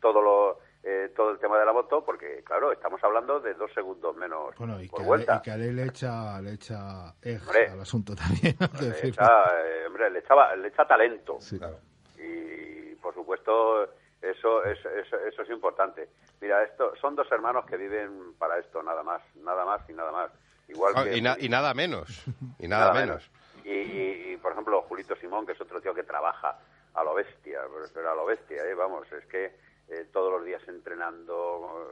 [0.00, 3.70] todo lo, eh, todo el tema de la moto, porque claro, estamos hablando de dos
[3.74, 5.36] segundos menos Bueno, y por que, Ale, vuelta.
[5.36, 7.68] y que Ale le echa le echa Hombre.
[7.70, 11.36] al asunto también, Le echa, eh, hombre, le, echaba- le echa talento.
[11.38, 11.58] Sí.
[11.58, 11.76] Claro.
[12.18, 13.84] Y, por supuesto,
[14.22, 16.08] eso, eso, eso, eso es importante.
[16.40, 20.12] Mira, esto son dos hermanos que viven para esto, nada más, nada más y nada
[20.12, 20.30] más.
[20.68, 22.24] Igual Ah, que, y, na- y nada menos.
[22.58, 23.28] Y nada, menos.
[23.64, 26.58] Y, y- y, por ejemplo, Julito Simón, que es otro tío que trabaja
[26.94, 27.60] a lo bestia,
[27.92, 28.74] pero a lo bestia, ¿eh?
[28.74, 29.54] vamos, es que
[29.88, 31.86] eh, todos los días entrenando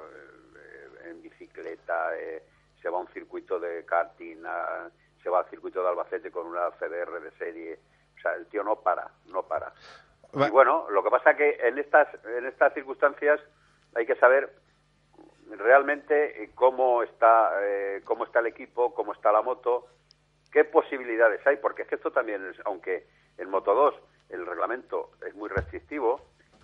[0.56, 2.42] eh, en bicicleta, eh,
[2.80, 4.90] se va a un circuito de karting, a-
[5.22, 7.78] se va al circuito de Albacete con una CDR de serie,
[8.16, 9.72] o sea, el tío no para, no para.
[10.34, 13.40] Y bueno, lo que pasa que en estas, en estas circunstancias
[13.94, 14.50] hay que saber
[15.50, 19.86] realmente eh, cómo está, eh, cómo está el equipo, cómo está la moto,
[20.50, 23.06] qué posibilidades hay, porque es que esto también es, aunque
[23.38, 23.94] en Moto 2
[24.30, 26.20] el reglamento es muy restrictivo,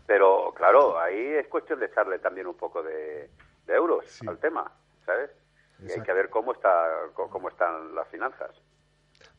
[0.07, 3.31] pero claro, ahí es cuestión de echarle también un poco de,
[3.67, 4.27] de euros Sí.
[4.27, 4.73] al tema,
[5.05, 5.31] ¿sabes?
[5.81, 8.51] Y hay que ver cómo está, cómo están las finanzas.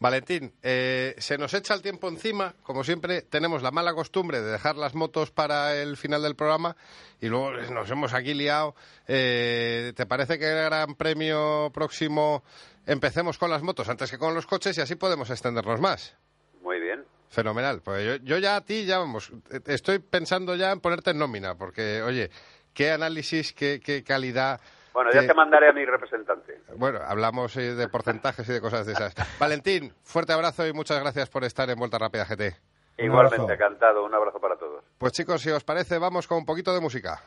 [0.01, 2.55] Valentín, eh, se nos echa el tiempo encima.
[2.63, 6.75] Como siempre, tenemos la mala costumbre de dejar las motos para el final del programa
[7.19, 8.73] y luego nos hemos aquí liado.
[9.07, 12.43] Eh, ¿Te parece que el Gran Premio próximo
[12.87, 16.15] empecemos con las motos antes que con los coches y así podemos extendernos más?
[16.63, 17.05] Muy bien.
[17.29, 17.81] Fenomenal.
[17.83, 19.31] Pues yo, yo ya a ti, ya vamos,
[19.67, 22.31] estoy pensando ya en ponerte en nómina, porque, oye,
[22.73, 24.61] qué análisis, qué, qué calidad.
[24.93, 26.59] Bueno, ya te mandaré a mi representante.
[26.75, 29.15] Bueno, hablamos eh, de porcentajes y de cosas de esas.
[29.39, 32.55] Valentín, fuerte abrazo y muchas gracias por estar en Vuelta Rápida GT.
[32.97, 34.05] Igualmente, encantado.
[34.05, 34.83] Un abrazo para todos.
[34.97, 37.21] Pues chicos, si os parece, vamos con un poquito de música.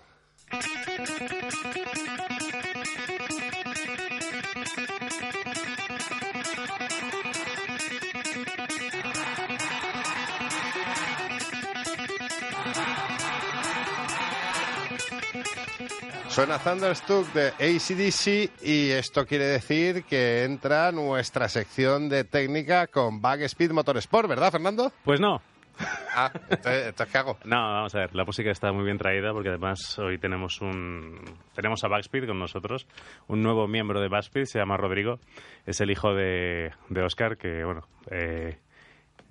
[16.35, 23.23] Suena Thunderstruck de ACDC y esto quiere decir que entra nuestra sección de técnica con
[23.23, 24.91] Bug Speed Motorsport, ¿verdad, Fernando?
[25.05, 25.41] Pues no.
[26.17, 27.39] Ah, entonces, entonces, ¿qué hago?
[27.45, 31.21] No, vamos a ver, la música está muy bien traída porque además hoy tenemos un
[31.55, 32.87] tenemos a Backspeed con nosotros,
[33.29, 35.21] un nuevo miembro de Backspeed, se llama Rodrigo,
[35.67, 38.59] es el hijo de, de Oscar que, bueno, eh,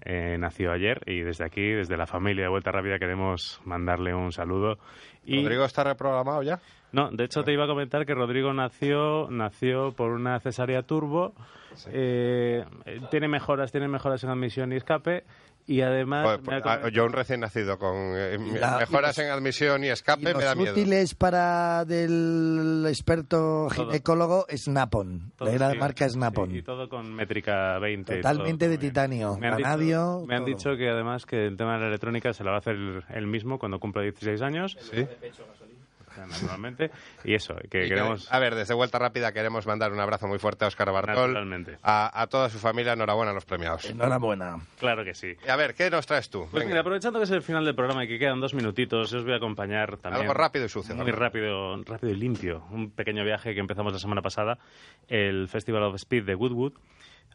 [0.06, 4.32] eh, nació ayer y desde aquí, desde la familia de Vuelta Rápida queremos mandarle un
[4.32, 4.78] saludo.
[5.26, 6.60] Y, ¿Rodrigo está reprogramado ya?
[6.94, 11.34] No, de hecho te iba a comentar que Rodrigo nació nació por una cesárea turbo,
[11.88, 15.24] eh, eh, tiene mejoras, tiene mejoras en admisión y escape
[15.66, 16.40] y además...
[16.44, 19.84] Pues, ah, yo un recién nacido con eh, Y la- mejoras y los- en admisión
[19.84, 20.72] y Y escape me da los miedo.
[20.74, 26.56] útiles para del experto ginecólogo Snap-on, Todo, de la sí, marca sí, Snap-on.
[26.56, 28.14] y todo con métrica 20.
[28.14, 30.56] y Totalmente todo de titanio, Me han, dicho, vanadio, me han todo.
[30.56, 32.76] dicho que además que el tema de la electrónica se la va a hacer
[33.10, 34.78] él mismo cuando cumpla 16 años.
[34.80, 35.08] Sí.
[36.18, 36.92] Naturalmente.
[37.24, 38.32] Y eso, que Y queremos...
[38.32, 41.78] A ver, desde Vuelta Rápida queremos mandar un abrazo muy fuerte a Óscar Bartol, Naturalmente.
[41.84, 43.86] a, a toda su familia, enhorabuena a los premiados.
[43.86, 44.58] Enhorabuena.
[44.80, 45.36] Claro que sí.
[45.46, 46.48] Y a ver, ¿qué nos traes tú?
[46.52, 49.24] Pues mira, aprovechando que es el final del programa y que quedan dos minutitos, os
[49.24, 50.22] voy a acompañar también.
[50.22, 50.94] Algo rápido y sucio.
[50.96, 51.20] Muy también.
[51.20, 52.64] rápido, rápido y limpio.
[52.72, 54.58] Un pequeño viaje que empezamos la semana pasada,
[55.08, 56.74] el Festival of Speed de Woodwood.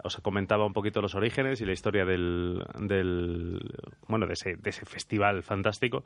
[0.05, 3.61] Os comentaba un poquito los orígenes y la historia del, del
[4.07, 6.05] bueno, de ese, de ese festival fantástico.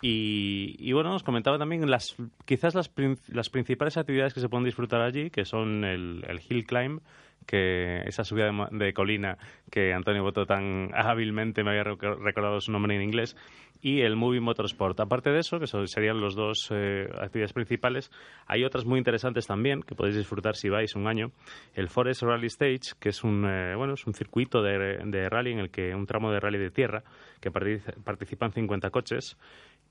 [0.00, 2.90] Y, y bueno, os comentaba también las, quizás las,
[3.28, 7.00] las principales actividades que se pueden disfrutar allí, que son el, el Hill Climb,
[7.46, 9.36] que esa subida de, de colina
[9.70, 13.36] que Antonio Boto tan hábilmente me había reco- recordado su nombre en inglés,
[13.82, 14.98] y el Movie Motorsport.
[15.00, 18.10] Aparte de eso, que serían los dos eh, actividades principales,
[18.46, 21.32] hay otras muy interesantes también que podéis disfrutar si vais un año.
[21.74, 25.50] El Forest Rally Stage, que es un, eh, bueno, es un circuito de, de rally
[25.52, 27.02] en el que un tramo de rally de tierra
[27.40, 29.36] que partici- participan 50 coches.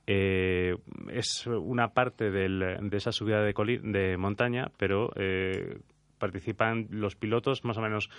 [0.07, 0.75] Eh,
[1.11, 3.53] es una parte del- de esa subida de,
[3.83, 5.77] de montaña, pero eh,
[6.21, 8.09] participan los pilotos más o menos.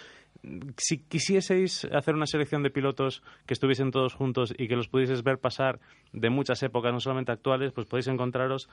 [0.77, 5.23] Si quisieseis hacer una selección de pilotos que estuviesen todos juntos y que los pudieseis
[5.23, 5.79] ver pasar
[6.13, 8.69] de muchas épocas, no solamente actuales, pues podéis encontraros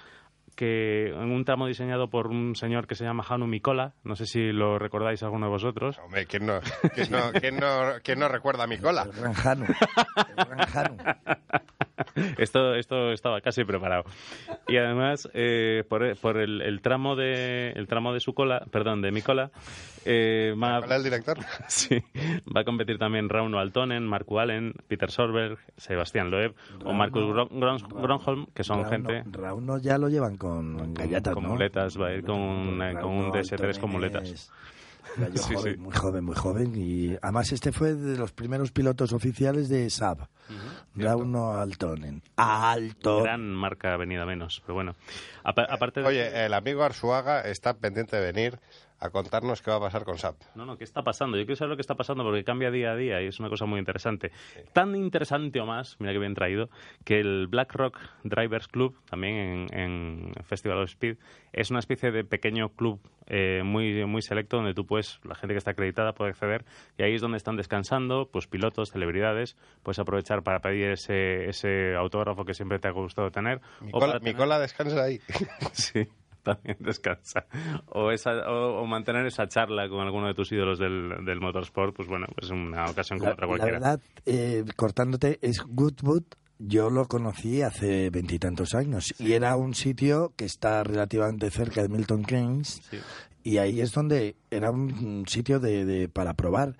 [0.55, 4.25] que en un tramo diseñado por un señor que se llama Hanu Mikola, no sé
[4.25, 6.59] si lo recordáis alguno de vosotros, Hombre, ¿quién no,
[6.95, 9.03] quién no, quién no, quién no recuerda a mi cola?
[9.03, 9.65] El gran Janu.
[9.65, 10.97] El gran Janu.
[12.37, 14.03] esto, esto estaba casi preparado.
[14.67, 19.01] Y además, eh, por, por el, el tramo de el tramo de su cola, perdón,
[19.01, 19.51] de mi cola,
[20.05, 21.37] eh, va, ¿Hola, el director?
[21.67, 22.01] sí,
[22.55, 26.55] va a competir también Rauno Altonen, Marco Allen, Peter Sorberg, Sebastián Loeb
[26.85, 31.33] o Marcus Gron- Gron- Gronholm, que son Rauno- gente Rauno ya lo llevan con gallatas,
[31.33, 31.49] con ¿no?
[31.49, 34.29] muletas, va a ir con, un- Rauno con un DS3 Altonen con muletas.
[34.29, 34.51] es-
[35.17, 35.79] era yo Sí, joven, sí.
[35.79, 36.73] muy joven, muy joven.
[36.75, 40.27] Y además este fue de los primeros pilotos oficiales de Saab.
[40.95, 42.21] Rauno Altonen.
[42.35, 43.23] ¡Alto!
[43.23, 44.95] Gran marca venida menos, pero bueno.
[45.43, 48.59] Apa- aparte de Oye, el amigo Arsuaga está pendiente de venir
[48.99, 50.35] a contarnos qué va a pasar con SAP.
[50.55, 51.37] No, no, ¿qué está pasando?
[51.37, 53.49] Yo quiero saber lo que está pasando porque cambia día a día y es una
[53.49, 54.31] cosa muy interesante.
[54.73, 56.69] Tan interesante o más, mira que bien traído,
[57.05, 61.17] que el Black Rock Drivers Club, también en, en Festival of Speed,
[61.53, 65.53] es una especie de pequeño club eh, muy, muy selecto donde tú puedes, la gente
[65.53, 66.65] que está acreditada puede acceder
[66.97, 71.95] y ahí es donde están descansando, pues pilotos, celebridades, puedes aprovechar para pedir ese, ese
[71.95, 73.61] autógrafo que siempre te ha gustado tener.
[73.81, 75.19] Mi o cola, para mi tener- cola descansa ahí.
[75.73, 76.07] Sí,
[76.43, 77.45] también descansa.
[77.87, 81.95] O, esa, o, o mantener esa charla con alguno de tus ídolos del, del motorsport,
[81.95, 83.79] pues bueno, pues una ocasión como La, otra la cualquiera.
[83.79, 86.23] verdad, eh, cortándote, es Goodwood.
[86.61, 91.87] Yo lo conocí hace veintitantos años y era un sitio que está relativamente cerca de
[91.87, 92.97] Milton Keynes Sí.
[93.43, 96.75] y ahí es donde era un sitio de, de- para probar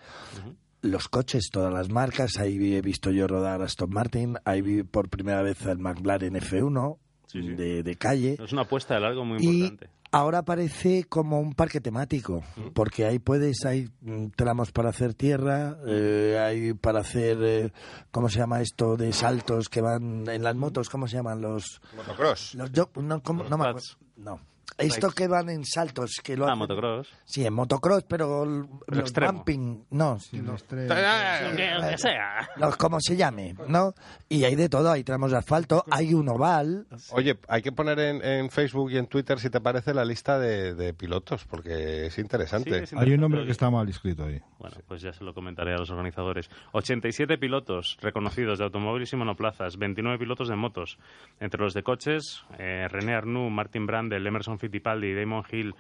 [0.81, 2.38] los coches, todas las marcas.
[2.40, 6.34] Ahí he visto yo rodar a Aston Martin, ahí vi por primera vez el McLaren
[6.36, 6.98] F1
[7.32, 7.50] Sí, sí.
[7.50, 8.38] De, de calle.
[8.44, 9.90] Es una apuesta de largo muy Y importante.
[10.12, 12.44] ahora parece como un parque temático,
[12.74, 17.72] porque ahí puedes, hay mm, tramos para hacer tierra, eh, hay para hacer, eh,
[18.10, 18.98] ¿cómo se llama esto?
[18.98, 21.80] De saltos que van en las motos, ¿cómo se llaman los?
[21.96, 22.56] Motocross.
[22.56, 23.44] los yo- no, ¿cómo?
[23.44, 23.80] Los no, me acuerdo.
[23.88, 23.98] pads.
[24.18, 24.40] no.
[24.78, 27.08] Esto que van en saltos, que lo Ah, hacen- motocross.
[27.26, 29.34] Sí, en motocross, pero l- los extremo.
[29.34, 30.90] bumping, no, Sí, los tres.
[30.90, 32.48] que sea.
[32.58, 33.94] los como se llame, ¿no?
[34.30, 38.00] Y hay de todo, hay tramos de asfalto, hay un oval, Oye, hay que poner
[38.00, 42.06] en, en Facebook y en Twitter, si te parece, la lista de, de pilotos, porque
[42.08, 42.70] es interesante.
[42.70, 44.40] Sí, es Hay un interesante nombre que está mal inscrito ahí.
[44.60, 46.50] Bueno, pues ya se lo comentaré a los organizadores.
[46.74, 50.98] 87 pilotos reconocidos de automóviles y monoplazas, 29 pilotos de motos.
[51.40, 55.73] Entre los de coches, eh, René Arnoux, Martin Brandel, Emerson Fittipaldi, Damon Hill,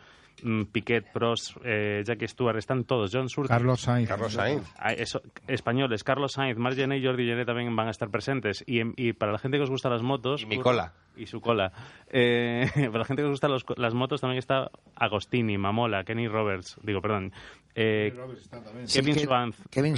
[0.43, 3.11] mm, Piquet, Prost, eh, Jackie Stewart, están todos.
[3.13, 3.49] John Surtees.
[3.49, 4.07] Carlos Sainz.
[4.07, 4.63] Carlos Sainz.
[4.77, 8.63] Ah, eso, españoles, Carlos Sainz, Marc Gené y Jordi Gené también van a estar presentes.
[8.65, 10.41] Y, para la gente que os gustan las motos...
[10.41, 10.93] Y mi cola.
[11.17, 11.73] Y su cola.
[12.09, 16.29] Eh, para la gente que os gustan los- las motos también está Agostini, Mamola, Kenny
[16.29, 17.33] Roberts, digo, perdón,
[17.75, 18.13] eh,
[18.85, 19.95] Sí, Kevin que- Schwantz, Kevin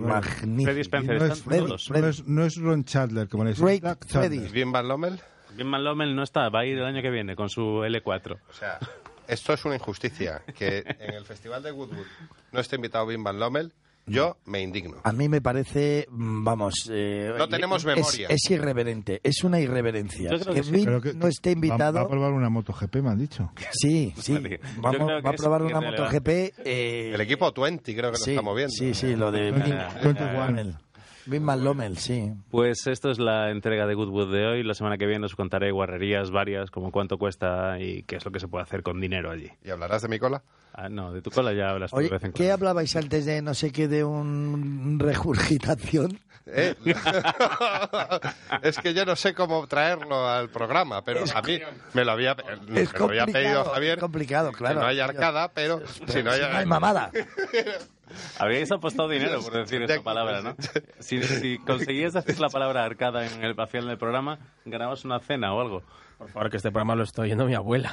[0.00, 0.64] magnífico.
[0.64, 3.58] Freddy Spencer, No es, Freddy, no es- no es Ron Chandler, ponéis.
[3.58, 4.48] Drake, Jack Freddy.
[4.50, 5.20] Bien Van Lommel.
[5.54, 8.38] Bien Van Lommel no está, va a ir el año que viene con su L4.
[8.48, 8.78] O sea,
[9.26, 12.06] esto es una injusticia, que en el Festival de Woodwood
[12.52, 13.72] no esté invitado Bien Van Lommel.
[14.06, 14.98] Yo me indigno.
[15.02, 16.90] A mí me parece, mm, vamos.
[16.92, 18.28] Eh, no tenemos memoria.
[18.28, 20.30] Es, es, irreverente, es una irreverencia.
[20.30, 20.84] Yo creo que, que, sí.
[20.84, 21.94] que, no esté invitado.
[21.94, 23.50] Va, va, a probar una MotoGP, me han dicho.
[23.70, 24.38] Sí, sí.
[24.76, 26.28] Vamos, va a probar una MotoGP.
[26.28, 28.74] Eh, el equipo 20, creo que lo sí, está moviendo.
[28.76, 29.52] Sí, sí, lo de.
[29.52, 30.83] 21.
[31.26, 32.32] Bim Lomel, sí.
[32.50, 34.62] Pues esto es la entrega de Goodwood de hoy.
[34.62, 38.30] La semana que viene os contaré guarrerías varias, como cuánto cuesta y qué es lo
[38.30, 39.50] que se puede hacer con dinero allí.
[39.64, 40.42] ¿Y hablarás de mi cola?
[40.72, 42.54] Ah, no, de tu cola ya hablas Oye, de vez en ¿Qué cola?
[42.54, 46.18] hablabais antes de no sé qué de un regurgitación?
[46.46, 46.74] Eh,
[48.62, 51.58] es que yo no sé cómo traerlo al programa, pero a mí
[51.94, 52.36] me lo había,
[52.68, 53.94] me lo había pedido Javier.
[53.94, 54.80] Es complicado, claro.
[54.80, 57.10] No hay arcada, pero, no hay, si no hay mamada.
[58.38, 60.54] Habríais apostado dinero por decir esa palabra, ¿no?
[61.00, 65.52] Si, si conseguías decir la palabra arcada en el final del programa, ganabas una cena
[65.54, 65.82] o algo.
[66.18, 67.90] Por favor, que este programa lo estoy oyendo mi abuela.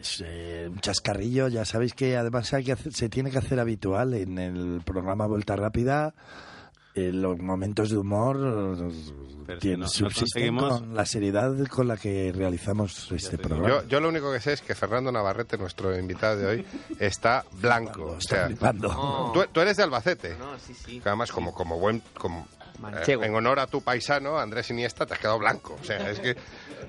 [0.00, 3.60] Es eh, un chascarrillo, ya sabéis que además hay que hacer- se tiene que hacer
[3.60, 6.14] habitual en el programa Vuelta Rápida.
[6.94, 8.36] En los momentos de humor
[9.46, 13.38] Pero si tienen- no- no subsisten conseguimos- con la seriedad con la que realizamos este
[13.38, 13.68] programa.
[13.68, 16.66] Yo, yo lo único que sé es que Fernando Navarrete, nuestro invitado de hoy,
[16.98, 18.02] está blanco.
[18.04, 19.30] O Está sea, flipando.
[19.32, 20.36] tú, tú eres de Albacete.
[20.38, 21.00] No, sí, sí.
[21.00, 22.02] Que además, como, como buen.
[22.18, 22.46] Como,
[22.78, 23.22] Manchego.
[23.22, 25.78] eh, en honor a tu paisano, Andrés Iniesta, te has quedado blanco.
[25.80, 26.36] O sea, es que.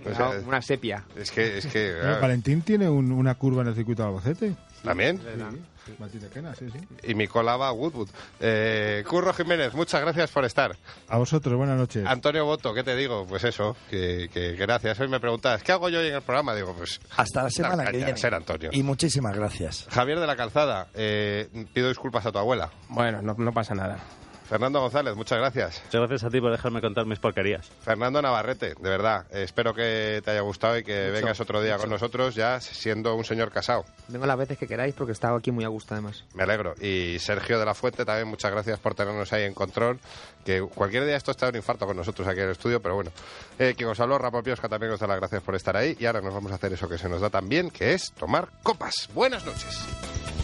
[0.10, 1.06] o sea, Una sepia.
[1.16, 1.58] es que.
[1.60, 4.56] Es que ah, Valentín tiene un- una curva en el circuito de Albacete.
[4.84, 5.22] También.
[5.24, 6.80] Martín de Quena, sí, sí.
[7.04, 8.10] Y mi cola va a Woodwood.
[8.40, 10.76] Eh, Curro Jiménez, muchas gracias por estar.
[11.08, 12.06] A vosotros, buenas noches.
[12.06, 13.26] Antonio Boto, ¿qué te digo?
[13.28, 15.00] Pues eso, que, que gracias.
[15.00, 16.56] Hoy me preguntabas, ¿qué hago yo hoy en el programa?
[16.56, 17.00] Digo, pues.
[17.18, 18.18] Hasta la semana que viene.
[18.18, 18.70] Ser Antonio.
[18.72, 19.88] Y muchísimas gracias.
[19.90, 22.72] Javier de la Calzada, eh, pido disculpas a tu abuela.
[22.90, 24.00] Bueno, no, no pasa nada.
[24.48, 25.82] Fernando González, muchas gracias.
[25.86, 27.70] Muchas gracias a ti por dejarme contar mis porquerías.
[27.82, 31.78] Fernando Navarrete, de verdad, eh, espero que te haya gustado y que vengas otro día
[31.78, 33.86] con nosotros ya siendo un señor casado.
[34.10, 36.24] Vengo las veces que queráis porque he estado aquí muy a gusto además.
[36.34, 36.76] Me alegro.
[36.82, 40.00] Y Sergio de la Fuente también, muchas gracias por tenernos ahí en control.
[40.46, 43.12] Que cualquier día esto está un infarto con nosotros aquí en el estudio, pero bueno.
[43.58, 45.96] Eh, quien os habló, Rafa Piosca, también os da las gracias por estar ahí.
[46.00, 48.12] Y ahora nos vamos a hacer eso que se nos da tan bien, que es
[48.12, 49.10] tomar copas.
[49.14, 50.43] Buenas noches.